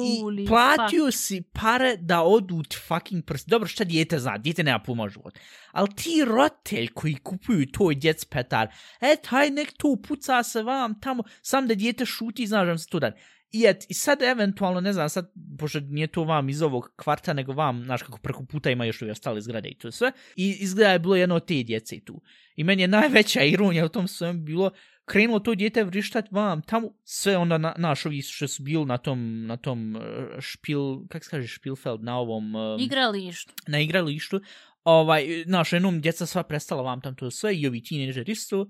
i 0.41 0.47
platio 0.47 1.11
si 1.11 1.41
pare 1.53 1.97
da 1.97 2.21
odu 2.21 2.63
ti 2.63 2.77
fucking 2.87 3.25
prst. 3.25 3.49
Dobro, 3.49 3.67
šta 3.67 3.83
dijete 3.83 4.19
zna, 4.19 4.37
dijete 4.37 4.63
nema 4.63 4.79
pojma 4.79 5.03
o 5.03 5.09
životu. 5.09 5.39
Ali 5.71 5.95
ti 5.95 6.25
roditelj 6.25 6.87
koji 6.87 7.15
kupuju 7.15 7.71
tvoj 7.71 7.95
djec 7.95 8.25
petar, 8.25 8.67
et, 9.01 9.27
haj 9.27 9.49
nek 9.49 9.73
to 9.77 9.95
puca 10.07 10.43
se 10.43 10.63
vam 10.63 11.01
tamo, 11.01 11.23
sam 11.41 11.67
da 11.67 11.75
dijete 11.75 12.05
šuti, 12.05 12.47
znaš 12.47 12.67
vam 12.67 12.77
se 12.77 12.87
to 12.89 12.99
dan. 12.99 13.11
I, 13.51 13.65
et, 13.65 13.85
I 13.89 13.93
sad 13.93 14.21
eventualno, 14.21 14.81
ne 14.81 14.93
znam, 14.93 15.09
sad, 15.09 15.31
pošto 15.59 15.79
nije 15.79 16.07
to 16.07 16.23
vam 16.23 16.49
iz 16.49 16.61
ovog 16.61 16.93
kvarta, 16.95 17.33
nego 17.33 17.53
vam, 17.53 17.83
znaš 17.83 18.03
kako 18.03 18.17
preko 18.17 18.45
puta 18.45 18.71
ima 18.71 18.85
još 18.85 19.01
i 19.01 19.09
ostale 19.09 19.41
zgrade 19.41 19.69
i 19.69 19.77
to 19.77 19.91
sve, 19.91 20.11
i 20.35 20.57
izgleda 20.59 20.91
je 20.91 20.99
bilo 20.99 21.15
jedno 21.15 21.35
od 21.35 21.45
te 21.45 21.63
djece 21.63 21.99
tu. 21.99 22.21
I 22.55 22.63
meni 22.63 22.81
je 22.81 22.87
najveća 22.87 23.43
ironija 23.43 23.85
u 23.85 23.89
tom 23.89 24.07
svem 24.07 24.45
bilo, 24.45 24.71
krenulo 25.05 25.39
to 25.39 25.55
dijete 25.55 25.83
vrištat 25.83 26.25
vam 26.31 26.61
tamo, 26.61 26.93
sve 27.03 27.37
onda 27.37 27.57
na, 27.57 27.73
naš 27.77 28.05
ovi 28.05 28.21
što 28.21 28.47
su 28.47 28.63
bili 28.63 28.85
na 28.85 28.97
tom, 28.97 29.45
na 29.45 29.57
tom 29.57 29.95
eh, 29.95 30.01
špil, 30.39 31.07
kak 31.07 31.23
se 31.23 31.29
kaže 31.29 31.47
špilfeld, 31.47 32.03
na 32.03 32.19
ovom... 32.19 32.55
Um, 32.55 32.79
Igralištu. 32.79 33.53
na 33.67 33.79
igralištu, 33.79 34.41
ovaj, 34.83 35.43
znaš, 35.45 35.73
jednom 35.73 36.01
djeca 36.01 36.25
sva 36.25 36.43
prestala 36.43 36.81
vam 36.81 37.01
tam 37.01 37.15
to 37.15 37.31
sve 37.31 37.55
i 37.55 37.67
ovi 37.67 37.83
tineđeri 37.83 38.31
isto, 38.31 38.69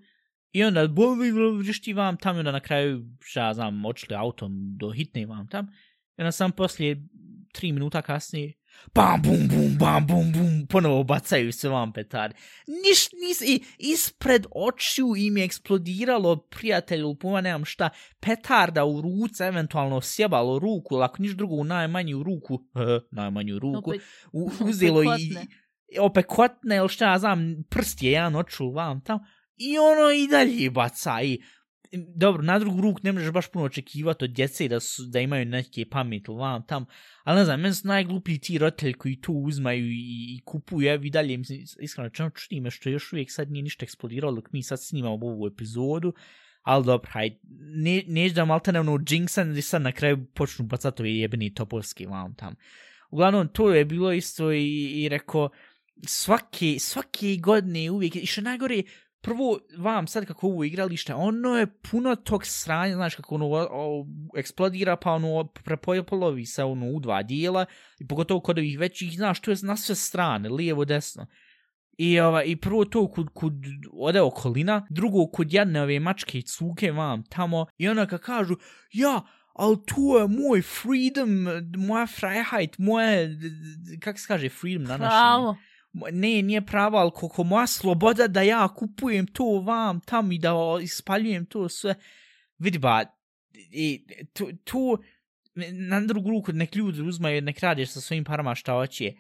i 0.56 0.64
onda 0.64 0.88
vrišti 1.58 1.94
vam 1.94 2.18
tam 2.18 2.36
i 2.36 2.40
onda 2.40 2.52
na 2.52 2.60
kraju, 2.60 3.06
šta 3.22 3.46
ja 3.46 3.54
znam, 3.54 3.86
odšli 3.86 4.16
autom 4.16 4.52
do 4.78 4.92
hitne 4.92 5.26
vam 5.26 5.48
tam, 5.48 5.66
i 6.18 6.22
onda 6.22 6.32
sam 6.32 6.52
poslije 6.52 7.08
tri 7.54 7.72
minuta 7.72 8.02
kasnije, 8.02 8.54
bam, 8.94 9.22
bum, 9.22 9.48
bum, 9.48 9.78
bam, 9.80 10.08
bum, 10.08 10.32
bum, 10.32 10.68
ponovo 10.70 11.04
bacaju 11.04 11.52
se 11.52 11.70
vam 11.70 11.94
petarde. 11.94 12.36
Niš, 12.68 13.12
nis, 13.12 13.42
i, 13.42 13.64
ispred 13.78 14.46
očiju 14.52 15.14
im 15.18 15.38
je 15.38 15.44
eksplodiralo 15.46 16.36
prijatelju, 16.36 17.16
puma 17.16 17.42
nemam 17.42 17.66
šta, 17.66 17.90
petarda 18.20 18.86
u 18.86 19.02
ruce, 19.02 19.44
eventualno 19.44 20.02
sjebalo 20.02 20.60
ruku, 20.60 20.96
ili 20.96 21.04
ako 21.04 21.22
niš 21.22 21.32
drugo 21.32 21.56
u 21.56 21.64
najmanju 21.64 22.24
ruku, 22.24 22.60
najmanju 23.20 23.60
ruku, 23.60 23.92
Opet- 23.92 24.02
u, 24.32 24.52
uzelo 24.70 25.04
i, 25.04 25.36
Opekotne. 26.00 26.76
ili 26.76 26.90
šta 26.90 27.12
ja 27.12 27.20
znam, 27.20 27.64
prst 27.70 28.04
je 28.04 28.12
jedan 28.12 28.36
oču 28.36 28.72
vam 28.72 29.02
tamo, 29.02 29.26
i 29.58 29.78
ono 29.78 30.12
i 30.12 30.28
dalje 30.28 30.70
baca 30.70 31.22
i 31.24 31.42
dobro, 32.16 32.44
na 32.44 32.60
drugu 32.60 32.82
ruku 32.82 33.00
ne 33.04 33.12
možeš 33.12 33.32
baš 33.32 33.48
puno 33.52 33.66
očekivati 33.66 34.26
od 34.26 34.32
djece 34.32 34.68
da, 34.68 34.80
su, 34.80 35.04
da 35.06 35.20
imaju 35.20 35.46
neke 35.46 35.86
pamet 35.90 36.28
vam 36.28 36.66
tam, 36.68 36.86
ali 37.24 37.38
ne 37.38 37.46
znam, 37.46 37.62
meni 37.62 37.74
su 37.74 37.88
najgluplji 37.88 38.40
ti 38.40 38.58
roditelji 38.58 38.94
koji 38.94 39.22
to 39.22 39.32
uzmaju 39.32 39.86
i, 39.86 40.36
i 40.36 40.42
kupuju, 40.46 40.90
evo 40.90 41.04
i 41.04 41.10
dalje, 41.10 41.38
mislim, 41.38 41.64
iskreno 41.80 42.10
čemu 42.10 42.30
čudi 42.30 42.60
me 42.60 42.72
što 42.72 42.90
još 42.90 43.14
uvijek 43.14 43.32
sad 43.32 43.52
nije 43.52 43.64
ništa 43.64 43.84
eksplodiralo 43.84 44.36
dok 44.36 44.52
mi 44.52 44.64
sad 44.64 44.84
snimamo 44.84 45.26
ovu 45.26 45.48
epizodu, 45.48 46.14
ali 46.62 46.86
dobro, 46.86 47.10
hajde, 47.12 47.40
ne, 47.76 48.04
neć 48.08 48.34
da 48.34 48.46
malte 48.46 48.72
ne 48.72 48.80
ono 48.80 48.92
jinxan 48.92 49.50
gdje 49.50 49.62
sad 49.62 49.82
na 49.82 49.92
kraju 49.92 50.26
počnu 50.26 50.66
bacati 50.66 51.02
ove 51.02 51.16
jebeni 51.16 51.54
topovski 51.54 52.06
vam 52.06 52.36
tam. 52.36 52.56
Uglavnom, 53.12 53.48
to 53.48 53.74
je 53.74 53.86
bilo 53.86 54.14
isto 54.14 54.52
i, 54.52 55.04
i 55.04 55.10
rekao, 55.10 55.50
svake, 56.08 56.76
svake 56.80 57.38
godine 57.40 57.92
uvijek, 57.92 58.16
i 58.16 58.26
što 58.26 58.42
najgore, 58.42 58.84
prvo 59.26 59.60
vam 59.78 60.08
sad 60.08 60.26
kako 60.26 60.48
ovo 60.48 60.64
igralište, 60.64 61.14
ono 61.14 61.58
je 61.58 61.68
puno 61.92 62.16
tog 62.16 62.46
sranja, 62.46 62.96
znaš 62.96 63.16
kako 63.16 63.36
ono 63.36 63.46
o, 63.46 63.68
o, 63.72 64.06
eksplodira 64.38 64.96
pa 64.96 65.12
ono 65.12 65.48
prepojepolovi 65.48 66.46
se 66.46 66.64
ono 66.64 66.86
u 66.86 67.00
dva 67.00 67.24
dijela 67.24 67.66
i 68.00 68.08
pogotovo 68.08 68.40
kod 68.40 68.58
ovih 68.58 68.80
većih, 68.80 69.18
znaš, 69.18 69.40
to 69.40 69.52
je 69.52 69.58
na 69.62 69.78
sve 69.78 69.96
strane, 69.96 70.50
lijevo, 70.50 70.86
desno. 70.86 71.26
I, 71.98 72.20
ova, 72.20 72.44
I 72.44 72.56
prvo 72.56 72.86
to 72.86 73.12
kud, 73.12 73.28
kud 73.34 73.54
ode 73.94 74.22
okolina, 74.22 74.88
drugo 74.90 75.28
kud 75.28 75.54
jedne 75.54 75.82
ove 75.82 76.00
mačke 76.00 76.40
i 76.40 76.42
cuke 76.42 76.92
vam 76.92 77.24
tamo 77.24 77.66
i 77.78 77.90
ona 77.90 78.06
ka 78.06 78.18
kažu, 78.18 78.56
ja, 78.94 79.22
ali 79.54 79.78
to 79.86 80.20
je 80.20 80.28
moj 80.28 80.62
freedom, 80.62 81.48
moja 81.78 82.08
freiheit, 82.08 82.78
moje, 82.78 83.40
kako 83.94 84.04
kak 84.04 84.20
se 84.20 84.28
kaže 84.28 84.50
freedom 84.50 84.84
na 84.84 84.98
našem? 84.98 85.10
Pravo 85.10 85.56
ne, 86.12 86.42
nije 86.42 86.66
pravo, 86.66 86.98
ali 86.98 87.12
koliko 87.12 87.44
moja 87.44 87.68
sloboda 87.68 88.28
da 88.28 88.42
ja 88.42 88.68
kupujem 88.68 89.28
to 89.28 89.44
vam 89.46 90.00
tam 90.00 90.32
i 90.32 90.40
da 90.40 90.54
ispaljujem 90.82 91.46
to 91.46 91.70
sve. 91.70 91.96
Vidi 92.58 92.78
ba, 92.78 93.06
i, 93.54 94.06
tu, 94.34 94.50
to 94.64 94.98
na 95.72 96.02
drugu 96.02 96.30
ruku 96.30 96.52
nek 96.52 96.76
ljudi 96.76 97.02
uzmaju, 97.02 97.42
nek 97.42 97.60
radiš 97.60 97.90
sa 97.90 98.02
svojim 98.02 98.24
parama 98.24 98.56
šta 98.56 98.74
hoće, 98.74 99.14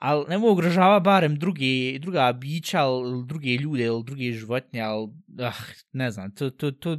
ali 0.00 0.24
ne 0.28 0.38
mogu 0.38 0.52
ugrožava 0.52 1.00
barem 1.00 1.38
druge, 1.38 1.98
druga 1.98 2.32
bića, 2.32 2.80
ali 2.80 3.26
druge 3.26 3.48
ljude, 3.48 3.84
ili 3.84 4.04
druge 4.04 4.32
životinje, 4.32 4.82
ali, 4.82 5.08
ah, 5.38 5.64
ne 5.92 6.10
znam, 6.10 6.34
to, 6.34 6.50
to, 6.50 6.70
to, 6.70 6.96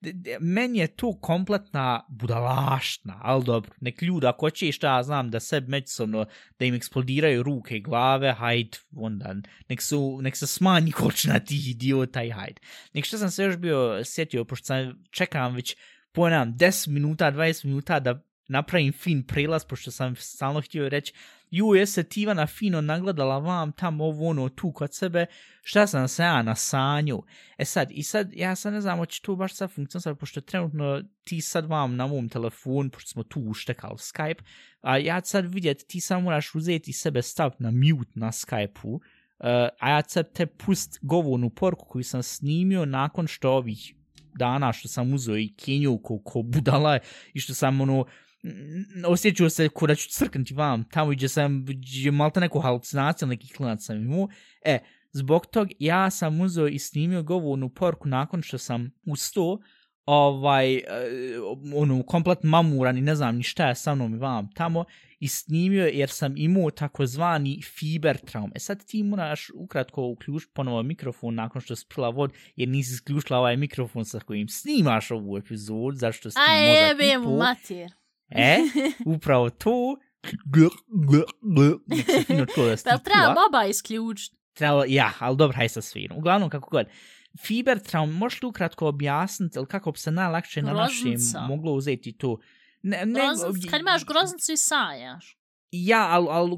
de, 0.00 0.12
de, 0.12 0.36
meni 0.40 0.78
je 0.78 0.86
to 0.86 1.12
kompletna 1.20 2.06
budalaština, 2.08 3.18
ali 3.22 3.44
dobro, 3.44 3.72
nek 3.80 4.02
ljudi, 4.02 4.26
ako 4.26 4.50
će 4.50 4.72
šta 4.72 4.96
ja 4.96 5.02
znam, 5.02 5.30
da 5.30 5.40
sebi 5.40 5.68
međusobno, 5.68 6.26
da 6.58 6.64
im 6.64 6.74
eksplodiraju 6.74 7.42
ruke 7.42 7.76
i 7.76 7.80
glave, 7.80 8.32
hajde, 8.32 8.78
onda, 8.96 9.34
nek, 9.68 9.82
su, 9.82 10.18
nek 10.22 10.36
se 10.36 10.46
smanji 10.46 10.92
kočna 10.92 11.38
tih 11.38 11.70
idiota 11.70 12.22
i 12.22 12.30
hajde. 12.30 12.60
Nek 12.94 13.04
što 13.04 13.18
sam 13.18 13.30
se 13.30 13.44
još 13.44 13.56
bio 13.56 14.04
sjetio, 14.04 14.44
pošto 14.44 14.66
sam 14.66 15.04
čekam 15.10 15.54
već, 15.54 15.76
ponavljam, 16.12 16.56
10 16.56 16.88
minuta, 16.88 17.32
20 17.32 17.64
minuta 17.64 18.00
da 18.00 18.22
napravim 18.48 18.92
fin 18.92 19.22
prelaz, 19.22 19.64
pošto 19.64 19.90
sam 19.90 20.16
stalno 20.16 20.60
htio 20.60 20.88
reći, 20.88 21.12
ju, 21.50 21.74
je 21.74 21.86
se 21.86 22.02
Tivana 22.02 22.46
fino 22.46 22.80
nagledala 22.80 23.38
vam 23.38 23.72
tam 23.72 24.00
ovo 24.00 24.28
ono 24.28 24.48
tu 24.48 24.72
kod 24.72 24.94
sebe, 24.94 25.26
šta 25.62 25.86
sam 25.86 26.08
se 26.08 26.22
ja 26.22 26.42
na 26.42 26.54
sanju. 26.54 27.22
E 27.58 27.64
sad, 27.64 27.88
i 27.90 28.02
sad, 28.02 28.32
ja 28.32 28.56
sad 28.56 28.72
ne 28.72 28.80
znam, 28.80 28.98
hoće 28.98 29.22
to 29.22 29.36
baš 29.36 29.54
sad 29.54 29.70
funkcionisati, 29.70 30.18
pošto 30.18 30.40
trenutno 30.40 31.02
ti 31.24 31.40
sad 31.40 31.66
vam 31.66 31.96
na 31.96 32.06
mom 32.06 32.28
telefon, 32.28 32.90
pošto 32.90 33.08
smo 33.08 33.22
tu 33.22 33.40
uštekali 33.40 33.96
Skype, 33.96 34.42
a 34.80 34.98
ja 34.98 35.20
sad 35.24 35.54
vidjeti, 35.54 35.86
ti 35.86 36.00
samo 36.00 36.20
moraš 36.20 36.54
uzeti 36.54 36.92
sebe 36.92 37.22
stav 37.22 37.52
na 37.58 37.70
mute 37.70 38.12
na 38.14 38.32
Skype-u, 38.32 38.94
uh, 38.94 39.00
a 39.80 39.90
ja 39.90 40.02
sad 40.08 40.32
te 40.32 40.46
pust 40.46 40.98
govornu 41.02 41.50
porku 41.50 41.86
koju 41.88 42.04
sam 42.04 42.22
snimio 42.22 42.84
nakon 42.84 43.26
što 43.26 43.50
ovih 43.50 43.94
dana 44.34 44.72
što 44.72 44.88
sam 44.88 45.14
uzeo 45.14 45.36
i 45.36 45.54
kenju 45.56 45.98
ko, 45.98 46.18
ko 46.18 46.42
budala 46.42 46.98
i 47.34 47.40
što 47.40 47.54
sam 47.54 47.80
ono 47.80 48.04
osjećao 49.06 49.50
se 49.50 49.68
ko 49.68 49.86
da 49.86 49.94
ću 49.94 50.08
crknuti 50.10 50.54
vam 50.54 50.84
tamo 50.84 51.10
gdje 51.10 51.28
sam 51.28 51.64
gdje 51.64 52.10
malta 52.10 52.40
neku 52.40 52.58
halucinaciju 52.58 53.28
neki 53.28 53.48
klinac 53.54 53.84
sam 53.84 53.96
imao 53.96 54.28
e 54.64 54.78
zbog 55.12 55.46
tog 55.46 55.68
ja 55.78 56.10
sam 56.10 56.40
uzeo 56.40 56.68
i 56.68 56.78
snimio 56.78 57.22
govornu 57.22 57.68
porku 57.68 58.08
nakon 58.08 58.42
što 58.42 58.58
sam 58.58 58.90
ustao 59.06 59.58
ovaj 60.06 60.76
uh, 60.76 60.82
ono 61.74 62.02
komplet 62.02 62.38
mamuran 62.42 62.98
i 62.98 63.00
ne 63.00 63.14
znam 63.14 63.36
ni 63.36 63.42
šta 63.42 63.68
je 63.68 63.74
sa 63.74 63.94
mnom 63.94 64.14
i 64.14 64.18
vam 64.18 64.48
tamo 64.54 64.84
i 65.20 65.28
snimio 65.28 65.86
je 65.86 65.98
jer 65.98 66.10
sam 66.10 66.36
imao 66.36 66.70
takozvani 66.70 67.62
fiber 67.62 68.18
traum. 68.18 68.52
E 68.54 68.58
sad 68.58 68.84
ti 68.86 69.02
moraš 69.02 69.50
ukratko 69.54 70.02
uključiti 70.02 70.52
ponovo 70.54 70.82
mikrofon 70.82 71.34
nakon 71.34 71.62
što 71.62 71.76
sprila 71.76 72.08
vod 72.08 72.32
jer 72.56 72.68
nisi 72.68 72.94
isključila 72.94 73.38
ovaj 73.38 73.56
mikrofon 73.56 74.04
sa 74.04 74.20
kojim 74.20 74.48
snimaš 74.48 75.10
ovu 75.10 75.38
epizodu 75.38 75.96
zašto 75.96 76.30
si 76.30 76.34
ti 76.34 76.40
A 76.48 76.66
mozak 76.66 76.88
jebe 76.88 77.12
i 77.12 77.18
mu 77.18 77.24
po. 77.24 77.36
mater. 77.36 77.99
E, 78.30 78.58
upravo 79.14 79.50
to. 79.50 79.96
Nek 81.86 82.06
se 82.10 82.24
fino 82.24 82.46
čuo 82.46 82.66
da 82.66 82.76
ti 82.76 83.04
treba 83.04 83.34
baba 83.34 83.66
isključiti. 83.68 84.36
Trebalo, 84.52 84.84
ja, 84.88 85.12
ali 85.18 85.36
dobro, 85.36 85.56
haj 85.56 85.68
sa 85.68 85.82
svim. 85.82 86.10
Uglavnom, 86.16 86.50
kako 86.50 86.70
god. 86.70 86.86
Fiber 87.46 87.78
traum, 87.78 88.12
možeš 88.12 88.42
li 88.42 88.48
ukratko 88.48 88.86
objasniti, 88.86 89.58
ili 89.58 89.66
kako 89.66 89.92
bi 89.92 89.98
se 89.98 90.10
najlakše 90.10 90.62
na 90.62 90.72
našem 90.72 91.14
moglo 91.48 91.72
uzeti 91.72 92.12
to? 92.12 92.38
Ne, 92.82 93.06
ne, 93.06 93.20
Groznic, 93.20 93.70
kad 93.70 93.80
imaš 93.80 94.04
groznicu 94.04 94.52
i 94.52 94.56
sanjaš. 94.56 95.39
Ja, 95.72 96.06
ali 96.10 96.26
al, 96.30 96.48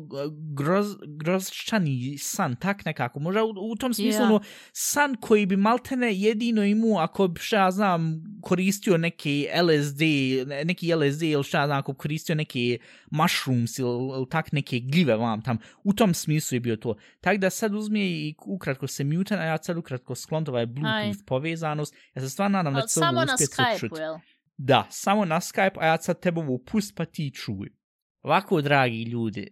groz, 0.55 0.87
grozčani 1.19 2.19
san, 2.19 2.57
tak 2.57 2.85
nekako. 2.85 3.21
Možda 3.21 3.45
u, 3.45 3.49
u 3.73 3.77
tom 3.77 3.95
smislu, 3.95 4.21
Ja. 4.21 4.27
ono, 4.27 4.41
san 4.73 5.17
koji 5.21 5.47
bi 5.47 5.57
maltene 5.57 6.15
jedino 6.15 6.65
imao 6.65 6.99
ako 6.99 7.29
bi, 7.29 7.41
šta 7.41 7.57
ja 7.57 7.71
znam, 7.71 8.23
koristio 8.43 8.97
neki 8.99 9.49
LSD, 9.63 10.01
ne- 10.47 10.65
neki 10.65 10.95
LSD 10.95 11.23
ili 11.23 11.45
šta 11.45 11.61
ja 11.61 11.67
znam, 11.67 11.79
ako 11.79 11.93
bi 11.93 11.99
koristio 11.99 12.35
neke 12.35 12.79
mushrooms 13.11 13.79
ili, 13.79 13.89
ili 13.91 14.27
tak 14.31 14.53
neke 14.53 14.81
gljive 14.81 15.17
vam 15.17 15.43
tam. 15.43 15.59
U 15.85 15.93
tom 15.93 16.15
smislu 16.15 16.57
je 16.57 16.61
bio 16.61 16.77
to. 16.77 16.97
Tako 17.21 17.39
da 17.39 17.51
sad 17.51 17.75
uzme 17.75 18.01
i 18.01 18.35
ukratko 18.47 18.87
se 18.87 19.05
mutan, 19.05 19.39
a 19.39 19.45
ja 19.45 19.59
sad 19.63 19.77
ukratko 19.77 20.15
sklon 20.15 20.45
ovaj 20.49 20.67
Bluetooth 20.67 21.19
Aj. 21.21 21.27
povezanost. 21.27 21.95
Ja 22.15 22.23
se 22.23 22.31
stvarno 22.31 22.59
nadam 22.59 22.75
da 22.75 22.81
će 22.81 23.01
ovo 23.01 23.07
Samo 23.07 23.25
na 23.25 23.35
uspjeti 23.35 23.97
jel? 24.01 24.15
Da, 24.57 24.87
samo 24.91 25.25
na 25.25 25.41
Skype, 25.41 25.79
a 25.81 25.87
ja 25.87 25.99
sad 26.03 26.21
tebe 26.21 26.41
ovo 26.41 26.59
pust 26.59 26.97
pa 26.97 27.05
ti 27.05 27.31
čuj. 27.35 27.82
Ovako, 28.23 28.61
dragi 28.61 29.03
ljudi, 29.03 29.49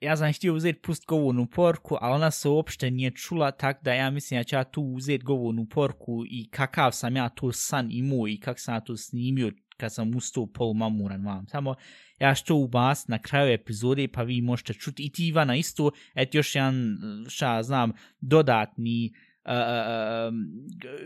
ja 0.00 0.16
sam 0.16 0.32
htio 0.32 0.54
uzeti 0.54 0.82
pust 0.82 1.06
govornu 1.06 1.46
porku, 1.46 1.96
ali 2.00 2.14
ona 2.14 2.30
se 2.30 2.48
uopšte 2.48 2.90
nije 2.90 3.10
čula, 3.10 3.50
tak 3.50 3.82
da 3.82 3.92
ja 3.92 4.10
mislim 4.10 4.40
da 4.40 4.44
ću 4.44 4.56
ja 4.56 4.64
tu 4.64 4.82
uzeti 4.82 5.24
govornu 5.24 5.66
porku 5.66 6.24
i 6.26 6.48
kakav 6.50 6.92
sam 6.92 7.16
ja 7.16 7.28
to 7.28 7.52
san 7.52 7.88
imao 7.90 8.28
i 8.28 8.40
kak 8.40 8.60
sam 8.60 8.74
ja 8.74 8.80
to 8.80 8.96
snimio 8.96 9.52
kad 9.76 9.94
sam 9.94 10.16
ustao 10.16 10.46
polumamuran 10.46 11.24
vam. 11.26 11.46
Samo 11.46 11.74
ja 12.18 12.34
što 12.34 12.56
u 12.56 12.68
bas 12.68 13.08
na 13.08 13.18
kraju 13.18 13.52
epizode 13.52 14.08
pa 14.08 14.22
vi 14.22 14.40
možete 14.40 14.74
čuti. 14.74 15.02
I 15.02 15.10
ti 15.10 15.26
Ivana 15.26 15.56
isto, 15.56 15.90
et 16.14 16.34
još 16.34 16.54
jedan, 16.54 16.96
šta 17.28 17.62
znam, 17.62 17.92
dodatni 18.20 19.12
uh, 19.44 19.52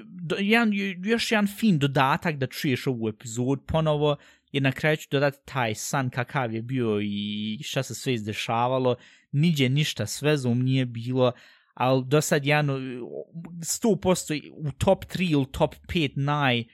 do, 0.04 0.36
jedan, 0.38 0.70
još 1.04 1.32
jedan 1.32 1.46
fin 1.46 1.78
dodatak 1.78 2.36
da 2.36 2.46
čuješ 2.46 2.86
ovu 2.86 3.08
epizodu 3.08 3.62
ponovo, 3.66 4.16
jer 4.56 4.62
na 4.62 4.72
kraju 4.72 4.96
ću 4.96 5.08
dodati 5.10 5.38
taj 5.44 5.74
san 5.74 6.10
kakav 6.10 6.54
je 6.54 6.62
bio 6.62 7.00
i 7.02 7.58
šta 7.62 7.82
se 7.82 7.94
sve 7.94 8.14
izdešavalo. 8.14 8.96
Niđe 9.32 9.68
ništa 9.68 10.06
s 10.06 10.22
nije 10.44 10.86
bilo, 10.86 11.32
ali 11.74 12.04
do 12.06 12.20
sad 12.20 12.46
jedan 12.46 12.68
100% 12.68 14.52
u 14.56 14.72
top 14.72 15.04
3 15.04 15.32
ili 15.32 15.46
top 15.52 15.74
5 15.88 16.12
naj 16.16 16.64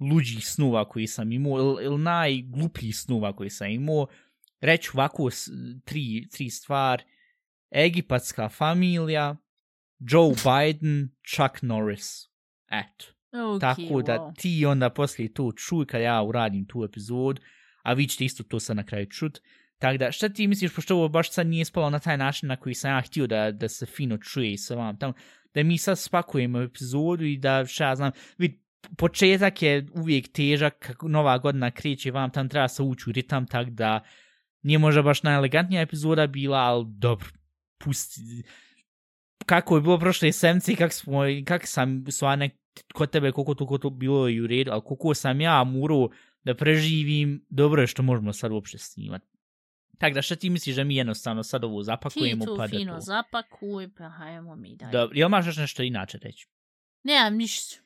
luđih 0.00 0.46
snuva 0.46 0.88
koji 0.88 1.06
sam 1.06 1.32
imao, 1.32 1.58
ili, 1.58 1.84
ili 1.84 1.98
najglupljih 1.98 2.96
snuva 2.96 3.36
koji 3.36 3.50
sam 3.50 3.70
imao. 3.70 4.06
Reću 4.60 4.90
ovako 4.94 5.30
tri, 5.84 6.28
tri 6.32 6.50
stvar. 6.50 7.02
Egipatska 7.76 8.48
familija, 8.48 9.36
Joe 9.98 10.34
Biden, 10.34 11.08
Chuck 11.26 11.62
Norris. 11.62 12.28
Eto. 12.70 13.21
Okay, 13.32 13.60
Tako 13.60 14.02
da 14.02 14.18
wow. 14.18 14.34
ti 14.36 14.66
onda 14.66 14.90
poslije 14.90 15.32
to 15.32 15.52
čuj 15.52 15.86
kad 15.86 16.00
ja 16.00 16.22
uradim 16.22 16.66
tu 16.66 16.84
epizod, 16.84 17.40
a 17.82 17.92
vi 17.92 18.06
ćete 18.06 18.24
isto 18.24 18.42
to 18.42 18.60
sad 18.60 18.76
na 18.76 18.86
kraju 18.86 19.06
čut. 19.06 19.40
Tako 19.78 19.98
da, 19.98 20.12
šta 20.12 20.28
ti 20.28 20.46
misliš, 20.46 20.74
pošto 20.74 20.96
ovo 20.96 21.08
baš 21.08 21.30
sad 21.30 21.46
nije 21.46 21.64
spalo 21.64 21.90
na 21.90 21.98
taj 21.98 22.18
način 22.18 22.48
na 22.48 22.56
koji 22.56 22.74
sam 22.74 22.90
ja 22.90 23.00
htio 23.00 23.26
da, 23.26 23.50
da 23.50 23.68
se 23.68 23.86
fino 23.86 24.18
čuje 24.18 24.52
i 24.52 24.74
vam 24.76 24.98
tamo, 24.98 25.14
da 25.54 25.62
mi 25.62 25.78
sad 25.78 25.98
spakujemo 25.98 26.60
epizodu 26.60 27.24
i 27.24 27.36
da, 27.36 27.66
šta 27.66 27.88
ja 27.88 27.96
znam, 27.96 28.12
vid, 28.38 28.52
početak 28.96 29.62
je 29.62 29.86
uvijek 29.94 30.32
težak, 30.32 30.74
kako 30.78 31.08
nova 31.08 31.38
godina 31.38 31.70
kreće 31.70 32.10
vam, 32.10 32.30
tam 32.30 32.48
treba 32.48 32.68
se 32.68 32.82
ući 32.82 33.10
u 33.10 33.12
ritam, 33.12 33.46
tak 33.46 33.70
da 33.70 34.00
Nije 34.62 34.78
možda 34.78 35.02
baš 35.02 35.22
najelegantnija 35.22 35.82
epizoda 35.82 36.26
bila, 36.26 36.58
ali 36.58 36.84
dobro, 36.88 37.28
pusti. 37.78 38.20
Kako 39.46 39.76
je 39.76 39.82
bilo 39.82 39.98
prošle 39.98 40.32
semci, 40.32 40.76
kak, 40.76 40.92
smo, 40.92 41.20
kak 41.46 41.66
sam 41.66 42.04
stvarno 42.10 42.48
kod 42.94 43.10
tebe, 43.10 43.32
koliko 43.32 43.54
to, 43.54 43.78
to 43.78 43.90
bilo 43.90 44.28
i 44.28 44.40
u 44.40 44.46
redu, 44.46 44.70
ali 44.72 44.82
koliko 44.84 45.14
sam 45.14 45.40
ja 45.40 45.64
muru 45.64 46.10
da 46.44 46.54
preživim, 46.54 47.46
dobro 47.48 47.80
je 47.80 47.86
što 47.86 48.02
možemo 48.02 48.32
sad 48.32 48.52
uopšte 48.52 48.78
snimati. 48.78 49.26
Tako 49.98 50.14
da 50.14 50.22
šta 50.22 50.36
ti 50.36 50.50
misliš 50.50 50.76
da 50.76 50.84
mi 50.84 50.96
jednostavno 50.96 51.42
sad 51.42 51.64
ovo 51.64 51.82
zapakujemo? 51.82 52.44
Ti 52.44 52.46
tu 52.46 52.56
pa 52.56 52.68
fino 52.68 52.92
da 52.92 52.98
to... 52.98 53.00
zapakuj, 53.00 53.88
pa 53.98 54.08
hajmo 54.08 54.56
mi 54.56 54.76
dalje. 54.76 54.92
Dobro, 54.92 55.16
jel 55.16 55.30
još 55.46 55.56
nešto 55.56 55.82
inače 55.82 56.18
reći? 56.22 56.48
Nemam 57.02 57.36
ništa. 57.36 57.82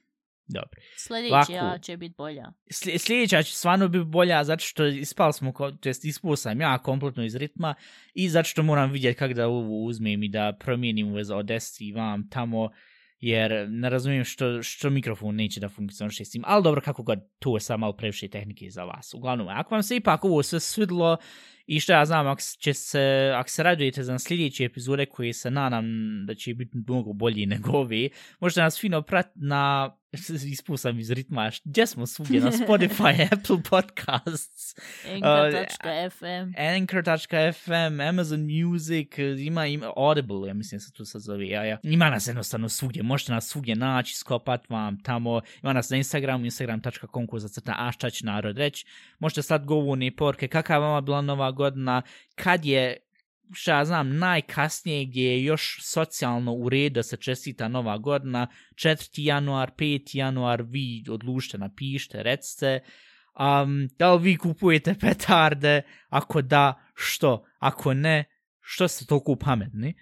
Dobro. 0.48 0.80
Sljedeća 0.96 1.78
će 1.82 1.96
biti 1.96 2.14
bolja. 2.18 2.52
Sli- 2.70 2.98
sljedeća 2.98 3.42
će 3.42 3.54
stvarno 3.54 3.88
biti 3.88 4.04
bolja 4.04 4.44
zato 4.44 4.64
što 4.64 4.86
ispali 4.86 5.32
smo, 5.32 5.52
to 5.52 5.88
jest 5.88 6.04
ispuo 6.04 6.36
sam 6.36 6.60
ja 6.60 6.78
kompletno 6.78 7.24
iz 7.24 7.36
ritma 7.36 7.74
i 8.14 8.28
zato 8.28 8.48
što 8.48 8.62
moram 8.62 8.92
vidjeti 8.92 9.18
kako 9.18 9.34
da 9.34 9.48
ovo 9.48 9.84
uzmem 9.84 10.22
i 10.22 10.28
da 10.28 10.56
promijenim 10.60 11.08
uvez 11.08 11.30
od 11.30 11.50
i 11.80 11.92
vam 11.92 12.28
tamo 12.30 12.70
jer 13.20 13.66
ne 13.70 13.90
razumijem 13.90 14.24
što, 14.24 14.62
što 14.62 14.90
mikrofon 14.90 15.34
neće 15.34 15.60
da 15.60 15.68
funkcioniše 15.68 16.24
s 16.24 16.30
tim, 16.30 16.42
ali 16.46 16.62
dobro 16.62 16.80
kako 16.80 17.02
god, 17.02 17.18
tu 17.38 17.56
je 17.56 17.60
sad 17.60 17.80
malo 17.80 17.92
previše 17.92 18.28
tehnike 18.28 18.70
za 18.70 18.84
vas. 18.84 19.14
Uglavnom, 19.14 19.48
ako 19.48 19.74
vam 19.74 19.82
se 19.82 19.96
ipak 19.96 20.24
ovo 20.24 20.42
sve 20.42 20.60
svidlo 20.60 21.16
i 21.66 21.80
što 21.80 21.92
ja 21.92 22.04
znam, 22.04 22.26
ako, 22.26 22.40
će 22.58 22.74
se, 22.74 23.32
ako 23.34 23.50
se 23.50 23.62
radujete 23.62 24.02
za 24.02 24.18
sljedeće 24.18 24.64
epizode 24.64 25.06
koje 25.06 25.32
se 25.32 25.50
nadam 25.50 25.84
da 26.26 26.34
će 26.34 26.54
biti 26.54 26.78
mnogo 26.88 27.12
bolji 27.12 27.46
nego 27.46 27.70
ovi, 27.70 28.10
možete 28.40 28.60
nas 28.60 28.80
fino 28.80 29.02
pratiti 29.02 29.38
na 29.40 29.96
ispusam 30.52 30.98
iz 30.98 31.10
ritma, 31.10 31.50
gdje 31.64 31.86
smo 31.86 32.06
svugdje, 32.06 32.40
na 32.40 32.52
Spotify, 32.66 33.22
Apple 33.32 33.58
Podcasts, 33.70 34.74
Anchor.fm 35.14 36.52
Anchor.fm, 36.76 38.00
Amazon 38.00 38.40
Music, 38.40 39.08
ima, 39.38 39.66
ima 39.66 39.92
Audible, 39.96 40.48
ja 40.48 40.54
mislim 40.54 40.80
se 40.80 40.92
tu 40.92 41.04
sad 41.04 41.20
zove, 41.20 41.48
ja, 41.48 41.64
ja. 41.64 41.78
Ima 41.82 42.10
nas 42.10 42.26
jednostavno 42.26 42.68
svugdje, 42.68 43.02
možete 43.02 43.32
nas 43.32 43.48
svugdje 43.48 43.76
naći, 43.76 44.16
skopat 44.16 44.70
vam 44.70 45.02
tamo, 45.02 45.40
ima 45.62 45.72
nas 45.72 45.90
na 45.90 45.96
Instagramu, 45.96 46.44
instagram.com 46.44 47.38
za 47.38 47.48
crta 47.48 47.74
aštać 47.78 48.22
narod 48.22 48.58
reći, 48.58 48.86
možete 49.18 49.42
sad 49.42 49.64
govorne 49.64 50.16
porke, 50.16 50.48
kakva 50.48 50.78
vama 50.78 51.00
bila 51.00 51.20
nova 51.20 51.52
godina, 51.56 52.02
kad 52.34 52.64
je 52.64 52.96
šta 53.52 53.78
ja 53.78 53.84
znam, 53.84 54.18
najkasnije 54.18 55.04
gdje 55.04 55.30
je 55.30 55.44
još 55.44 55.78
socijalno 55.82 56.52
u 56.52 56.68
redu 56.68 56.94
da 56.94 57.02
se 57.02 57.16
čestita 57.16 57.68
nova 57.68 57.98
godina, 57.98 58.46
4. 58.74 59.08
januar, 59.14 59.70
5. 59.78 60.16
januar, 60.16 60.62
vi 60.62 61.04
odlučite, 61.10 61.58
napišite, 61.58 62.22
recite, 62.22 62.80
um, 63.62 63.88
da 63.98 64.14
li 64.14 64.22
vi 64.22 64.36
kupujete 64.36 64.94
petarde, 65.00 65.82
ako 66.08 66.42
da, 66.42 66.80
što, 66.94 67.44
ako 67.58 67.94
ne, 67.94 68.24
što 68.60 68.88
ste 68.88 69.06
toliko 69.06 69.36
pametni. 69.36 69.94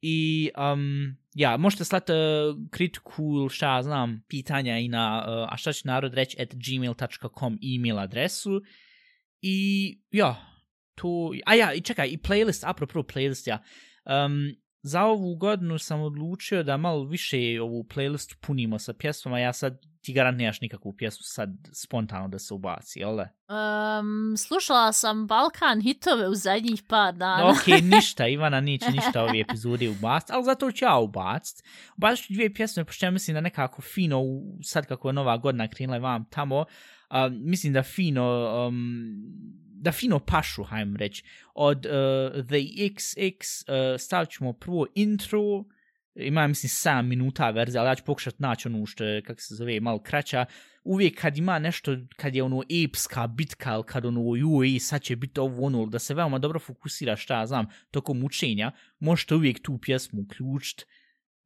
I 0.00 0.50
um, 0.72 1.16
ja, 1.34 1.56
možete 1.56 1.84
slati 1.84 2.12
uh, 2.12 2.18
e, 2.18 2.20
kritiku 2.70 3.22
ili 3.22 3.50
šta 3.50 3.76
ja 3.76 3.82
znam, 3.82 4.24
pitanja 4.28 4.78
i 4.78 4.88
na 4.88 5.24
uh, 5.28 5.52
a 5.52 5.56
šta 5.56 5.72
će 5.72 5.82
narod 5.84 6.14
reći 6.14 6.36
at 6.42 6.48
gmail.com 6.54 7.58
email 7.74 7.98
adresu. 7.98 8.62
I 9.40 9.98
ja, 10.10 10.53
tu, 10.94 11.32
a 11.46 11.54
ja, 11.54 11.74
i 11.74 11.80
čekaj, 11.80 12.08
i 12.08 12.18
playlist, 12.18 12.64
apropo 12.66 13.02
playlist, 13.02 13.48
ja. 13.48 13.62
Um, 14.26 14.54
za 14.82 15.02
ovu 15.02 15.36
godinu 15.36 15.78
sam 15.78 16.00
odlučio 16.00 16.62
da 16.62 16.76
malo 16.76 17.04
više 17.04 17.60
ovu 17.60 17.84
playlistu 17.84 18.36
punimo 18.40 18.78
sa 18.78 18.92
pjesmama, 18.92 19.38
ja 19.38 19.52
sad 19.52 19.80
ti 20.04 20.12
garant 20.12 20.38
nemaš 20.38 20.60
nikakvu 20.60 20.92
pjesmu 20.96 21.22
sad 21.22 21.50
spontano 21.72 22.28
da 22.28 22.38
se 22.38 22.54
ubaci, 22.54 22.98
jel 22.98 23.16
da? 23.16 23.28
Um, 23.54 24.36
slušala 24.36 24.92
sam 24.92 25.26
Balkan 25.26 25.80
hitove 25.80 26.28
u 26.28 26.34
zadnjih 26.34 26.82
par 26.88 27.14
dana. 27.14 27.48
ok, 27.48 27.66
ništa, 27.94 28.28
Ivana 28.28 28.60
neće 28.60 28.90
ništa 28.90 29.22
ove 29.22 29.40
epizode 29.40 29.88
ubaciti, 29.88 30.32
ali 30.32 30.44
zato 30.44 30.72
ću 30.72 30.84
ja 30.84 30.98
ubaciti. 30.98 31.62
Ubacit 31.96 32.26
ću 32.26 32.32
dvije 32.32 32.54
pjesme, 32.54 32.84
pošto 32.84 33.06
ja 33.06 33.10
mislim 33.10 33.34
da 33.34 33.40
nekako 33.40 33.82
fino, 33.82 34.20
sad 34.62 34.86
kako 34.86 35.08
je 35.08 35.12
nova 35.12 35.36
godina 35.36 35.68
krenula 35.68 35.96
i 35.96 36.00
vam 36.00 36.24
tamo, 36.30 36.58
um, 36.58 37.40
mislim 37.42 37.72
da 37.72 37.82
fino, 37.82 38.66
um, 38.68 39.24
da 39.84 39.92
fino 39.92 40.18
pašu, 40.18 40.62
hajdem 40.62 40.96
reći. 40.96 41.24
Od 41.54 41.86
uh, 41.86 42.46
The 42.46 42.56
XX 42.56 43.64
uh, 43.68 43.94
eh, 43.94 43.98
stavit 43.98 44.30
ćemo 44.30 44.52
prvo 44.52 44.86
intro, 44.94 45.64
ima 46.14 46.46
mislim 46.46 46.68
7 46.68 47.02
minuta 47.02 47.50
verzija, 47.50 47.80
ali 47.82 47.90
ja 47.90 47.94
ću 47.94 48.04
pokušat 48.04 48.38
naći 48.38 48.68
onu 48.68 48.86
što 48.86 49.04
je, 49.04 49.22
kako 49.22 49.40
se 49.40 49.54
zove, 49.54 49.80
malo 49.80 50.02
kraća. 50.02 50.46
Uvijek 50.84 51.20
kad 51.20 51.38
ima 51.38 51.58
nešto, 51.58 51.96
kad 52.16 52.34
je 52.34 52.42
ono 52.42 52.62
epska 52.84 53.26
bitka, 53.26 53.74
ili 53.74 53.84
kad 53.86 54.06
ono, 54.06 54.36
joj, 54.36 54.78
sad 54.80 55.02
će 55.02 55.16
biti 55.16 55.40
ovo 55.40 55.66
ono, 55.66 55.86
da 55.86 55.98
se 55.98 56.14
veoma 56.14 56.38
dobro 56.38 56.58
fokusira 56.58 57.16
šta 57.16 57.38
ja 57.38 57.46
znam, 57.46 57.66
tokom 57.90 58.24
učenja, 58.24 58.72
možete 58.98 59.34
uvijek 59.34 59.62
tu 59.62 59.78
pjesmu 59.78 60.22
uključiti. 60.22 60.84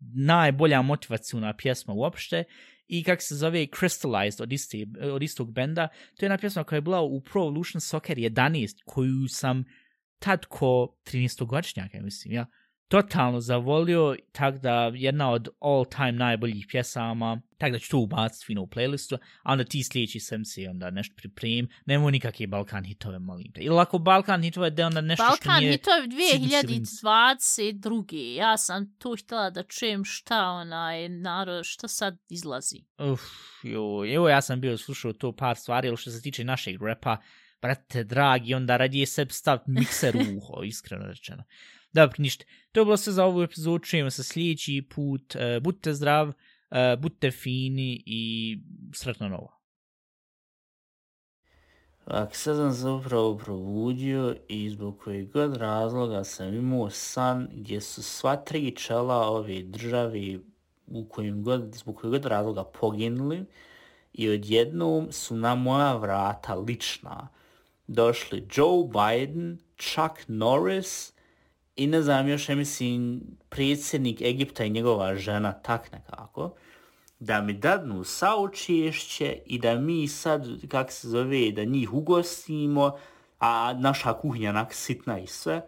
Najbolja 0.01 0.82
motivacijuna 0.82 1.57
pjesma 1.57 1.95
uopšte 1.95 2.45
i 2.89 3.03
kak 3.05 3.22
se 3.22 3.36
zove 3.36 3.66
Crystallized 3.66 4.43
od, 4.43 4.53
iste, 4.53 4.86
od 5.12 5.22
istog 5.22 5.53
benda, 5.53 5.89
to 5.89 6.24
je 6.24 6.26
jedna 6.26 6.39
pjesma 6.39 6.64
koja 6.64 6.76
je 6.76 6.80
bila 6.80 7.01
u 7.01 7.20
Pro 7.20 7.43
Evolution 7.43 7.80
Soccer 7.80 8.16
11, 8.16 8.82
koju 8.86 9.28
sam 9.28 9.64
tad 10.18 10.47
ko 10.47 10.97
13-godišnjaka, 11.05 12.03
mislim, 12.03 12.34
ja, 12.34 12.47
totalno 12.89 13.41
zavolio, 13.41 14.16
tak 14.32 14.59
da 14.59 14.93
jedna 14.95 15.30
od 15.30 15.49
all 15.61 15.84
time 15.84 16.12
najboljih 16.12 16.66
pjesama, 16.70 17.41
tak 17.59 17.72
da 17.72 17.78
ću 17.78 17.91
to 17.91 17.99
ubaciti 17.99 18.47
fino 18.47 18.62
u 18.62 18.66
playlistu, 18.66 19.18
a 19.43 19.53
onda 19.53 19.64
ti 19.64 19.84
sljedeći 19.84 20.20
sam 20.20 20.45
se 20.45 20.66
onda 20.70 20.91
nešto 20.91 21.14
pripremim, 21.16 21.68
nemoj 21.86 22.12
nikakve 22.12 22.47
Balkan 22.47 22.84
hitove, 22.84 23.18
molim 23.18 23.53
te. 23.53 23.61
Ili 23.61 23.78
ako 23.80 23.99
Balkan 23.99 24.43
hitove, 24.43 24.70
da 24.70 24.86
onda 24.86 25.01
nešto 25.01 25.24
što 25.24 25.30
Balkan 25.30 25.62
nije... 25.62 25.72
hitove 25.72 26.03
Sigurno. 26.32 26.59
2022. 26.59 28.34
Ja 28.34 28.57
sam 28.57 28.95
tu 28.99 29.16
htjela 29.24 29.51
da 29.51 29.62
čujem 29.62 30.05
šta 30.05 30.45
onaj 30.45 31.09
narod, 31.09 31.64
šta 31.64 31.89
sad 31.89 32.18
izlazi. 32.28 32.84
Uf, 32.99 33.20
jo, 33.62 34.14
evo 34.14 34.28
ja 34.28 34.41
sam 34.41 34.61
bio 34.61 34.78
slušao 34.78 35.12
to 35.12 35.32
par 35.32 35.57
stvari, 35.57 35.89
ali 35.89 35.97
što 35.97 36.11
se 36.11 36.22
tiče 36.22 36.45
našeg 36.45 36.82
repa, 36.82 37.16
brate 37.62 38.05
dragi, 38.05 38.55
onda 38.55 38.76
radije 38.76 39.07
sebi 39.07 39.32
staviti 39.32 39.70
mikser 39.70 40.16
uho, 40.16 40.62
iskreno 40.62 41.07
rečeno. 41.07 41.45
Dobro, 41.93 42.16
ništa. 42.18 42.45
To 42.72 42.80
je 42.80 42.84
bilo 42.84 42.97
sve 42.97 43.12
za 43.12 43.24
ovu 43.24 43.43
epizodu, 43.43 43.78
čujemo 43.78 44.11
se 44.11 44.24
sljedeći 44.24 44.89
put. 44.95 45.34
Uh, 45.34 45.62
budite 45.62 45.95
zdrav, 45.95 46.28
uh, 46.28 47.01
budite 47.01 47.30
fini 47.30 48.03
i 48.07 48.59
sretno 48.95 49.28
novo. 49.28 49.59
Ak 52.05 52.36
sad 52.36 52.57
sam 52.57 52.72
se 52.72 52.89
upravo 52.89 53.39
probudio 53.39 54.36
i 54.49 54.70
zbog 54.70 54.99
kojeg 54.99 55.32
god 55.32 55.57
razloga 55.57 56.24
sam 56.24 56.55
imao 56.55 56.91
san 56.91 57.49
gdje 57.53 57.80
su 57.80 58.03
sva 58.03 58.36
tri 58.36 58.76
čela 58.76 59.28
ove 59.28 59.62
države 59.62 60.39
u 60.86 61.09
kojim 61.09 61.43
god, 61.43 61.74
zbog 61.74 61.97
kojeg 61.97 62.12
god 62.12 62.24
razloga 62.24 62.64
poginuli 62.64 63.45
i 64.12 64.30
odjednom 64.30 65.12
su 65.12 65.36
na 65.36 65.55
moja 65.55 65.97
vrata 65.97 66.55
lična 66.55 67.28
došli 67.86 68.49
Joe 68.55 68.84
Biden, 68.84 69.59
Chuck 69.76 70.28
Norris 70.28 71.12
i 71.79 71.87
ne 71.87 72.03
znam 72.03 72.29
još, 72.29 72.49
ja 72.49 72.57
mislim, 72.57 73.20
predsjednik 73.49 74.20
Egipta 74.20 74.64
i 74.64 74.70
njegova 74.70 75.14
žena, 75.16 75.53
tak 75.53 75.93
nekako 75.93 76.55
da 77.20 77.41
mi 77.43 77.53
dadnu 77.53 78.05
saučešće 78.05 79.39
i 79.47 79.59
da 79.59 79.74
mi 79.74 80.09
sad, 80.09 80.47
kak 80.68 80.93
se 80.93 81.09
zove, 81.09 81.51
da 81.53 81.64
njih 81.64 81.93
ugostimo, 81.93 82.97
a 83.39 83.72
naša 83.72 84.12
kuhinja 84.12 84.53
nak 84.53 84.74
sitna 84.74 85.18
i 85.18 85.26
sve. 85.26 85.66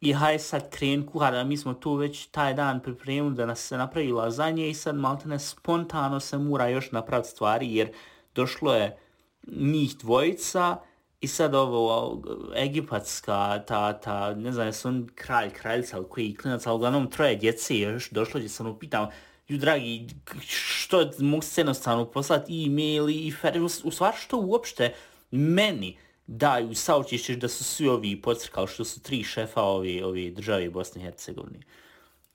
I 0.00 0.12
haj 0.12 0.38
sad 0.38 0.70
kren 0.70 1.06
kuhar, 1.06 1.44
mi 1.44 1.56
smo 1.56 1.74
tu 1.74 1.94
već 1.94 2.26
taj 2.26 2.54
dan 2.54 2.80
pripremili 2.80 3.34
da 3.34 3.46
nas 3.46 3.60
se 3.60 3.76
napravi 3.76 4.12
lazanje 4.12 4.68
i 4.68 4.74
sad 4.74 4.96
maltene 4.96 5.38
spontano 5.38 6.20
se 6.20 6.38
mora 6.38 6.68
još 6.68 6.92
napraviti 6.92 7.28
stvari 7.28 7.74
jer 7.74 7.92
došlo 8.34 8.74
je 8.74 8.98
njih 9.46 9.96
dvojica 9.98 10.76
i 11.20 11.28
sad 11.28 11.54
ovo 11.54 12.22
egipatska, 12.56 13.64
ta, 13.66 13.92
ta, 13.92 14.34
ne 14.34 14.52
znam, 14.52 14.66
jesu 14.66 14.88
on 14.88 15.08
kralj, 15.14 15.50
kraljica 15.50 15.96
ali 15.96 16.06
koji 16.08 16.34
klinac, 16.34 16.66
ali 16.66 16.76
uglavnom 16.76 17.10
troje 17.10 17.36
djece 17.36 17.74
je 17.74 17.92
još 17.92 18.10
došlo 18.10 18.38
gdje 18.38 18.48
sam 18.48 18.66
upitam, 18.66 19.02
ono 19.02 19.12
ju 19.48 19.58
dragi, 19.58 20.06
što 20.46 21.10
mogu 21.18 21.42
se 21.42 21.60
jednostavno 21.60 22.04
poslati 22.04 22.64
e-mail 22.64 23.08
i 23.08 23.32
fer, 23.40 23.62
u 23.62 23.90
stvari 23.90 24.16
što 24.20 24.38
uopšte 24.38 24.94
meni 25.30 25.96
daju 26.26 26.74
saučešće 26.74 27.36
da 27.36 27.48
su 27.48 27.64
svi 27.64 27.88
ovi 27.88 28.22
podcrkali 28.22 28.68
što 28.68 28.84
su 28.84 29.00
tri 29.00 29.22
šefa 29.22 29.62
ovi, 29.62 30.02
ovi 30.02 30.30
države 30.30 30.70
Bosne 30.70 31.00
i 31.00 31.04
Hercegovine. 31.04 31.60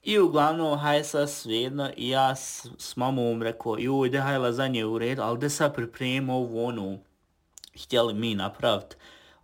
I 0.04 0.20
uglavnom, 0.20 0.80
haj 0.80 1.04
sad 1.04 1.30
svejedno, 1.30 1.92
i 1.98 2.10
ja 2.10 2.36
s, 2.36 2.68
s 2.78 2.96
mamom 2.96 3.44
rekao, 3.44 3.78
joj, 3.80 4.10
da 4.10 4.18
za 4.18 4.38
lazanje 4.38 4.86
u 4.86 4.98
red, 4.98 5.20
ali 5.20 5.40
da 5.40 5.50
sad 5.50 5.76
pripremimo 5.76 6.36
ovu 6.36 6.66
onu, 6.66 7.00
htjeli 7.84 8.14
mi 8.14 8.36
napraviti 8.36 8.96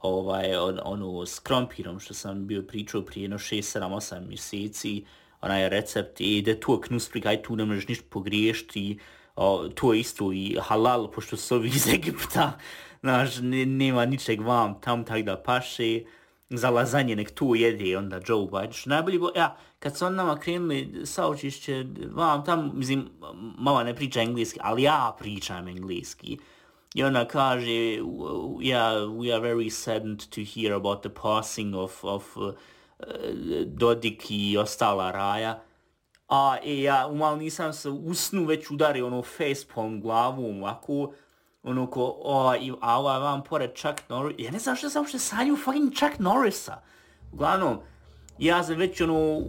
ovaj, 0.02 0.56
on, 0.56 0.80
onu 0.84 1.26
s 1.26 1.40
krompirom 1.40 2.00
što 2.00 2.14
sam 2.14 2.48
bio 2.48 2.62
pričao 2.62 3.02
prije 3.02 3.24
jedno 3.24 3.38
6, 3.38 3.80
7, 3.80 3.96
8 3.96 4.28
mjeseci, 4.28 5.06
onaj 5.42 5.70
recept 5.70 6.22
i 6.22 6.42
da 6.42 6.60
tu 6.60 6.82
knusprik, 6.82 7.26
aj 7.26 7.42
tu 7.42 7.56
ne 7.56 7.66
možeš 7.66 7.88
ništa 7.88 8.06
pogriješiti, 8.10 9.00
o, 9.36 9.70
to 9.70 9.94
je 9.94 10.00
isto 10.00 10.32
i 10.34 10.58
halal, 10.62 11.12
pošto 11.12 11.38
su 11.38 11.56
ovi 11.56 11.68
iz 11.68 11.88
Egipta, 11.98 12.58
znaš, 13.02 13.38
ne, 13.42 13.66
nema 13.66 14.06
ničeg 14.06 14.42
vam 14.42 14.82
tam 14.82 15.04
tak 15.04 15.24
da 15.24 15.38
paše. 15.38 16.02
za 16.50 16.70
lazanje, 16.70 17.16
nek 17.16 17.32
tu 17.36 17.56
jede 17.56 17.98
onda 17.98 18.22
Joe 18.28 18.46
Biden. 18.46 18.74
Što 18.74 18.90
najbolje 18.90 19.20
bo, 19.20 19.30
ja, 19.36 19.58
kad 19.80 19.98
su 19.98 20.06
on 20.06 20.16
nama 20.16 20.38
krenuli 20.40 21.02
saučišće, 21.06 21.86
vam 22.12 22.46
tam, 22.46 22.72
mislim, 22.74 23.10
mama 23.58 23.84
ne 23.84 23.96
priča 23.96 24.22
engleski, 24.22 24.60
ali 24.64 24.84
ja 24.84 25.16
pričam 25.20 25.68
engleski. 25.68 26.38
I 26.96 27.04
ona 27.04 27.26
kaže, 27.26 28.00
yeah, 28.60 29.06
we 29.06 29.32
are 29.34 29.42
very 29.42 29.70
saddened 29.70 30.30
to 30.30 30.42
hear 30.42 30.74
about 30.74 31.02
the 31.02 31.10
passing 31.10 31.76
of, 31.76 32.04
of 32.04 32.38
uh, 32.38 32.54
Dodik 33.66 34.32
i 34.32 34.58
ostala 34.58 35.12
raja. 35.12 35.60
A 36.30 36.58
e, 36.64 36.82
ja 36.82 37.08
umalo 37.08 37.36
nisam 37.36 37.74
se 37.74 37.90
usnu 37.90 38.46
već 38.46 38.72
udario 38.72 39.08
ono 39.08 39.22
facepalm 39.22 40.02
glavom 40.02 40.64
ovako, 40.64 41.12
ono 41.64 41.88
ko, 41.88 42.16
o, 42.24 42.56
i, 42.56 42.74
a 42.82 43.00
ova 43.00 43.18
vam 43.18 43.44
pored 43.44 43.72
Chuck 43.76 44.10
Norris, 44.10 44.36
ja 44.40 44.52
ne 44.52 44.60
znam 44.60 44.76
što 44.76 44.90
sam 44.90 45.02
uopšte 45.02 45.20
sanju 45.20 45.58
fucking 45.58 45.94
Chuck 45.94 46.20
Norrisa. 46.20 46.82
Uglavnom, 47.34 47.78
ja 48.40 48.64
sam 48.64 48.76
već 48.76 49.02
ono, 49.02 49.42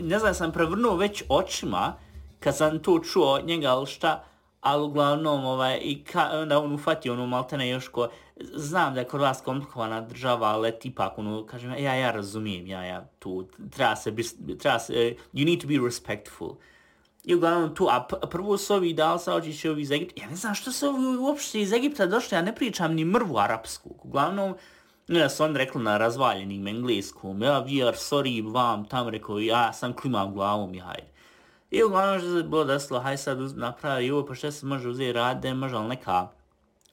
ne 0.00 0.18
znam, 0.18 0.34
sam 0.34 0.52
prevrnuo 0.52 0.96
već 0.96 1.22
očima 1.28 1.94
kad 2.40 2.56
sam 2.56 2.82
to 2.82 2.98
čuo 2.98 3.32
od 3.32 3.46
njega, 3.46 3.68
ali 3.68 3.86
šta, 3.86 4.24
ali 4.64 4.84
uglavnom, 4.84 5.44
ovaj, 5.44 5.78
i 5.82 6.04
ka, 6.04 6.30
onda 6.32 6.58
on 6.58 6.72
ufati 6.72 7.10
ono 7.10 7.26
maltene 7.26 7.68
još 7.68 7.88
ko, 7.88 8.08
znam 8.40 8.94
da 8.94 9.00
je 9.00 9.06
kod 9.06 9.20
vas 9.20 9.40
komplikovana 9.40 10.00
država, 10.00 10.46
ali 10.46 10.72
tipak, 10.80 11.18
ono, 11.18 11.46
kažem, 11.46 11.70
ja, 11.70 11.94
ja 11.94 12.10
razumijem, 12.10 12.66
ja, 12.66 12.84
ja, 12.84 13.08
tu, 13.18 13.48
treba 13.70 13.96
se, 13.96 14.14
treba 14.58 14.78
se, 14.78 14.92
uh, 14.92 15.22
you 15.32 15.44
need 15.44 15.60
to 15.60 15.66
be 15.66 15.86
respectful. 15.86 16.56
I 17.24 17.34
uglavnom 17.34 17.74
tu, 17.74 17.88
a 17.90 18.06
prvo 18.30 18.58
su 18.58 18.74
ovi 18.74 18.92
dal 18.92 19.18
sa 19.18 19.34
očiće 19.34 19.70
ovi 19.70 19.82
iz 19.82 19.90
Egipta, 19.90 20.22
ja 20.22 20.30
ne 20.30 20.36
znam 20.36 20.54
što 20.54 20.72
su 20.72 20.86
ovi 20.86 21.16
uopšte 21.16 21.60
iz 21.60 21.72
Egipta 21.72 22.06
došli, 22.06 22.36
ja 22.36 22.42
ne 22.42 22.54
pričam 22.54 22.94
ni 22.94 23.04
mrvu 23.04 23.38
arapsku. 23.38 23.94
Uglavnom, 24.02 24.54
ja 25.08 25.28
su 25.28 25.44
on 25.44 25.56
rekli 25.56 25.82
na 25.82 25.98
razvaljenim 25.98 26.66
engleskom, 26.66 27.42
ja, 27.42 27.64
we 27.66 27.88
are 27.88 27.96
sorry, 27.96 28.52
vam, 28.52 28.84
tam 28.84 29.08
rekao, 29.08 29.38
ja 29.38 29.72
sam 29.72 29.92
klimam 29.92 30.32
glavom 30.34 30.74
ja, 30.74 30.84
hajde. 30.84 31.13
I 31.70 31.82
uglavnom 31.82 32.18
što 32.18 32.36
se 32.36 32.42
bilo 32.42 32.64
desilo, 32.64 33.00
haj 33.00 33.16
sad 33.16 33.38
napravi 33.56 34.10
ovo, 34.10 34.26
pa 34.26 34.34
što 34.34 34.52
se 34.52 34.66
može 34.66 34.88
uzeti 34.88 35.12
rade, 35.12 35.54
može 35.54 35.76
li 35.76 35.88
neka 35.88 36.28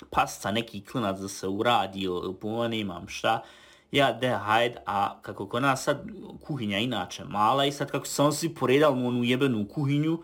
pasta, 0.09 0.51
neki 0.51 0.86
klinac 0.86 1.19
da 1.19 1.28
se 1.28 1.47
uradi 1.47 1.99
ili 1.99 2.36
puno 2.36 2.74
imam 2.74 3.07
šta 3.07 3.43
ja 3.91 4.13
de 4.13 4.30
hajde, 4.30 4.80
a 4.86 5.22
kako 5.22 5.47
kod 5.47 5.61
nas 5.61 5.84
sad 5.84 6.07
kuhinja 6.45 6.78
inače 6.78 7.24
mala 7.26 7.65
i 7.65 7.72
sad 7.72 7.91
kako 7.91 8.05
se 8.05 8.22
on 8.22 8.34
svi 8.34 8.55
poredali 8.55 9.03
u 9.03 9.07
onu 9.07 9.24
jebenu 9.24 9.67
kuhinju, 9.67 10.24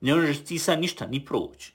ne 0.00 0.14
možeš 0.14 0.44
ti 0.44 0.58
sad 0.58 0.80
ništa 0.80 1.06
ni 1.06 1.24
proći. 1.24 1.72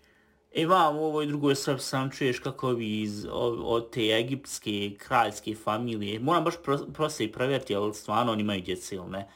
E 0.56 0.66
vam 0.66 0.98
u 0.98 1.04
ovoj 1.04 1.26
drugoj 1.26 1.56
srp 1.56 1.80
sam 1.80 2.12
čuješ 2.12 2.40
kako 2.40 2.70
vi 2.70 3.02
iz 3.02 3.28
od 3.64 3.90
te 3.92 4.02
egipske 4.02 4.96
kraljske 4.98 5.56
familije, 5.56 6.20
moram 6.20 6.44
baš 6.44 6.54
pro, 6.64 6.78
prosto 6.94 7.24
i 7.24 7.32
provjeriti, 7.32 7.76
ali 7.76 7.94
stvarno 7.94 8.32
oni 8.32 8.42
imaju 8.42 8.62
djece 8.62 8.96
ili 8.96 9.10
ne, 9.10 9.28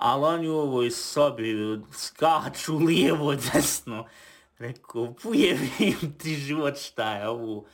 ali 0.00 0.24
oni 0.24 0.48
u 0.48 0.56
ovoj 0.56 0.90
sobi 0.90 1.80
skaču 1.92 2.76
lijevo, 2.78 3.34
desno, 3.34 4.06
rekao, 4.58 5.14
pujevim 5.22 6.16
ti 6.18 6.34
život 6.34 6.76
šta 6.76 7.14
je 7.14 7.28
ovo, 7.28 7.64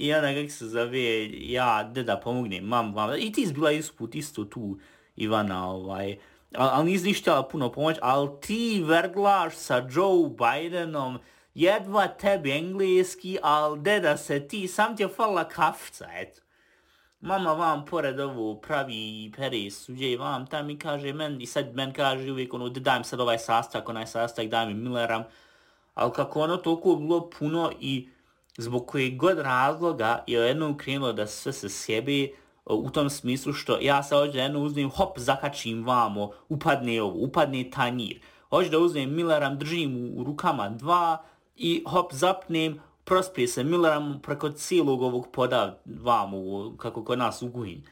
I 0.00 0.14
onda 0.14 0.34
kako 0.34 0.48
se 0.48 0.66
zove, 0.68 1.28
ja, 1.50 1.84
deda, 1.84 2.16
pomognem, 2.16 2.64
mam, 2.64 2.92
mam, 2.92 3.10
i 3.18 3.32
ti 3.32 3.42
izbila 3.42 3.72
isput 3.72 4.14
isto 4.14 4.44
tu, 4.44 4.78
Ivana, 5.16 5.70
ovaj, 5.70 6.18
ali 6.54 6.70
al 6.70 6.84
nisi 6.84 7.06
ništa 7.06 7.42
puno 7.42 7.72
pomoć, 7.72 7.96
ali 8.02 8.28
ti 8.40 8.82
verglaš 8.86 9.54
sa 9.56 9.86
Joe 9.90 10.28
Bidenom, 10.28 11.18
jedva 11.54 12.08
tebi 12.08 12.50
engleski, 12.50 13.38
ali 13.42 13.80
deda 13.80 14.16
se 14.16 14.48
ti, 14.48 14.68
sam 14.68 14.96
ti 14.96 15.02
je 15.02 15.08
falila 15.08 15.48
kafca, 15.48 16.08
eto. 16.14 16.40
Mama 17.20 17.52
vam 17.52 17.84
pored 17.84 18.20
ovo 18.20 18.54
pravi 18.54 19.24
i 19.24 19.32
pere 19.36 19.70
suđe 19.70 20.10
i 20.10 20.16
vam 20.16 20.46
tam 20.46 20.70
i 20.70 20.78
kaže 20.78 21.12
men, 21.12 21.40
i 21.40 21.46
sad 21.46 21.74
men 21.74 21.92
kaže 21.92 22.32
uvijek 22.32 22.54
ono, 22.54 22.68
da 22.68 22.80
dajem 22.80 23.04
sad 23.04 23.20
ovaj 23.20 23.38
sastak, 23.38 23.88
onaj 23.88 24.06
sastak, 24.06 24.46
daj 24.48 24.66
mi 24.66 24.74
Milleram, 24.74 25.24
ali 25.94 26.12
kako 26.12 26.40
ono 26.40 26.56
toliko 26.56 26.96
bilo 26.96 27.30
puno 27.30 27.72
i 27.80 28.08
zbog 28.56 28.86
kojeg 28.86 29.16
god 29.16 29.38
razloga 29.38 30.24
je 30.26 30.40
jedno 30.40 30.76
krenulo 30.76 31.12
da 31.12 31.26
sve 31.26 31.52
se 31.52 31.68
sjebi 31.68 32.34
u 32.64 32.90
tom 32.90 33.10
smislu 33.10 33.52
što 33.52 33.78
ja 33.80 34.02
se 34.02 34.14
hoću 34.14 34.32
da 34.32 34.42
jedno 34.42 34.60
uzmem, 34.60 34.90
hop, 34.90 35.18
zakačim 35.18 35.86
vamo, 35.86 36.30
upadne 36.48 37.02
ovo, 37.02 37.14
upadne 37.24 37.70
tanjir. 37.70 38.20
Hoću 38.50 38.70
da 38.70 38.78
uzmem 38.78 39.14
Milleram, 39.14 39.58
držim 39.58 40.12
u 40.16 40.24
rukama 40.24 40.68
dva 40.68 41.24
i 41.56 41.84
hop, 41.86 42.12
zapnem, 42.12 42.80
prosprije 43.10 43.48
se 43.48 43.64
Milleram 43.64 44.20
preko 44.22 44.50
cijelog 44.50 45.02
ovog 45.02 45.28
poda 45.32 45.82
vamo, 45.84 46.38
kako 46.76 47.04
kod 47.04 47.18
nas 47.18 47.42
u 47.42 47.48
Guhin. 47.48 47.82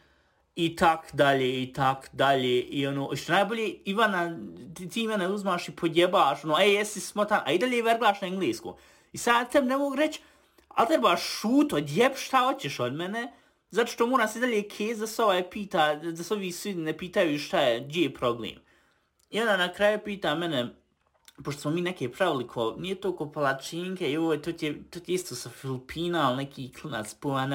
I 0.56 0.76
tak 0.76 1.10
dalje, 1.12 1.62
i 1.62 1.72
tak 1.72 2.08
dalje, 2.12 2.60
i 2.60 2.86
ono, 2.86 3.16
što 3.16 3.32
najbolje, 3.32 3.68
Ivana, 3.84 4.38
ti, 4.74 4.88
ti 4.88 5.06
mene 5.06 5.28
uzmaš 5.28 5.68
i 5.68 5.72
podjebaš, 5.72 6.44
ono, 6.44 6.58
ej, 6.60 6.74
jesi 6.74 7.00
smotan, 7.00 7.40
a 7.44 7.52
i 7.52 7.58
dalje 7.58 7.82
verglaš 7.82 8.20
na 8.20 8.28
englesku. 8.28 8.76
I 9.12 9.18
sad 9.18 9.52
tem 9.52 9.66
ne 9.66 9.76
mogu 9.76 9.96
reći, 9.96 10.20
ali 10.68 10.88
treba 10.88 11.16
šut, 11.16 11.72
odjeb 11.72 12.12
šta 12.16 12.38
hoćeš 12.38 12.80
od 12.80 12.94
mene, 12.94 13.32
zato 13.70 13.90
što 13.90 14.06
mora 14.06 14.28
se 14.28 14.40
dalje 14.40 14.68
kez 14.68 14.98
da 14.98 15.06
se 15.06 15.22
ovaj 15.22 15.50
pita, 15.50 15.94
da 15.94 16.24
se 16.24 16.34
ovi 16.34 16.52
svi 16.52 16.74
ne 16.74 16.98
pitaju 16.98 17.38
šta 17.38 17.60
je, 17.60 17.80
gdje 17.80 18.02
je 18.02 18.14
problem. 18.14 18.54
I 19.30 19.40
ona 19.40 19.56
na 19.56 19.72
kraju 19.72 19.98
pita 20.04 20.34
mene, 20.34 20.68
pošto 21.44 21.60
smo 21.60 21.70
mi 21.70 21.80
neke 21.80 22.12
pravili 22.12 22.46
ko, 22.46 22.74
nije 22.78 22.94
to 22.94 23.16
ko 23.16 23.32
palačinke, 23.32 24.12
i 24.12 24.16
to 24.42 24.52
ti 24.52 24.66
je, 24.66 24.82
to 24.90 25.00
ti 25.00 25.12
je 25.12 25.14
isto 25.14 25.34
sa 25.34 25.50
Filipina, 25.50 26.28
ali 26.28 26.36
neki 26.36 26.72
klinac, 26.72 27.14
pa 27.14 27.46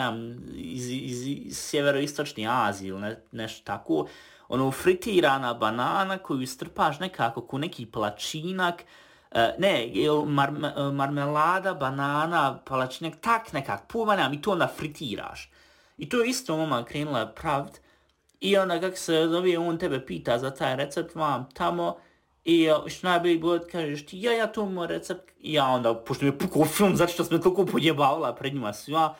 iz, 0.55 0.89
iz, 0.89 1.27
iz 1.27 1.57
sjeveroistočne 1.57 2.47
Azije 2.49 2.89
ili 2.89 3.01
ne, 3.01 3.21
nešto 3.31 3.65
tako, 3.65 4.07
ono 4.47 4.71
fritirana 4.71 5.53
banana 5.53 6.17
koju 6.17 6.47
strpaš 6.47 6.99
nekako 6.99 7.41
ko 7.41 7.57
neki 7.57 7.85
palačinak, 7.85 8.83
Uh, 9.35 9.39
ne, 9.57 9.87
ili 9.87 10.25
mar, 10.25 10.49
eh, 10.49 10.91
marmelada, 10.91 11.73
banana, 11.73 12.59
palačinak, 12.65 13.13
tak 13.21 13.53
nekak, 13.53 13.87
puma 13.87 14.29
i 14.33 14.41
to 14.41 14.51
onda 14.51 14.67
fritiraš. 14.77 15.49
I 15.97 16.09
to 16.09 16.21
je 16.21 16.29
isto 16.29 16.57
mama 16.57 16.83
krenula 16.85 17.25
pravd. 17.25 17.79
I 18.39 18.57
onda 18.57 18.79
kak 18.79 18.97
se 18.97 19.27
zove, 19.27 19.57
on 19.57 19.77
tebe 19.77 20.05
pita 20.05 20.37
za 20.37 20.51
taj 20.51 20.75
recept 20.75 21.15
vam 21.15 21.49
tamo. 21.53 21.97
I 22.45 22.63
e, 22.65 22.89
što 22.89 23.07
najbolji 23.07 23.37
bilo, 23.37 23.59
kažeš 23.71 24.05
ti, 24.05 24.21
ja, 24.21 24.33
ja 24.33 24.47
to 24.47 24.65
moj 24.65 24.87
recept. 24.87 25.31
I 25.39 25.53
ja 25.53 25.65
onda, 25.65 25.95
pošto 25.95 26.25
mi 26.25 26.31
je 26.31 26.37
pukao 26.39 26.65
film, 26.65 26.95
zato 26.95 27.13
što 27.13 27.23
sam 27.23 27.41
toliko 27.41 27.65
podjebavala 27.65 28.35
pred 28.35 28.53
njima 28.53 28.73
svima, 28.73 29.15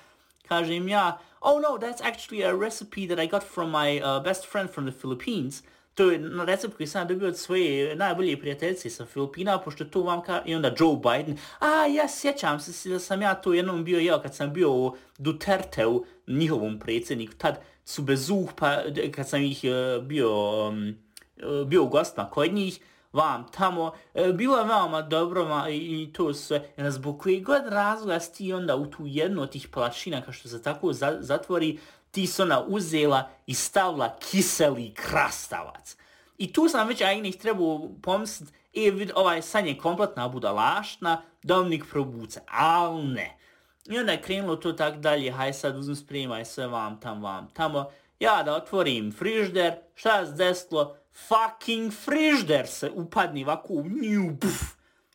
kažem 0.47 0.87
ja, 0.87 1.19
oh 1.41 1.61
no, 1.61 1.87
that's 1.87 2.01
actually 2.01 2.47
a 2.47 2.59
recipe 2.65 3.07
that 3.07 3.25
I 3.25 3.27
got 3.27 3.43
from 3.53 3.71
my 3.71 4.01
uh, 4.01 4.23
best 4.23 4.45
friend 4.51 4.69
from 4.69 4.91
the 4.91 4.99
Philippines 4.99 5.63
to 5.93 6.11
je 6.11 6.19
recept 6.45 6.77
koji 6.77 6.87
sam 6.87 7.07
dobio 7.07 7.27
od 7.27 7.37
svoje 7.37 7.95
najbolje 7.95 8.39
prijateljice 8.39 8.89
sa 8.89 9.05
Filipina, 9.05 9.57
pošto 9.59 9.85
to 9.85 10.01
vam 10.01 10.21
ka... 10.21 10.41
I 10.45 10.55
onda 10.55 10.75
Joe 10.79 10.95
Biden, 10.95 11.37
a 11.59 11.85
ja 11.85 12.07
sjećam 12.09 12.59
se 12.59 12.89
da 12.89 12.99
sam 12.99 13.21
ja 13.21 13.35
to 13.35 13.53
jednom 13.53 13.83
bio 13.83 13.99
jeo 13.99 14.21
kad 14.21 14.35
sam 14.35 14.53
bio 14.53 14.71
u 14.71 14.95
Duterte 15.17 15.87
u 15.87 16.05
njihovom 16.27 16.79
predsjedniku, 16.79 17.33
tad 17.37 17.59
su 17.85 18.01
bez 18.01 18.29
uh, 18.29 18.49
pa 18.55 18.77
kad 19.15 19.29
sam 19.29 19.41
ih 19.41 19.61
uh, 19.63 20.03
bio, 20.03 20.67
um, 20.67 20.95
uh, 21.43 21.67
bio 21.67 21.83
u 21.83 21.87
gostima 21.87 22.29
kod 22.29 22.53
njih, 22.53 22.79
vam 23.13 23.45
tamo, 23.51 23.91
e, 24.13 24.33
bilo 24.33 24.57
je 24.57 24.65
veoma 24.65 25.01
dobro 25.01 25.45
ma, 25.45 25.69
i, 25.69 26.03
i 26.03 26.13
to 26.13 26.33
sve, 26.33 26.69
jer 26.77 26.91
zbog 26.91 27.21
koje 27.21 27.39
god 27.39 27.67
razlasti 27.67 28.53
onda 28.53 28.75
u 28.75 28.85
tu 28.85 29.03
jednu 29.05 29.41
od 29.41 29.51
tih 29.51 29.67
plašina, 29.67 30.21
kao 30.21 30.33
što 30.33 30.49
se 30.49 30.61
tako 30.61 30.93
za, 30.93 31.17
zatvori, 31.19 31.79
ti 32.11 32.27
se 32.27 32.43
ona 32.43 32.63
uzela 32.67 33.29
i 33.45 33.53
stavila 33.53 34.17
kiseli 34.19 34.93
krastavac. 34.93 35.97
I 36.37 36.53
tu 36.53 36.69
sam 36.69 36.87
već 36.87 37.01
ajnih 37.01 37.37
trebao 37.37 37.89
pomisliti, 38.01 38.53
e, 38.73 38.91
vid, 38.91 39.11
ovaj 39.15 39.41
san 39.41 39.67
je 39.67 39.77
kompletna 39.77 40.27
budalašna, 40.27 41.21
Dominik 41.43 41.85
probuca, 41.91 42.41
al 42.47 43.07
ne. 43.07 43.37
I 43.85 43.99
onda 43.99 44.11
je 44.11 44.21
krenulo 44.21 44.55
to 44.55 44.73
tak 44.73 44.97
dalje, 44.97 45.31
haj 45.31 45.53
sad 45.53 45.77
uzim 45.77 45.95
spremaj 45.95 46.45
sve 46.45 46.67
vam 46.67 46.99
tam, 46.99 47.23
vam 47.23 47.47
tamo. 47.53 47.85
Ja 48.19 48.43
da 48.43 48.55
otvorim 48.55 49.11
frižder, 49.11 49.73
šta 49.95 50.25
se 50.25 50.31
desilo? 50.31 50.95
Fucking 51.13 51.93
frižder 51.93 52.67
se 52.67 52.91
upadni 52.95 53.43
ovako 53.43 53.73
u 53.73 53.83
nju, 53.87 54.37
puf, 54.41 54.61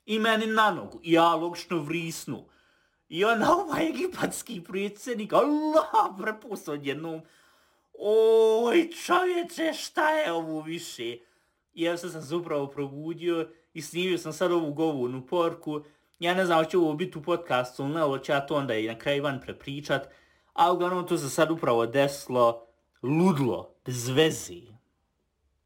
i 0.07 0.19
meni 0.19 0.47
na 0.47 0.71
nogu. 0.71 1.01
Ja 1.03 1.35
logično 1.35 1.79
vrisnu. 1.79 2.45
I 3.09 3.25
ona 3.25 3.53
ovaj 3.61 3.89
egipatski 3.89 4.65
predsjednik, 4.65 5.33
Allah, 5.33 6.17
prepustao 6.23 6.75
odjednom, 6.75 7.21
oj 7.99 8.91
čovječe, 8.91 9.73
šta 9.73 10.11
je 10.11 10.33
ovo 10.33 10.61
više? 10.61 11.17
I 11.75 11.83
ja 11.83 11.97
se 11.97 12.11
sam 12.11 12.23
se 12.23 12.37
upravo 12.37 12.67
probudio 12.67 13.49
i 13.75 13.83
snimio 13.83 14.19
sam 14.19 14.33
sad 14.33 14.53
ovu 14.53 14.73
govornu 14.73 15.27
porku. 15.27 15.81
Ja 16.19 16.35
ne 16.35 16.47
znam, 16.47 16.65
će 16.65 16.79
ovo 16.79 16.95
biti 16.95 17.19
u 17.19 17.23
podcastu 17.23 17.83
ili 17.83 17.93
ne, 17.95 18.03
ovo 18.03 18.19
će 18.19 18.33
ja 18.33 18.47
to 18.47 18.55
onda 18.55 18.75
i 18.75 18.89
na 18.89 18.99
kraju 18.99 19.23
van 19.23 19.41
prepričat. 19.41 20.09
A 20.53 20.73
uglavnom 20.73 21.07
to 21.07 21.19
se 21.19 21.31
sad 21.31 21.51
upravo 21.51 21.87
desilo 21.87 22.67
ludlo, 23.03 23.75
bez 23.85 24.09
vezi. 24.09 24.78